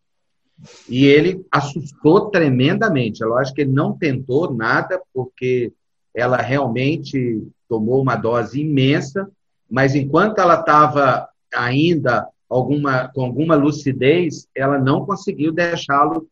E 0.89 1.05
ele 1.05 1.45
assustou 1.49 2.29
tremendamente. 2.29 3.23
É 3.23 3.25
lógico 3.25 3.55
que 3.55 3.61
ele 3.61 3.71
não 3.71 3.97
tentou 3.97 4.53
nada, 4.53 5.01
porque 5.13 5.71
ela 6.13 6.37
realmente 6.37 7.47
tomou 7.67 8.01
uma 8.01 8.17
dose 8.17 8.59
imensa, 8.59 9.29
mas 9.69 9.95
enquanto 9.95 10.39
ela 10.39 10.59
estava 10.59 11.29
ainda 11.53 12.27
alguma, 12.49 13.07
com 13.07 13.23
alguma 13.23 13.55
lucidez, 13.55 14.47
ela 14.53 14.77
não 14.77 15.05
conseguiu 15.05 15.53
deixá-lo 15.53 16.27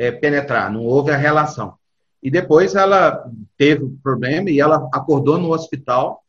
é, 0.00 0.10
penetrar, 0.10 0.72
não 0.72 0.82
houve 0.82 1.10
a 1.10 1.16
relação. 1.16 1.74
E 2.22 2.30
depois 2.30 2.74
ela 2.74 3.22
teve 3.58 3.86
problema 4.02 4.48
e 4.48 4.58
ela 4.58 4.88
acordou 4.94 5.36
no 5.36 5.52
hospital 5.52 6.22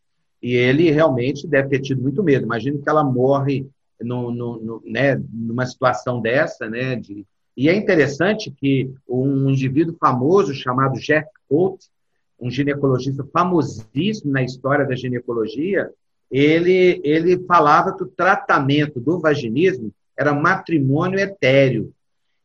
e 0.43 0.55
ele 0.55 0.91
realmente 0.91 1.47
deve 1.47 1.69
ter 1.69 1.80
tido 1.80 2.01
muito 2.01 2.22
medo. 2.22 2.43
Imagino 2.43 2.82
que 2.82 2.89
ela 2.89 3.01
morre 3.01 3.65
no, 4.01 4.30
no, 4.30 4.59
no, 4.59 4.84
né, 4.86 5.22
numa 5.32 5.65
situação 5.65 6.19
dessa, 6.19 6.69
né? 6.69 6.97
De... 6.97 7.26
E 7.55 7.69
é 7.69 7.74
interessante 7.74 8.51
que 8.51 8.93
um 9.07 9.49
indivíduo 9.49 9.95
famoso 9.97 10.53
chamado 10.53 10.99
Jeff 10.99 11.30
Coates, 11.47 11.89
um 12.38 12.51
ginecologista 12.51 13.26
famosíssimo 13.32 14.34
na 14.34 14.43
história 14.43 14.86
da 14.86 14.97
ginecologia, 14.97 15.89
ele, 16.30 16.99
ele 17.05 17.39
falava 17.45 17.95
que 17.95 18.03
o 18.03 18.07
tratamento 18.07 18.99
do 18.99 19.17
vaginismo 19.17 19.93
era 20.17 20.34
matrimônio 20.34 21.19
etéreo. 21.19 21.93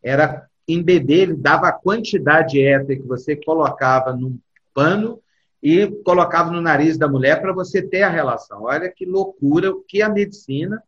Era 0.00 0.46
em 0.68 0.82
bebê, 0.82 1.20
ele 1.20 1.34
dava 1.34 1.68
a 1.68 1.72
quantidade 1.72 2.52
de 2.52 2.62
éter 2.62 3.00
que 3.00 3.06
você 3.06 3.36
colocava 3.36 4.12
num 4.12 4.38
pano 4.74 5.20
e 5.62 5.86
colocava 6.04 6.50
no 6.50 6.60
nariz 6.60 6.98
da 6.98 7.08
mulher 7.08 7.40
para 7.40 7.52
você 7.52 7.80
ter 7.80 8.02
a 8.02 8.08
relação. 8.08 8.64
Olha 8.64 8.90
que 8.90 9.04
loucura 9.04 9.72
que 9.86 10.02
a 10.02 10.08
medicina 10.08 10.82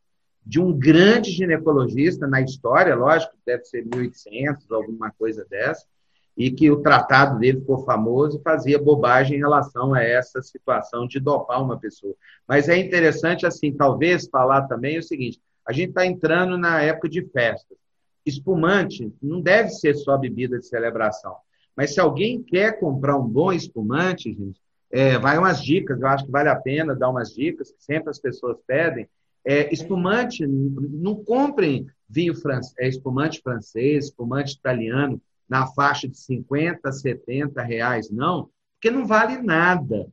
de 0.44 0.60
um 0.60 0.72
grande 0.72 1.30
ginecologista 1.30 2.26
na 2.26 2.40
história, 2.40 2.94
lógico, 2.94 3.34
deve 3.44 3.64
ser 3.64 3.84
1800, 3.84 4.70
alguma 4.70 5.10
coisa 5.10 5.44
dessa, 5.48 5.86
e 6.36 6.50
que 6.50 6.70
o 6.70 6.80
tratado 6.80 7.38
dele 7.38 7.60
ficou 7.60 7.84
famoso 7.84 8.38
e 8.38 8.42
fazia 8.42 8.78
bobagem 8.78 9.36
em 9.36 9.40
relação 9.40 9.92
a 9.92 10.02
essa 10.02 10.40
situação 10.40 11.06
de 11.06 11.20
dopar 11.20 11.62
uma 11.62 11.78
pessoa. 11.78 12.14
Mas 12.46 12.68
é 12.68 12.78
interessante, 12.78 13.44
assim, 13.44 13.72
talvez 13.72 14.28
falar 14.28 14.62
também 14.62 14.98
o 14.98 15.02
seguinte: 15.02 15.40
a 15.66 15.72
gente 15.72 15.90
está 15.90 16.06
entrando 16.06 16.56
na 16.56 16.80
época 16.80 17.08
de 17.08 17.22
festas 17.22 17.76
espumante 18.28 19.12
não 19.22 19.40
deve 19.40 19.70
ser 19.70 19.94
só 19.94 20.16
bebida 20.16 20.58
de 20.58 20.66
celebração. 20.66 21.36
Mas 21.76 21.94
se 21.94 22.00
alguém 22.00 22.42
quer 22.42 22.78
comprar 22.80 23.16
um 23.16 23.26
bom 23.26 23.52
espumante, 23.52 24.32
gente, 24.32 24.60
é, 24.90 25.18
vai 25.18 25.38
umas 25.38 25.62
dicas, 25.62 26.00
eu 26.00 26.08
acho 26.08 26.24
que 26.24 26.30
vale 26.30 26.48
a 26.48 26.56
pena 26.56 26.94
dar 26.94 27.10
umas 27.10 27.34
dicas, 27.34 27.70
que 27.70 27.82
sempre 27.82 28.10
as 28.10 28.18
pessoas 28.18 28.56
pedem. 28.66 29.08
É, 29.44 29.72
espumante, 29.72 30.46
não 30.46 31.14
comprem 31.14 31.86
vinho 32.08 32.34
francês, 32.34 32.74
é, 32.78 32.88
espumante 32.88 33.40
francês, 33.42 34.06
espumante 34.06 34.54
italiano, 34.54 35.20
na 35.48 35.66
faixa 35.66 36.08
de 36.08 36.18
50, 36.18 36.90
70 36.90 37.62
reais, 37.62 38.10
não, 38.10 38.50
porque 38.74 38.90
não 38.90 39.06
vale 39.06 39.40
nada. 39.40 40.06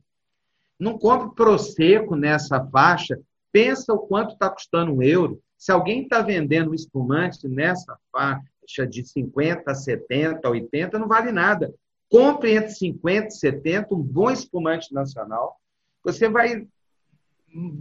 Não 0.78 0.98
compre 0.98 1.34
Prosecco 1.34 2.16
nessa 2.16 2.64
faixa, 2.66 3.18
pensa 3.52 3.92
o 3.92 3.98
quanto 3.98 4.32
está 4.32 4.50
custando 4.50 4.92
um 4.92 5.02
euro, 5.02 5.40
se 5.58 5.72
alguém 5.72 6.02
está 6.02 6.20
vendendo 6.22 6.70
um 6.70 6.74
espumante 6.74 7.48
nessa 7.48 7.96
faixa 8.12 8.86
de 8.88 9.04
50, 9.04 9.74
70, 9.74 10.48
80, 10.48 10.98
não 10.98 11.08
vale 11.08 11.32
nada. 11.32 11.74
Compre 12.10 12.54
entre 12.54 12.70
50 12.70 13.28
e 13.28 13.30
70 13.30 13.94
um 13.94 14.02
bom 14.02 14.30
espumante 14.30 14.92
nacional. 14.92 15.58
Você 16.04 16.28
vai 16.28 16.66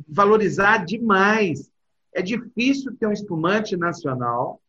valorizar 0.08 0.86
demais. 0.86 1.70
É 2.14 2.22
difícil 2.22 2.96
ter 2.96 3.08
um 3.08 3.12
espumante 3.12 3.76
nacional 3.76 4.62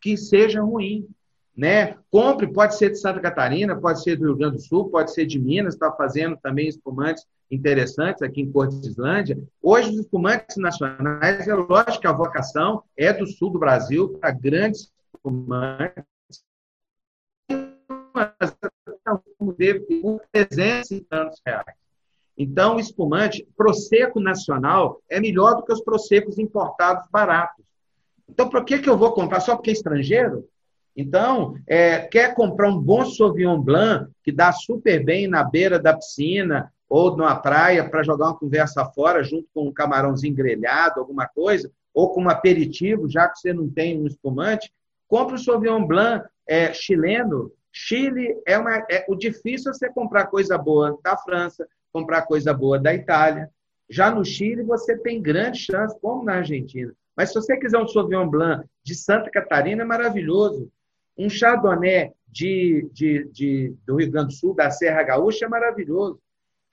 que 0.00 0.16
seja 0.16 0.62
ruim. 0.62 1.08
Né? 1.56 1.96
Compre, 2.10 2.52
pode 2.52 2.76
ser 2.76 2.90
de 2.90 2.98
Santa 2.98 3.20
Catarina, 3.20 3.76
pode 3.76 4.02
ser 4.02 4.16
do 4.16 4.24
Rio 4.24 4.36
Grande 4.36 4.56
do 4.56 4.62
Sul, 4.62 4.88
pode 4.88 5.12
ser 5.12 5.24
de 5.24 5.38
Minas, 5.38 5.74
está 5.74 5.92
fazendo 5.92 6.36
também 6.36 6.66
espumantes 6.66 7.24
interessantes 7.54 8.22
aqui 8.22 8.40
em 8.40 8.50
Cortislândia. 8.50 9.38
Hoje, 9.62 9.90
os 9.90 9.96
espumantes 10.00 10.56
nacionais, 10.56 11.46
é 11.46 11.54
lógico 11.54 12.00
que 12.00 12.06
a 12.06 12.12
vocação 12.12 12.82
é 12.96 13.12
do 13.12 13.26
sul 13.26 13.50
do 13.50 13.58
Brasil 13.58 14.18
para 14.18 14.30
grandes 14.32 14.92
espumantes. 15.14 16.04
Por 20.02 20.20
300 20.32 20.90
e 20.90 21.00
tantos 21.02 21.40
reais. 21.44 21.76
Então, 22.36 22.76
o 22.76 22.80
espumante, 22.80 23.46
Prosecco 23.56 24.20
nacional, 24.20 25.00
é 25.08 25.20
melhor 25.20 25.54
do 25.54 25.64
que 25.64 25.72
os 25.72 25.82
Prosecos 25.82 26.38
importados 26.38 27.06
baratos. 27.10 27.64
Então, 28.28 28.48
por 28.48 28.64
que, 28.64 28.78
que 28.78 28.88
eu 28.88 28.96
vou 28.96 29.12
comprar? 29.12 29.40
Só 29.40 29.54
porque 29.54 29.70
é 29.70 29.74
estrangeiro? 29.74 30.48
Então, 30.96 31.56
é, 31.66 32.00
quer 32.00 32.34
comprar 32.34 32.68
um 32.68 32.78
bom 32.78 33.04
Sauvignon 33.04 33.60
Blanc, 33.60 34.10
que 34.22 34.30
dá 34.30 34.52
super 34.52 35.04
bem 35.04 35.26
na 35.26 35.42
beira 35.42 35.78
da 35.78 35.94
piscina 35.94 36.72
ou 36.88 37.16
numa 37.16 37.34
praia 37.34 37.88
para 37.88 38.02
jogar 38.02 38.26
uma 38.26 38.38
conversa 38.38 38.84
fora 38.84 39.24
junto 39.24 39.48
com 39.52 39.68
um 39.68 39.72
camarãozinho 39.72 40.34
grelhado, 40.34 41.00
alguma 41.00 41.26
coisa, 41.26 41.70
ou 41.92 42.12
com 42.12 42.22
um 42.22 42.30
aperitivo, 42.30 43.08
já 43.08 43.28
que 43.28 43.38
você 43.38 43.52
não 43.52 43.68
tem 43.68 44.00
um 44.00 44.06
espumante, 44.06 44.72
compre 45.08 45.34
o 45.34 45.38
Sauvignon 45.38 45.84
Blanc 45.84 46.26
é, 46.46 46.72
chileno, 46.72 47.50
Chile 47.76 48.40
é, 48.46 48.56
uma, 48.56 48.86
é 48.88 49.04
o 49.08 49.16
difícil 49.16 49.72
é 49.72 49.74
você 49.74 49.90
comprar 49.90 50.26
coisa 50.26 50.56
boa 50.56 50.96
da 51.02 51.16
França, 51.16 51.66
comprar 51.92 52.22
coisa 52.22 52.54
boa 52.54 52.78
da 52.78 52.94
Itália. 52.94 53.50
Já 53.90 54.12
no 54.12 54.24
Chile 54.24 54.62
você 54.62 54.96
tem 54.96 55.20
grande 55.20 55.58
chance, 55.58 55.98
como 56.00 56.22
na 56.22 56.36
Argentina. 56.36 56.94
Mas 57.16 57.30
se 57.30 57.34
você 57.34 57.56
quiser 57.56 57.78
um 57.78 57.88
Sauvignon 57.88 58.28
Blanc 58.28 58.64
de 58.84 58.94
Santa 58.94 59.28
Catarina, 59.28 59.82
é 59.82 59.84
maravilhoso. 59.84 60.70
Um 61.16 61.28
Chardonnay 61.28 62.12
de, 62.26 62.88
de, 62.92 63.28
de, 63.30 63.74
do 63.86 63.96
Rio 63.96 64.10
Grande 64.10 64.28
do 64.28 64.38
Sul, 64.38 64.54
da 64.54 64.70
Serra 64.70 65.02
Gaúcha, 65.02 65.44
é 65.44 65.48
maravilhoso. 65.48 66.20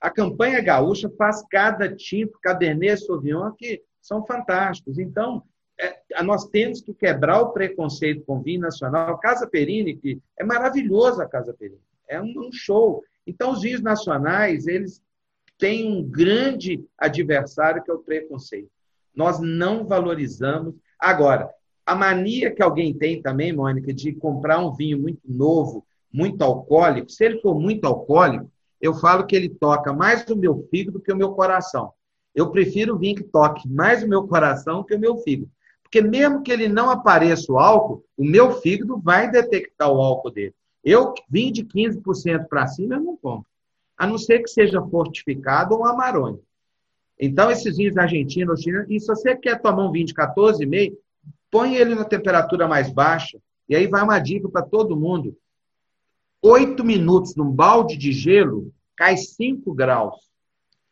A 0.00 0.10
campanha 0.10 0.60
gaúcha 0.60 1.08
faz 1.16 1.44
cada 1.48 1.94
tipo, 1.94 2.36
Cabernet 2.42 3.04
Sauvignon, 3.04 3.52
que 3.52 3.80
são 4.00 4.26
fantásticos. 4.26 4.98
Então, 4.98 5.44
é, 5.80 6.22
nós 6.24 6.48
temos 6.48 6.80
que 6.80 6.92
quebrar 6.92 7.40
o 7.40 7.52
preconceito 7.52 8.24
com 8.24 8.42
vinho 8.42 8.60
nacional. 8.60 9.18
Casa 9.18 9.46
Perini, 9.46 9.96
que 9.96 10.20
é 10.36 10.44
maravilhosa 10.44 11.22
a 11.22 11.28
Casa 11.28 11.54
Perini, 11.54 11.80
é 12.08 12.20
um, 12.20 12.34
um 12.36 12.52
show. 12.52 13.04
Então, 13.24 13.52
os 13.52 13.62
vinhos 13.62 13.80
nacionais, 13.80 14.66
eles 14.66 15.00
têm 15.56 15.86
um 15.86 16.02
grande 16.02 16.84
adversário, 16.98 17.82
que 17.84 17.90
é 17.90 17.94
o 17.94 18.02
preconceito. 18.02 18.70
Nós 19.14 19.38
não 19.38 19.86
valorizamos. 19.86 20.74
Agora, 20.98 21.48
a 21.84 21.94
mania 21.94 22.54
que 22.54 22.62
alguém 22.62 22.94
tem 22.94 23.20
também, 23.20 23.52
Mônica, 23.52 23.92
de 23.92 24.12
comprar 24.12 24.58
um 24.58 24.72
vinho 24.72 24.98
muito 24.98 25.20
novo, 25.24 25.84
muito 26.12 26.42
alcoólico, 26.42 27.10
se 27.10 27.24
ele 27.24 27.40
for 27.40 27.58
muito 27.58 27.84
alcoólico, 27.86 28.50
eu 28.80 28.94
falo 28.94 29.26
que 29.26 29.34
ele 29.34 29.48
toca 29.48 29.92
mais 29.92 30.28
o 30.28 30.36
meu 30.36 30.66
fígado 30.70 31.00
que 31.00 31.12
o 31.12 31.16
meu 31.16 31.32
coração. 31.32 31.92
Eu 32.34 32.50
prefiro 32.50 32.94
o 32.94 32.98
vinho 32.98 33.16
que 33.16 33.24
toque 33.24 33.68
mais 33.68 34.02
o 34.02 34.08
meu 34.08 34.26
coração 34.26 34.82
que 34.82 34.94
o 34.94 34.98
meu 34.98 35.18
fígado. 35.18 35.50
Porque 35.82 36.00
mesmo 36.00 36.42
que 36.42 36.50
ele 36.50 36.68
não 36.68 36.90
apareça 36.90 37.52
o 37.52 37.58
álcool, 37.58 38.04
o 38.16 38.24
meu 38.24 38.60
fígado 38.60 38.98
vai 38.98 39.30
detectar 39.30 39.90
o 39.90 40.00
álcool 40.00 40.30
dele. 40.30 40.54
Eu, 40.82 41.14
vinho 41.28 41.52
de 41.52 41.64
15% 41.64 42.48
para 42.48 42.66
cima, 42.66 42.96
eu 42.96 43.00
não 43.00 43.16
compro. 43.16 43.46
A 43.96 44.06
não 44.06 44.18
ser 44.18 44.40
que 44.40 44.48
seja 44.48 44.82
fortificado 44.82 45.74
ou 45.74 45.84
amarone. 45.84 46.40
Então, 47.20 47.50
esses 47.50 47.76
vinhos 47.76 47.96
argentinos, 47.96 48.62
chilenos, 48.62 48.90
e 48.90 48.98
se 48.98 49.06
você 49.06 49.36
quer 49.36 49.60
tomar 49.60 49.86
um 49.86 49.92
vinho 49.92 50.06
de 50.06 50.14
14,5, 50.14 50.96
põe 51.52 51.76
ele 51.76 51.94
na 51.94 52.04
temperatura 52.04 52.66
mais 52.66 52.90
baixa. 52.90 53.38
E 53.68 53.76
aí 53.76 53.86
vai 53.86 54.02
uma 54.02 54.18
dica 54.18 54.48
para 54.48 54.62
todo 54.62 54.98
mundo. 54.98 55.36
Oito 56.42 56.82
minutos 56.82 57.36
num 57.36 57.50
balde 57.50 57.96
de 57.96 58.10
gelo, 58.10 58.72
cai 58.96 59.16
5 59.16 59.72
graus. 59.74 60.16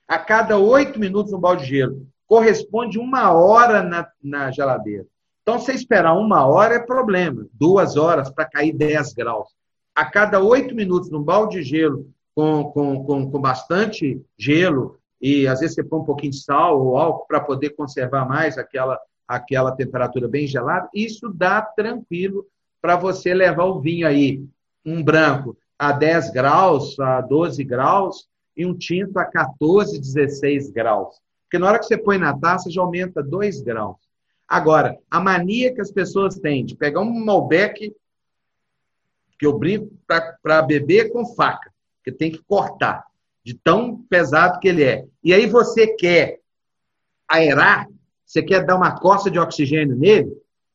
A 0.06 0.18
cada 0.18 0.58
oito 0.58 1.00
minutos 1.00 1.32
num 1.32 1.40
balde 1.40 1.64
de 1.64 1.70
gelo 1.70 2.06
corresponde 2.26 2.98
uma 2.98 3.32
hora 3.32 3.82
na, 3.82 4.06
na 4.22 4.50
geladeira. 4.52 5.04
Então, 5.42 5.58
se 5.58 5.72
esperar 5.72 6.14
uma 6.14 6.46
hora 6.46 6.74
é 6.74 6.78
problema. 6.78 7.46
Duas 7.52 7.96
horas 7.96 8.30
para 8.30 8.44
cair 8.44 8.72
10 8.72 9.14
graus. 9.14 9.48
A 9.94 10.04
cada 10.04 10.40
oito 10.40 10.74
minutos, 10.74 11.10
num 11.10 11.22
balde 11.22 11.56
de 11.56 11.64
gelo, 11.64 12.08
com, 12.34 12.64
com, 12.70 13.04
com, 13.04 13.30
com 13.30 13.40
bastante 13.40 14.22
gelo, 14.38 15.00
e 15.20 15.48
às 15.48 15.58
vezes 15.60 15.74
você 15.74 15.82
põe 15.82 16.00
um 16.00 16.04
pouquinho 16.04 16.30
de 16.30 16.40
sal 16.40 16.80
ou 16.80 16.96
álcool 16.96 17.26
para 17.26 17.40
poder 17.40 17.70
conservar 17.70 18.24
mais 18.28 18.56
aquela, 18.56 18.98
aquela 19.30 19.70
temperatura 19.70 20.26
bem 20.26 20.44
gelada, 20.44 20.90
isso 20.92 21.28
dá 21.32 21.62
tranquilo 21.62 22.44
para 22.82 22.96
você 22.96 23.32
levar 23.32 23.66
o 23.66 23.80
vinho 23.80 24.04
aí, 24.04 24.44
um 24.84 25.00
branco 25.00 25.56
a 25.78 25.92
10 25.92 26.30
graus, 26.32 26.98
a 26.98 27.20
12 27.20 27.62
graus, 27.62 28.28
e 28.56 28.66
um 28.66 28.76
tinto 28.76 29.16
a 29.18 29.24
14, 29.24 30.00
16 30.00 30.70
graus. 30.70 31.14
Porque 31.44 31.60
na 31.60 31.68
hora 31.68 31.78
que 31.78 31.84
você 31.84 31.96
põe 31.96 32.18
na 32.18 32.36
taça, 32.36 32.68
já 32.68 32.80
aumenta 32.80 33.22
2 33.22 33.60
graus. 33.60 33.96
Agora, 34.48 34.98
a 35.08 35.20
mania 35.20 35.72
que 35.72 35.80
as 35.80 35.92
pessoas 35.92 36.34
têm 36.34 36.64
de 36.64 36.74
pegar 36.74 37.00
um 37.00 37.24
Malbec, 37.24 37.94
que 39.38 39.46
eu 39.46 39.56
brinco, 39.56 39.92
para 40.42 40.60
beber 40.62 41.12
com 41.12 41.24
faca, 41.24 41.72
que 42.02 42.10
tem 42.10 42.32
que 42.32 42.42
cortar, 42.42 43.04
de 43.44 43.54
tão 43.54 44.02
pesado 44.10 44.58
que 44.58 44.66
ele 44.66 44.82
é. 44.82 45.06
E 45.22 45.32
aí 45.32 45.46
você 45.46 45.86
quer 45.86 46.40
aerar, 47.28 47.86
você 48.30 48.44
quer 48.44 48.64
dar 48.64 48.76
uma 48.76 48.96
costa 48.96 49.28
de 49.28 49.40
oxigênio 49.40 49.96
nele, 49.96 50.30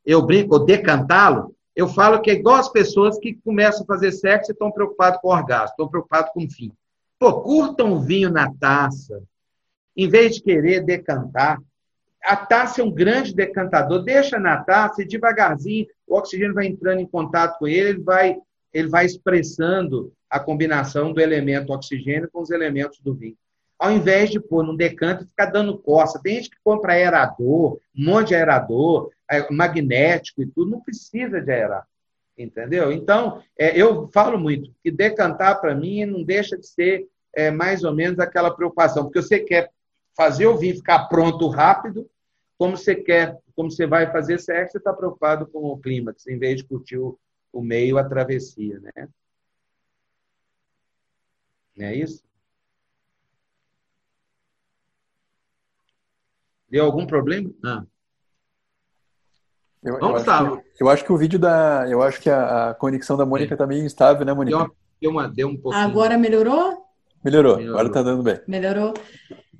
eu 0.05 0.21
brinco, 0.21 0.55
ou 0.55 0.65
decantá-lo, 0.65 1.55
eu 1.73 1.87
falo 1.87 2.21
que 2.21 2.29
é 2.29 2.33
igual 2.33 2.57
as 2.57 2.69
pessoas 2.69 3.17
que 3.17 3.35
começam 3.45 3.83
a 3.83 3.85
fazer 3.85 4.11
sexo 4.11 4.51
e 4.51 4.53
estão 4.53 4.69
preocupados 4.69 5.21
com 5.21 5.29
o 5.29 5.31
orgasmo, 5.31 5.69
estão 5.69 5.87
preocupados 5.87 6.31
com 6.33 6.43
o 6.43 6.49
fim. 6.49 6.69
Pô, 7.17 7.41
curtam 7.41 7.93
o 7.93 8.01
vinho 8.01 8.29
na 8.29 8.53
taça, 8.53 9.23
em 9.95 10.09
vez 10.09 10.35
de 10.35 10.43
querer 10.43 10.83
decantar, 10.83 11.61
a 12.21 12.35
taça 12.35 12.81
é 12.81 12.83
um 12.83 12.91
grande 12.91 13.33
decantador, 13.33 14.03
deixa 14.03 14.37
na 14.37 14.61
taça 14.61 15.01
e 15.01 15.07
devagarzinho 15.07 15.87
o 16.05 16.17
oxigênio 16.17 16.53
vai 16.53 16.65
entrando 16.65 16.99
em 16.99 17.07
contato 17.07 17.57
com 17.57 17.67
ele, 17.67 17.89
ele 17.89 18.03
vai, 18.03 18.37
ele 18.73 18.89
vai 18.89 19.05
expressando 19.05 20.11
a 20.29 20.41
combinação 20.41 21.13
do 21.13 21.21
elemento 21.21 21.71
oxigênio 21.71 22.29
com 22.29 22.41
os 22.41 22.49
elementos 22.49 22.99
do 22.99 23.13
vinho. 23.13 23.37
Ao 23.77 23.91
invés 23.91 24.29
de 24.29 24.39
pôr 24.39 24.63
num 24.63 24.75
decanto 24.75 25.23
e 25.23 25.27
ficar 25.27 25.47
dando 25.47 25.77
coça. 25.77 26.21
Tem 26.21 26.35
gente 26.35 26.49
que 26.49 26.57
compra 26.63 26.93
aerador, 26.93 27.79
um 27.95 28.05
monte 28.05 28.29
de 28.29 28.35
aerador, 28.35 29.11
é, 29.29 29.51
magnético 29.51 30.41
e 30.41 30.45
tudo, 30.45 30.71
não 30.71 30.81
precisa 30.81 31.41
de 31.41 31.51
aerar. 31.51 31.85
Entendeu? 32.37 32.91
Então, 32.91 33.41
é, 33.57 33.79
eu 33.79 34.09
falo 34.13 34.37
muito 34.37 34.73
que 34.83 34.91
decantar 34.91 35.59
para 35.61 35.73
mim 35.73 36.05
não 36.05 36.23
deixa 36.23 36.57
de 36.57 36.67
ser 36.67 37.07
é, 37.33 37.51
mais 37.51 37.83
ou 37.83 37.93
menos 37.93 38.19
aquela 38.19 38.51
preocupação, 38.51 39.03
porque 39.03 39.21
você 39.21 39.39
quer 39.39 39.71
fazer 40.15 40.47
o 40.47 40.57
vinho 40.57 40.75
ficar 40.75 41.07
pronto 41.07 41.47
rápido, 41.49 42.09
como 42.57 42.77
você 42.77 42.95
quer, 42.95 43.37
como 43.55 43.69
você 43.69 43.85
vai 43.85 44.11
fazer 44.11 44.39
sexo, 44.39 44.73
você 44.73 44.77
está 44.77 44.93
preocupado 44.93 45.45
com 45.47 45.59
o 45.59 45.77
clímax, 45.77 46.25
em 46.27 46.37
vez 46.37 46.57
de 46.57 46.63
curtir 46.63 46.97
o, 46.97 47.19
o 47.51 47.61
meio, 47.61 47.97
a 47.97 48.03
travessia, 48.03 48.79
né? 48.79 49.09
Não 51.75 51.85
é 51.85 51.95
isso? 51.95 52.23
Deu 56.69 56.85
algum 56.85 57.05
problema? 57.05 57.49
Ah. 57.63 57.83
Eu, 59.83 59.99
eu, 59.99 60.15
acho 60.15 60.25
que, 60.25 60.83
eu, 60.83 60.89
acho 60.89 61.05
que, 61.05 61.13
o 61.13 61.17
vídeo 61.17 61.37
da. 61.37 61.85
Eu 61.87 62.01
acho 62.01 62.19
que 62.19 62.29
a, 62.29 62.69
a 62.69 62.73
conexão 62.73 63.15
da 63.15 63.25
Mônica 63.25 63.53
está 63.53 63.67
meio 63.67 63.85
instável, 63.85 64.25
né, 64.25 64.33
Mônica? 64.33 64.57
Deu, 64.57 64.65
uma, 64.65 64.73
deu, 64.99 65.11
uma, 65.11 65.27
deu 65.27 65.47
um 65.47 65.57
pouquinho. 65.57 65.83
Agora 65.83 66.17
melhorou? 66.17 66.85
Melhorou, 67.23 67.57
melhorou. 67.57 67.75
agora 67.75 67.87
está 67.87 68.01
dando 68.01 68.23
bem. 68.23 68.39
Melhorou. 68.47 68.93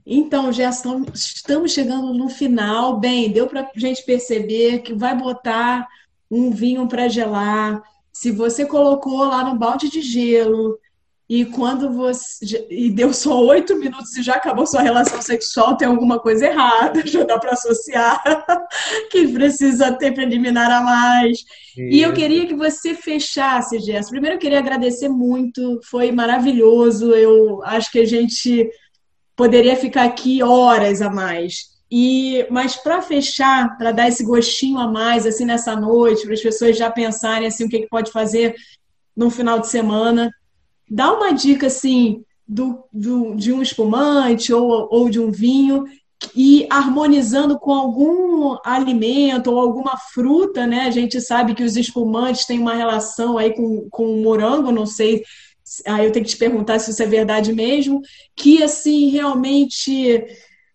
Então, 0.06 0.52
já 0.52 0.70
estamos 0.70 1.72
chegando 1.72 2.14
no 2.14 2.30
final. 2.30 3.00
Bem, 3.00 3.32
deu 3.32 3.48
para 3.48 3.62
a 3.62 3.80
gente 3.80 4.04
perceber 4.04 4.80
que 4.80 4.94
vai 4.94 5.16
botar 5.16 5.88
um 6.30 6.52
vinho 6.52 6.88
para 6.88 7.08
gelar. 7.08 7.82
Se 8.12 8.32
você 8.32 8.66
colocou 8.66 9.26
lá 9.26 9.44
no 9.44 9.58
balde 9.58 9.90
de 9.90 10.02
gelo 10.02 10.80
e 11.28 11.44
quando 11.44 11.92
você 11.92 12.68
e 12.70 12.92
deu 12.92 13.12
só 13.12 13.44
oito 13.46 13.76
minutos 13.78 14.16
e 14.16 14.22
já 14.22 14.36
acabou 14.36 14.68
sua 14.68 14.84
relação 14.84 15.20
sexual, 15.24 15.76
tem 15.76 15.88
alguma 15.88 16.20
coisa 16.20 16.46
errada. 16.46 17.02
Já 17.06 17.24
dá 17.24 17.40
para 17.40 17.54
associar 17.54 18.22
que 19.10 19.28
precisa 19.30 19.92
ter 19.92 20.14
preliminar 20.14 20.72
a 20.72 20.82
mais. 20.82 21.40
E 21.76 22.00
eu 22.00 22.14
queria 22.14 22.46
que 22.46 22.54
você 22.54 22.94
fechasse, 22.94 23.80
Jess. 23.80 24.10
Primeiro, 24.10 24.36
eu 24.36 24.40
queria 24.40 24.60
agradecer 24.60 25.10
muito. 25.10 25.80
Foi 25.86 26.12
maravilhoso. 26.12 27.12
Eu 27.12 27.64
acho 27.64 27.92
que 27.92 28.00
a 28.00 28.06
gente 28.06 28.70
poderia 29.36 29.76
ficar 29.76 30.04
aqui 30.04 30.44
horas 30.44 31.02
a 31.02 31.10
mais. 31.10 31.74
E, 31.92 32.46
mas 32.52 32.76
para 32.76 33.02
fechar, 33.02 33.78
para 33.78 33.92
dar 33.92 34.08
esse 34.08 34.24
gostinho 34.24 34.78
a 34.78 34.88
mais 34.88 35.26
assim 35.26 35.46
nessa 35.46 35.76
noite, 35.76 36.24
para 36.24 36.34
as 36.34 36.42
pessoas 36.42 36.78
já 36.78 36.90
pensarem 36.92 37.48
assim 37.48 37.66
o 37.66 37.70
que, 37.70 37.80
que 37.80 37.90
pode 37.90 38.12
fazer 38.12 38.56
no 39.16 39.30
final 39.30 39.60
de 39.60 39.68
semana, 39.68 40.32
dá 40.90 41.12
uma 41.14 41.32
dica 41.32 41.68
assim 41.68 42.24
do, 42.48 42.84
do, 42.92 43.36
de 43.36 43.52
um 43.52 43.62
espumante 43.62 44.54
ou, 44.54 44.88
ou 44.92 45.10
de 45.10 45.20
um 45.20 45.32
vinho 45.32 45.86
e 46.36 46.66
harmonizando 46.70 47.60
com 47.60 47.74
algum 47.74 48.58
alimento 48.64 49.52
ou 49.52 49.60
alguma 49.60 49.98
fruta, 50.14 50.66
né? 50.66 50.82
A 50.82 50.92
gente 50.92 51.20
sabe 51.20 51.54
que 51.54 51.64
os 51.64 51.76
espumantes 51.76 52.46
têm 52.46 52.60
uma 52.60 52.74
relação 52.74 53.38
aí 53.38 53.54
com, 53.54 53.88
com 53.90 54.06
o 54.06 54.24
morango, 54.24 54.72
não 54.72 54.86
sei 54.86 55.24
aí 55.86 56.06
eu 56.06 56.12
tenho 56.12 56.26
que 56.26 56.32
te 56.32 56.38
perguntar 56.38 56.80
se 56.80 56.92
isso 56.92 57.02
é 57.02 57.08
verdade 57.08 57.52
mesmo, 57.52 58.02
que 58.36 58.62
assim 58.62 59.10
realmente 59.10 60.24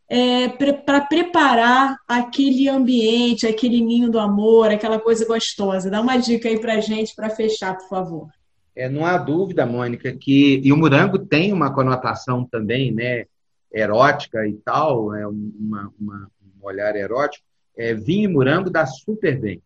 é, 0.08 0.48
para 0.48 1.00
preparar 1.02 1.96
aquele 2.08 2.68
ambiente, 2.68 3.46
aquele 3.46 3.80
ninho 3.80 4.10
do 4.10 4.18
amor, 4.18 4.70
aquela 4.70 4.98
coisa 4.98 5.24
gostosa. 5.24 5.90
Dá 5.90 6.00
uma 6.00 6.16
dica 6.16 6.48
aí 6.48 6.58
para 6.58 6.80
gente 6.80 7.14
para 7.14 7.30
fechar, 7.30 7.76
por 7.76 7.88
favor. 7.88 8.28
É, 8.74 8.88
não 8.88 9.04
há 9.04 9.18
dúvida, 9.18 9.66
Mônica, 9.66 10.12
que 10.12 10.60
e 10.64 10.72
o 10.72 10.76
morango 10.76 11.18
tem 11.18 11.52
uma 11.52 11.72
conotação 11.72 12.44
também, 12.44 12.92
né, 12.92 13.26
erótica 13.72 14.46
e 14.46 14.54
tal, 14.54 15.14
é 15.14 15.26
uma, 15.26 15.92
uma, 15.98 16.30
um 16.42 16.66
olhar 16.66 16.94
erótico. 16.96 17.44
É, 17.76 17.94
vinho 17.94 18.28
e 18.28 18.32
morango 18.32 18.70
dá 18.70 18.86
super 18.86 19.38
bem. 19.38 19.62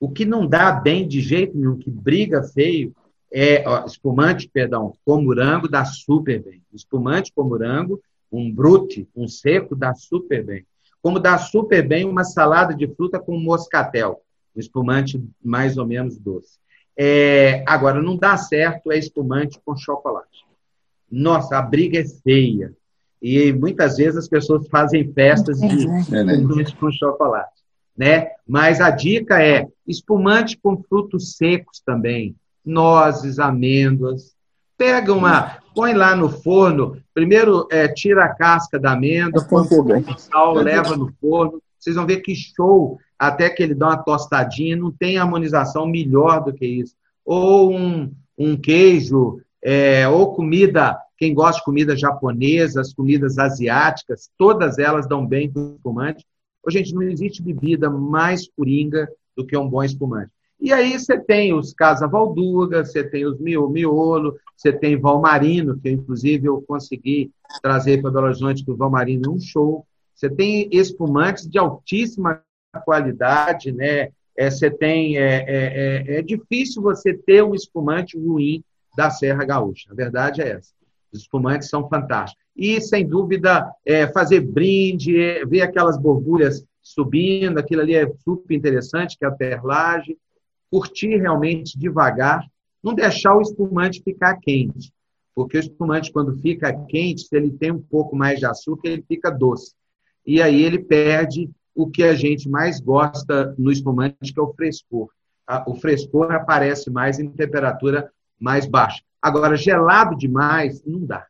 O 0.00 0.10
que 0.10 0.24
não 0.24 0.46
dá 0.46 0.72
bem 0.72 1.06
de 1.06 1.20
jeito 1.20 1.56
nenhum, 1.56 1.78
que 1.78 1.90
briga 1.90 2.42
feio, 2.42 2.94
é 3.32 3.64
ó, 3.66 3.84
espumante, 3.84 4.48
perdão, 4.48 4.94
com 5.04 5.20
morango 5.20 5.68
dá 5.68 5.84
super 5.84 6.42
bem. 6.42 6.62
Espumante 6.72 7.32
com 7.34 7.42
morango, 7.42 8.00
um 8.30 8.52
brute, 8.52 9.08
um 9.14 9.26
seco, 9.26 9.74
dá 9.74 9.94
super 9.94 10.44
bem. 10.44 10.66
Como 11.02 11.18
dá 11.18 11.36
super 11.36 11.86
bem 11.86 12.04
uma 12.04 12.24
salada 12.24 12.74
de 12.74 12.86
fruta 12.86 13.18
com 13.18 13.36
moscatel, 13.38 14.22
um 14.56 14.60
espumante 14.60 15.22
mais 15.42 15.76
ou 15.76 15.86
menos 15.86 16.18
doce. 16.18 16.58
É, 16.96 17.64
agora, 17.66 18.00
não 18.00 18.16
dá 18.16 18.36
certo 18.36 18.92
é 18.92 18.98
espumante 18.98 19.60
com 19.64 19.76
chocolate. 19.76 20.44
Nossa, 21.10 21.58
a 21.58 21.62
briga 21.62 21.98
é 21.98 22.04
feia. 22.04 22.72
E 23.20 23.52
muitas 23.52 23.96
vezes 23.96 24.16
as 24.16 24.28
pessoas 24.28 24.68
fazem 24.68 25.12
festas 25.12 25.58
de 25.58 25.66
espumante 25.66 26.76
com 26.76 26.90
chocolate. 26.90 27.62
Né? 27.96 28.28
Mas 28.46 28.80
a 28.80 28.90
dica 28.90 29.42
é 29.42 29.66
espumante 29.86 30.58
com 30.60 30.82
frutos 30.82 31.36
secos 31.36 31.80
também, 31.84 32.34
nozes, 32.64 33.38
amêndoas. 33.38 34.34
Pega 34.76 35.12
uma, 35.12 35.58
põe 35.74 35.94
lá 35.94 36.14
no 36.14 36.28
forno. 36.28 37.00
Primeiro 37.14 37.66
é, 37.70 37.88
tira 37.88 38.24
a 38.24 38.34
casca 38.34 38.78
da 38.78 38.92
amêndoa, 38.92 39.44
põe 39.44 39.62
um 39.62 40.18
sal, 40.18 40.54
leva 40.54 40.96
no 40.96 41.12
forno. 41.20 41.62
Vocês 41.78 41.96
vão 41.96 42.06
ver 42.06 42.18
que 42.18 42.34
show 42.34 42.98
até 43.28 43.50
que 43.50 43.62
ele 43.62 43.74
dá 43.74 43.88
uma 43.88 44.02
tostadinha, 44.02 44.76
não 44.76 44.90
tem 44.90 45.18
harmonização 45.18 45.86
melhor 45.86 46.44
do 46.44 46.52
que 46.52 46.66
isso. 46.66 46.94
Ou 47.24 47.72
um, 47.72 48.12
um 48.38 48.56
queijo, 48.56 49.40
é, 49.62 50.08
ou 50.08 50.34
comida, 50.34 50.98
quem 51.16 51.32
gosta 51.32 51.58
de 51.58 51.64
comida 51.64 51.96
japonesa, 51.96 52.80
as 52.80 52.92
comidas 52.92 53.38
asiáticas, 53.38 54.30
todas 54.36 54.78
elas 54.78 55.08
dão 55.08 55.26
bem 55.26 55.50
com 55.50 55.74
espumante. 55.76 56.24
Ô, 56.62 56.70
gente, 56.70 56.94
não 56.94 57.02
existe 57.02 57.42
bebida 57.42 57.90
mais 57.90 58.48
coringa 58.48 59.08
do 59.36 59.46
que 59.46 59.56
um 59.56 59.68
bom 59.68 59.82
espumante. 59.82 60.30
E 60.60 60.72
aí 60.72 60.98
você 60.98 61.18
tem 61.18 61.52
os 61.52 61.74
Casa 61.74 62.06
Valduga, 62.06 62.84
você 62.84 63.04
tem 63.04 63.26
os 63.26 63.38
Miolo, 63.38 64.36
você 64.56 64.72
tem 64.72 64.98
Valmarino, 64.98 65.78
que 65.78 65.90
inclusive 65.90 66.46
eu 66.46 66.62
consegui 66.62 67.30
trazer 67.62 68.00
para 68.00 68.10
Belo 68.10 68.26
Horizonte, 68.26 68.64
que 68.64 68.70
o 68.70 68.76
Valmarino 68.76 69.24
é 69.26 69.30
um 69.30 69.40
show. 69.40 69.86
Você 70.14 70.30
tem 70.30 70.68
espumantes 70.72 71.46
de 71.46 71.58
altíssima 71.58 72.40
qualidade, 72.80 73.72
né? 73.72 74.10
É, 74.36 74.50
você 74.50 74.70
tem 74.70 75.16
é, 75.16 75.44
é, 75.46 75.46
é, 75.46 76.18
é 76.18 76.22
difícil 76.22 76.82
você 76.82 77.14
ter 77.14 77.42
um 77.42 77.54
espumante 77.54 78.18
ruim 78.18 78.64
da 78.96 79.10
Serra 79.10 79.44
Gaúcha. 79.44 79.90
A 79.92 79.94
verdade 79.94 80.42
é 80.42 80.50
essa. 80.50 80.72
Os 81.12 81.20
espumantes 81.20 81.68
são 81.68 81.88
fantásticos. 81.88 82.44
E, 82.56 82.80
sem 82.80 83.06
dúvida, 83.06 83.72
é, 83.84 84.06
fazer 84.08 84.40
brinde, 84.40 85.20
é, 85.20 85.44
ver 85.44 85.62
aquelas 85.62 85.96
borbulhas 85.96 86.64
subindo, 86.82 87.58
aquilo 87.58 87.82
ali 87.82 87.94
é 87.94 88.06
super 88.24 88.54
interessante, 88.54 89.16
que 89.16 89.24
é 89.24 89.28
a 89.28 89.32
perlagem. 89.32 90.16
Curtir 90.70 91.16
realmente 91.16 91.78
devagar, 91.78 92.44
não 92.82 92.94
deixar 92.94 93.36
o 93.36 93.40
espumante 93.40 94.02
ficar 94.02 94.36
quente. 94.36 94.92
Porque 95.34 95.56
o 95.56 95.60
espumante, 95.60 96.12
quando 96.12 96.36
fica 96.38 96.72
quente, 96.86 97.22
se 97.22 97.36
ele 97.36 97.50
tem 97.50 97.72
um 97.72 97.80
pouco 97.80 98.14
mais 98.14 98.38
de 98.38 98.46
açúcar, 98.46 98.88
ele 98.88 99.04
fica 99.06 99.30
doce. 99.30 99.72
E 100.26 100.40
aí 100.40 100.62
ele 100.62 100.78
perde 100.78 101.50
o 101.74 101.88
que 101.88 102.04
a 102.04 102.14
gente 102.14 102.48
mais 102.48 102.80
gosta 102.80 103.54
no 103.58 103.70
espumante, 103.70 104.32
que 104.32 104.38
é 104.38 104.42
o 104.42 104.52
frescor. 104.54 105.08
O 105.66 105.74
frescor 105.74 106.32
aparece 106.32 106.90
mais 106.90 107.18
em 107.18 107.28
temperatura 107.28 108.10
mais 108.40 108.66
baixa. 108.66 109.02
Agora, 109.20 109.56
gelado 109.56 110.16
demais, 110.16 110.82
não 110.84 111.04
dá. 111.04 111.26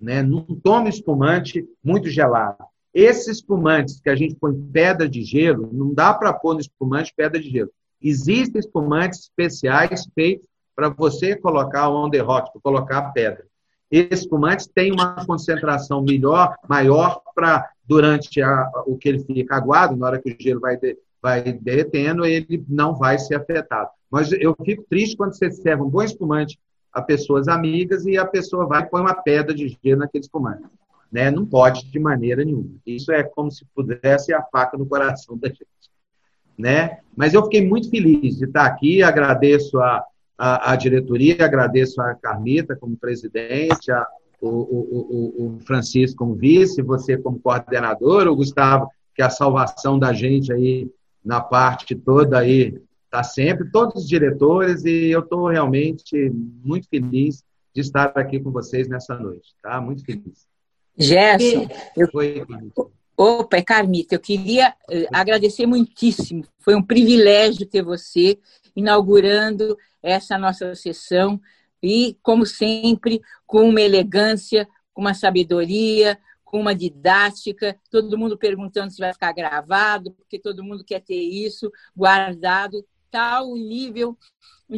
Né? 0.00 0.22
Não 0.22 0.42
tome 0.42 0.88
espumante 0.88 1.66
muito 1.82 2.08
gelado. 2.10 2.64
Esses 2.92 3.26
espumantes 3.26 4.00
que 4.00 4.10
a 4.10 4.14
gente 4.14 4.36
põe 4.36 4.54
pedra 4.72 5.08
de 5.08 5.22
gelo, 5.22 5.68
não 5.72 5.92
dá 5.92 6.14
para 6.14 6.32
pôr 6.32 6.54
no 6.54 6.60
espumante 6.60 7.12
pedra 7.16 7.40
de 7.40 7.50
gelo. 7.50 7.70
Existem 8.00 8.60
espumantes 8.60 9.20
especiais 9.20 10.06
feitos 10.14 10.46
para 10.76 10.88
você 10.88 11.34
colocar 11.34 11.88
on 11.88 12.10
the 12.10 12.22
hot, 12.22 12.52
para 12.52 12.60
colocar 12.60 12.98
a 12.98 13.10
pedra. 13.10 13.46
Espumantes 13.94 14.66
têm 14.66 14.92
uma 14.92 15.24
concentração 15.24 16.02
melhor, 16.02 16.56
maior 16.68 17.20
para 17.34 17.70
durante 17.86 18.42
a, 18.42 18.70
o 18.86 18.96
que 18.96 19.08
ele 19.08 19.20
fica 19.20 19.56
aguado, 19.56 19.96
na 19.96 20.06
hora 20.06 20.20
que 20.20 20.32
o 20.32 20.36
gelo 20.40 20.60
vai, 20.60 20.76
de, 20.76 20.96
vai 21.22 21.52
derretendo, 21.52 22.24
ele 22.24 22.64
não 22.68 22.94
vai 22.94 23.18
ser 23.18 23.36
afetado. 23.36 23.90
Mas 24.10 24.32
eu 24.32 24.56
fico 24.64 24.84
triste 24.88 25.16
quando 25.16 25.34
você 25.34 25.50
serve 25.50 25.82
um 25.82 25.88
bom 25.88 26.02
espumante 26.02 26.58
a 26.92 27.02
pessoas 27.02 27.48
amigas 27.48 28.06
e 28.06 28.16
a 28.16 28.24
pessoa 28.24 28.66
vai 28.66 28.82
e 28.82 28.86
põe 28.86 29.00
uma 29.00 29.14
pedra 29.14 29.54
de 29.54 29.76
gelo 29.82 30.00
naquele 30.00 30.22
espumante. 30.22 30.64
Né? 31.10 31.30
Não 31.30 31.44
pode 31.44 31.90
de 31.90 31.98
maneira 31.98 32.44
nenhuma. 32.44 32.76
Isso 32.86 33.12
é 33.12 33.22
como 33.22 33.50
se 33.50 33.64
pudesse 33.74 34.32
a 34.32 34.42
faca 34.42 34.76
no 34.78 34.86
coração 34.86 35.36
da 35.36 35.48
gente. 35.48 35.66
Né? 36.56 36.98
Mas 37.16 37.34
eu 37.34 37.42
fiquei 37.44 37.66
muito 37.66 37.90
feliz 37.90 38.38
de 38.38 38.44
estar 38.44 38.64
aqui, 38.64 39.02
agradeço 39.02 39.78
a, 39.80 40.04
a, 40.36 40.72
a 40.72 40.76
diretoria, 40.76 41.44
agradeço 41.44 42.00
a 42.00 42.14
Carmita 42.14 42.76
como 42.76 42.96
presidente, 42.96 43.90
a, 43.90 44.06
o, 44.40 44.48
o, 44.48 45.46
o, 45.46 45.60
Francisco 45.60 46.18
como 46.18 46.34
vice, 46.34 46.82
você 46.82 47.16
como 47.16 47.38
coordenador, 47.38 48.26
o 48.26 48.36
Gustavo, 48.36 48.88
que 49.14 49.22
é 49.22 49.24
a 49.24 49.30
salvação 49.30 49.98
da 49.98 50.12
gente 50.12 50.52
aí 50.52 50.90
na 51.24 51.40
parte 51.40 51.94
toda 51.94 52.38
aí, 52.38 52.78
está 53.04 53.22
sempre, 53.22 53.70
todos 53.70 54.02
os 54.02 54.08
diretores, 54.08 54.84
e 54.84 55.10
eu 55.10 55.20
estou 55.20 55.48
realmente 55.48 56.30
muito 56.62 56.88
feliz 56.88 57.42
de 57.74 57.80
estar 57.80 58.12
aqui 58.14 58.38
com 58.40 58.50
vocês 58.50 58.88
nessa 58.88 59.16
noite, 59.16 59.54
tá? 59.62 59.80
Muito 59.80 60.04
feliz. 60.04 60.46
Gerson, 60.96 61.66
eu... 61.96 62.08
Opa, 63.16 63.58
é 63.58 63.62
Carmita, 63.62 64.16
eu 64.16 64.20
queria 64.20 64.74
eh, 64.90 65.06
agradecer 65.12 65.66
muitíssimo. 65.66 66.44
Foi 66.58 66.74
um 66.74 66.82
privilégio 66.82 67.64
ter 67.64 67.82
você 67.82 68.38
inaugurando 68.74 69.76
essa 70.02 70.36
nossa 70.36 70.74
sessão 70.74 71.40
e, 71.80 72.16
como 72.22 72.44
sempre, 72.44 73.22
com 73.46 73.68
uma 73.68 73.80
elegância, 73.80 74.66
com 74.92 75.00
uma 75.00 75.14
sabedoria, 75.14 76.18
com 76.44 76.60
uma 76.60 76.74
didática, 76.74 77.78
todo 77.90 78.18
mundo 78.18 78.36
perguntando 78.36 78.90
se 78.90 78.98
vai 78.98 79.12
ficar 79.12 79.32
gravado, 79.32 80.12
porque 80.12 80.38
todo 80.38 80.64
mundo 80.64 80.84
quer 80.84 81.00
ter 81.00 81.20
isso 81.20 81.70
guardado, 81.96 82.84
tal 83.10 83.50
o 83.50 83.56
nível 83.56 84.18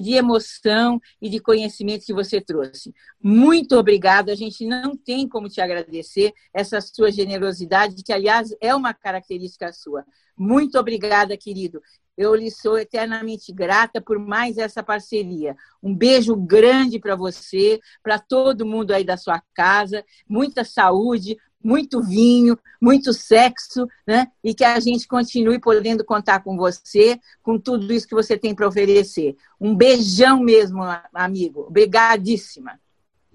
de 0.00 0.14
emoção 0.14 1.00
e 1.20 1.28
de 1.28 1.38
conhecimento 1.40 2.04
que 2.04 2.14
você 2.14 2.40
trouxe. 2.40 2.94
Muito 3.22 3.76
obrigada, 3.76 4.32
a 4.32 4.36
gente 4.36 4.66
não 4.66 4.96
tem 4.96 5.28
como 5.28 5.48
te 5.48 5.60
agradecer 5.60 6.32
essa 6.52 6.80
sua 6.80 7.10
generosidade, 7.10 8.02
que, 8.02 8.12
aliás, 8.12 8.54
é 8.60 8.74
uma 8.74 8.94
característica 8.94 9.72
sua. 9.72 10.04
Muito 10.36 10.78
obrigada, 10.78 11.36
querido. 11.36 11.82
Eu 12.16 12.34
lhe 12.34 12.50
sou 12.50 12.78
eternamente 12.78 13.52
grata 13.52 14.00
por 14.00 14.18
mais 14.18 14.56
essa 14.56 14.82
parceria. 14.82 15.54
Um 15.82 15.94
beijo 15.94 16.34
grande 16.34 16.98
para 16.98 17.14
você, 17.14 17.78
para 18.02 18.18
todo 18.18 18.64
mundo 18.64 18.92
aí 18.92 19.04
da 19.04 19.18
sua 19.18 19.42
casa. 19.54 20.02
Muita 20.26 20.64
saúde, 20.64 21.36
muito 21.62 22.02
vinho, 22.02 22.58
muito 22.80 23.12
sexo, 23.12 23.86
né? 24.06 24.30
E 24.42 24.54
que 24.54 24.64
a 24.64 24.78
gente 24.78 25.08
continue 25.08 25.58
podendo 25.58 26.04
contar 26.04 26.42
com 26.42 26.56
você, 26.56 27.18
com 27.42 27.58
tudo 27.58 27.92
isso 27.92 28.06
que 28.06 28.14
você 28.14 28.38
tem 28.38 28.54
para 28.54 28.68
oferecer. 28.68 29.36
Um 29.60 29.74
beijão 29.74 30.40
mesmo, 30.40 30.82
amigo. 31.12 31.62
Obrigadíssima. 31.62 32.78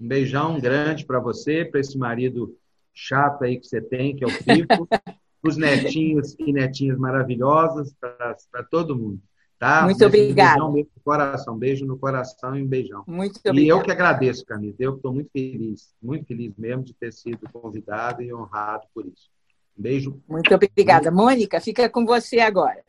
Um 0.00 0.08
beijão 0.08 0.58
grande 0.58 1.04
para 1.04 1.20
você, 1.20 1.64
para 1.64 1.80
esse 1.80 1.98
marido 1.98 2.56
chato 2.94 3.44
aí 3.44 3.58
que 3.58 3.66
você 3.66 3.80
tem, 3.80 4.16
que 4.16 4.24
é 4.24 4.26
o 4.26 4.44
Pipo. 4.44 4.88
os 5.42 5.56
netinhos 5.56 6.36
e 6.38 6.52
netinhas 6.52 6.96
maravilhosas, 6.98 7.94
para 7.98 8.62
todo 8.70 8.96
mundo. 8.96 9.20
Tá? 9.62 9.84
Muito 9.84 10.04
obrigada. 10.04 10.64
Um 10.64 10.72
beijão 10.72 10.90
no 10.96 11.02
coração, 11.04 11.56
beijo 11.56 11.86
no 11.86 11.96
coração 11.96 12.56
e 12.56 12.64
um 12.64 12.66
beijão. 12.66 13.04
Muito 13.06 13.38
obrigada. 13.46 13.60
E 13.60 13.68
eu 13.68 13.80
que 13.80 13.92
agradeço, 13.92 14.44
Camila. 14.44 14.74
Eu 14.76 14.96
estou 14.96 15.14
muito 15.14 15.30
feliz, 15.30 15.94
muito 16.02 16.26
feliz 16.26 16.52
mesmo 16.58 16.82
de 16.82 16.92
ter 16.92 17.12
sido 17.12 17.48
convidado 17.52 18.22
e 18.22 18.34
honrado 18.34 18.88
por 18.92 19.06
isso. 19.06 19.30
Um 19.78 19.82
beijo. 19.82 20.20
Muito 20.28 20.52
obrigada. 20.52 21.12
Mônica, 21.12 21.60
fica 21.60 21.88
com 21.88 22.04
você 22.04 22.40
agora. 22.40 22.82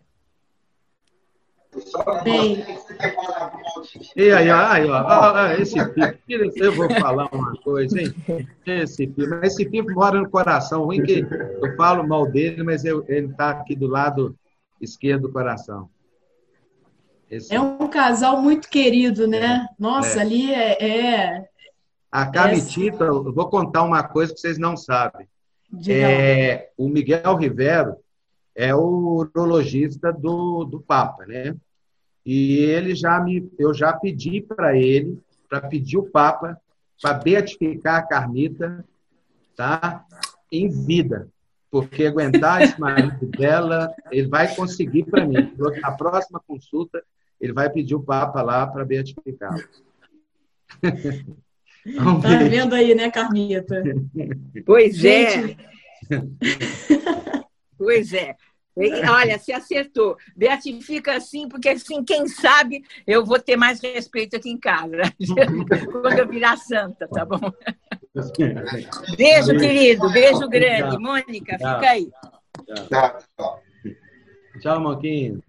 Bem. 2.24 2.66
E 4.16 4.32
aí, 4.32 4.50
aí, 4.50 4.90
ó, 4.90 5.52
esse 5.52 5.76
filho, 6.26 6.52
eu 6.56 6.74
vou 6.74 6.90
falar 6.90 7.30
uma 7.32 7.56
coisa, 7.62 8.02
hein? 8.02 8.16
Esse 8.66 9.06
filho, 9.08 9.30
mas 9.30 9.54
esse 9.54 9.70
filho 9.70 9.94
mora 9.94 10.20
no 10.20 10.28
coração, 10.28 10.86
ruim 10.86 11.04
que 11.04 11.20
eu 11.20 11.76
falo 11.78 12.08
mal 12.08 12.26
dele, 12.26 12.64
mas 12.64 12.84
eu, 12.84 13.06
ele 13.08 13.28
está 13.28 13.52
aqui 13.52 13.76
do 13.76 13.86
lado 13.86 14.36
esquerdo 14.82 15.28
do 15.28 15.32
coração. 15.32 15.88
Esse... 17.34 17.54
É 17.54 17.60
um 17.60 17.88
casal 17.88 18.42
muito 18.42 18.70
querido, 18.70 19.28
né? 19.28 19.68
Nossa, 19.80 20.20
é. 20.20 20.22
ali 20.22 20.54
é, 20.54 20.84
é... 20.84 21.50
A 22.12 22.28
Camitita, 22.28 23.06
eu 23.06 23.34
vou 23.34 23.50
contar 23.50 23.82
uma 23.82 24.04
coisa 24.04 24.34
que 24.34 24.40
vocês 24.40 24.60
não 24.60 24.78
sabem. 24.78 25.28
É, 25.88 26.70
o 26.78 26.88
Miguel 26.88 27.36
Rivero 27.36 27.96
é 28.56 28.76
o 28.76 29.28
urologista 29.36 30.14
do, 30.14 30.64
do 30.64 30.80
Papa, 30.80 31.26
né? 31.26 31.56
E 32.24 32.58
ele 32.60 32.94
já 32.94 33.20
me, 33.20 33.52
eu 33.58 33.74
já 33.74 33.92
pedi 33.94 34.40
para 34.40 34.78
ele, 34.78 35.20
para 35.50 35.62
pedir 35.62 35.98
o 35.98 36.04
Papa 36.04 36.56
para 37.02 37.16
beatificar 37.16 37.96
a 37.96 38.04
Carmita, 38.04 38.86
tá? 39.56 40.06
Em 40.52 40.70
vida, 40.70 41.28
porque 41.72 42.06
aguentar 42.06 42.62
esse 42.62 42.80
marido 42.80 43.26
dela, 43.26 43.92
ele 44.12 44.28
vai 44.28 44.54
conseguir 44.56 45.06
para 45.06 45.26
mim. 45.26 45.52
Na 45.82 45.92
próxima 45.92 46.40
consulta, 46.48 47.04
ele 47.44 47.52
vai 47.52 47.70
pedir 47.70 47.94
o 47.94 48.02
Papa 48.02 48.42
lá 48.42 48.66
para 48.66 48.86
beatificá-lo. 48.86 49.64
Tá 52.22 52.38
vendo 52.50 52.74
aí, 52.74 52.96
né, 52.96 53.12
Carmita? 53.12 53.84
Pois 54.66 55.04
é. 55.04 55.58
Pois 57.78 58.14
é. 58.14 58.38
Olha, 59.10 59.38
se 59.38 59.52
acertou. 59.52 60.16
Beatifica 60.34 61.18
assim, 61.18 61.50
porque 61.50 61.68
assim, 61.68 62.02
quem 62.06 62.26
sabe 62.30 62.82
eu 63.06 63.26
vou 63.26 63.38
ter 63.38 63.58
mais 63.58 63.82
respeito 63.82 64.38
aqui 64.38 64.50
em 64.50 64.58
casa, 64.58 65.02
quando 65.92 66.20
eu 66.20 66.30
virar 66.30 66.56
santa, 66.56 67.06
tá 67.10 67.26
bom? 67.26 67.52
Beijo, 69.18 69.58
querido. 69.60 70.10
Beijo 70.14 70.48
grande. 70.48 70.98
Mônica, 70.98 71.58
fica 71.58 71.90
aí. 71.90 72.10
Tchau. 72.88 73.62
Tchau, 74.62 74.80
Moquinho. 74.80 75.44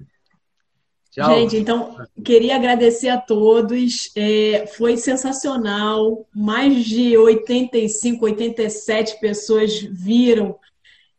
Tchau. 1.14 1.32
Gente, 1.32 1.56
então, 1.56 1.96
queria 2.24 2.56
agradecer 2.56 3.08
a 3.08 3.20
todos. 3.20 4.10
É, 4.16 4.66
foi 4.66 4.96
sensacional. 4.96 6.26
Mais 6.34 6.84
de 6.84 7.16
85, 7.16 8.24
87 8.24 9.20
pessoas 9.20 9.78
viram 9.78 10.58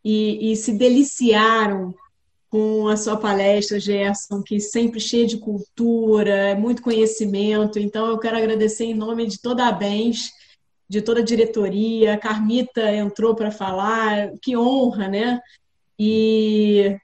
e, 0.04 0.52
e 0.52 0.56
se 0.58 0.74
deliciaram 0.74 1.96
com 2.50 2.90
a 2.90 2.98
sua 2.98 3.16
palestra, 3.16 3.80
Gerson, 3.80 4.44
que 4.44 4.60
sempre 4.60 5.00
cheia 5.00 5.26
de 5.26 5.38
cultura, 5.38 6.56
muito 6.56 6.82
conhecimento. 6.82 7.80
Então, 7.80 8.08
eu 8.08 8.20
quero 8.20 8.36
agradecer 8.38 8.84
em 8.84 8.94
nome 8.94 9.26
de 9.26 9.40
toda 9.42 9.66
a 9.66 9.72
Bens, 9.72 10.30
de 10.90 11.02
toda 11.02 11.22
a 11.22 11.24
diretoria. 11.24 12.16
A 12.16 12.18
Carmita 12.18 12.94
entrou 12.94 13.34
para 13.34 13.50
falar, 13.50 14.32
que 14.42 14.58
honra, 14.58 15.08
né? 15.08 15.40
E 15.98 16.98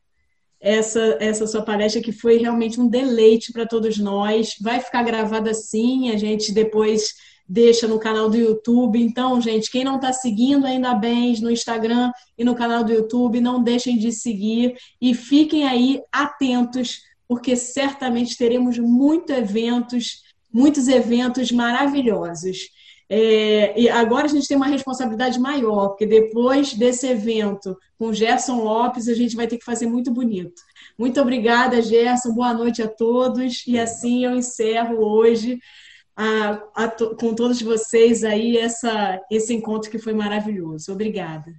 essa, 0.61 1.17
essa 1.19 1.47
sua 1.47 1.63
palestra 1.63 2.01
que 2.01 2.11
foi 2.11 2.37
realmente 2.37 2.79
um 2.79 2.87
deleite 2.87 3.51
para 3.51 3.65
todos 3.65 3.97
nós. 3.97 4.55
Vai 4.61 4.79
ficar 4.79 5.03
gravada 5.03 5.53
sim, 5.53 6.11
a 6.11 6.17
gente 6.17 6.53
depois 6.53 7.13
deixa 7.49 7.87
no 7.87 7.99
canal 7.99 8.29
do 8.29 8.37
YouTube. 8.37 9.01
Então, 9.01 9.41
gente, 9.41 9.71
quem 9.71 9.83
não 9.83 9.95
está 9.95 10.13
seguindo 10.13 10.65
ainda 10.65 10.93
bem 10.93 11.37
no 11.41 11.51
Instagram 11.51 12.11
e 12.37 12.43
no 12.43 12.55
canal 12.55 12.83
do 12.83 12.93
YouTube, 12.93 13.41
não 13.41 13.61
deixem 13.61 13.97
de 13.97 14.11
seguir 14.11 14.75
e 15.01 15.13
fiquem 15.15 15.67
aí 15.67 15.99
atentos, 16.11 17.01
porque 17.27 17.55
certamente 17.55 18.37
teremos 18.37 18.77
muitos 18.77 19.35
eventos, 19.35 20.21
muitos 20.53 20.87
eventos 20.87 21.51
maravilhosos. 21.51 22.69
É, 23.13 23.77
e 23.77 23.89
agora 23.89 24.25
a 24.25 24.29
gente 24.29 24.47
tem 24.47 24.55
uma 24.55 24.67
responsabilidade 24.67 25.37
maior, 25.37 25.89
porque 25.89 26.05
depois 26.05 26.73
desse 26.73 27.07
evento 27.07 27.77
com 27.99 28.13
Gerson 28.13 28.63
Lopes, 28.63 29.09
a 29.09 29.13
gente 29.13 29.35
vai 29.35 29.47
ter 29.47 29.57
que 29.57 29.65
fazer 29.65 29.85
muito 29.85 30.09
bonito. 30.09 30.61
Muito 30.97 31.19
obrigada, 31.19 31.81
Gerson. 31.81 32.33
Boa 32.33 32.53
noite 32.53 32.81
a 32.81 32.87
todos. 32.87 33.67
E 33.67 33.77
assim 33.77 34.23
eu 34.23 34.33
encerro 34.33 35.03
hoje 35.03 35.59
a, 36.15 36.63
a, 36.73 36.87
com 37.19 37.35
todos 37.35 37.61
vocês 37.61 38.23
aí 38.23 38.55
essa, 38.55 39.19
esse 39.29 39.53
encontro 39.53 39.91
que 39.91 39.99
foi 39.99 40.13
maravilhoso. 40.13 40.93
Obrigada. 40.93 41.51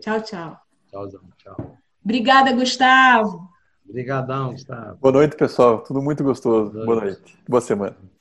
Tchau, 0.00 0.22
tchau. 0.22 0.56
Tchauzão, 0.88 1.20
tchau. 1.36 1.76
Obrigada, 2.02 2.50
Gustavo. 2.50 3.46
Obrigadão, 3.86 4.52
Gustavo. 4.52 4.96
Boa 4.96 5.12
noite, 5.12 5.36
pessoal. 5.36 5.82
Tudo 5.82 6.00
muito 6.00 6.24
gostoso. 6.24 6.72
Boa 6.72 6.86
noite. 6.86 6.86
Boa, 6.86 7.04
noite. 7.04 7.38
Boa 7.46 7.60
semana. 7.60 8.11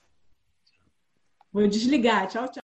Vou 1.53 1.67
desligar. 1.67 2.27
Tchau, 2.27 2.47
tchau. 2.49 2.60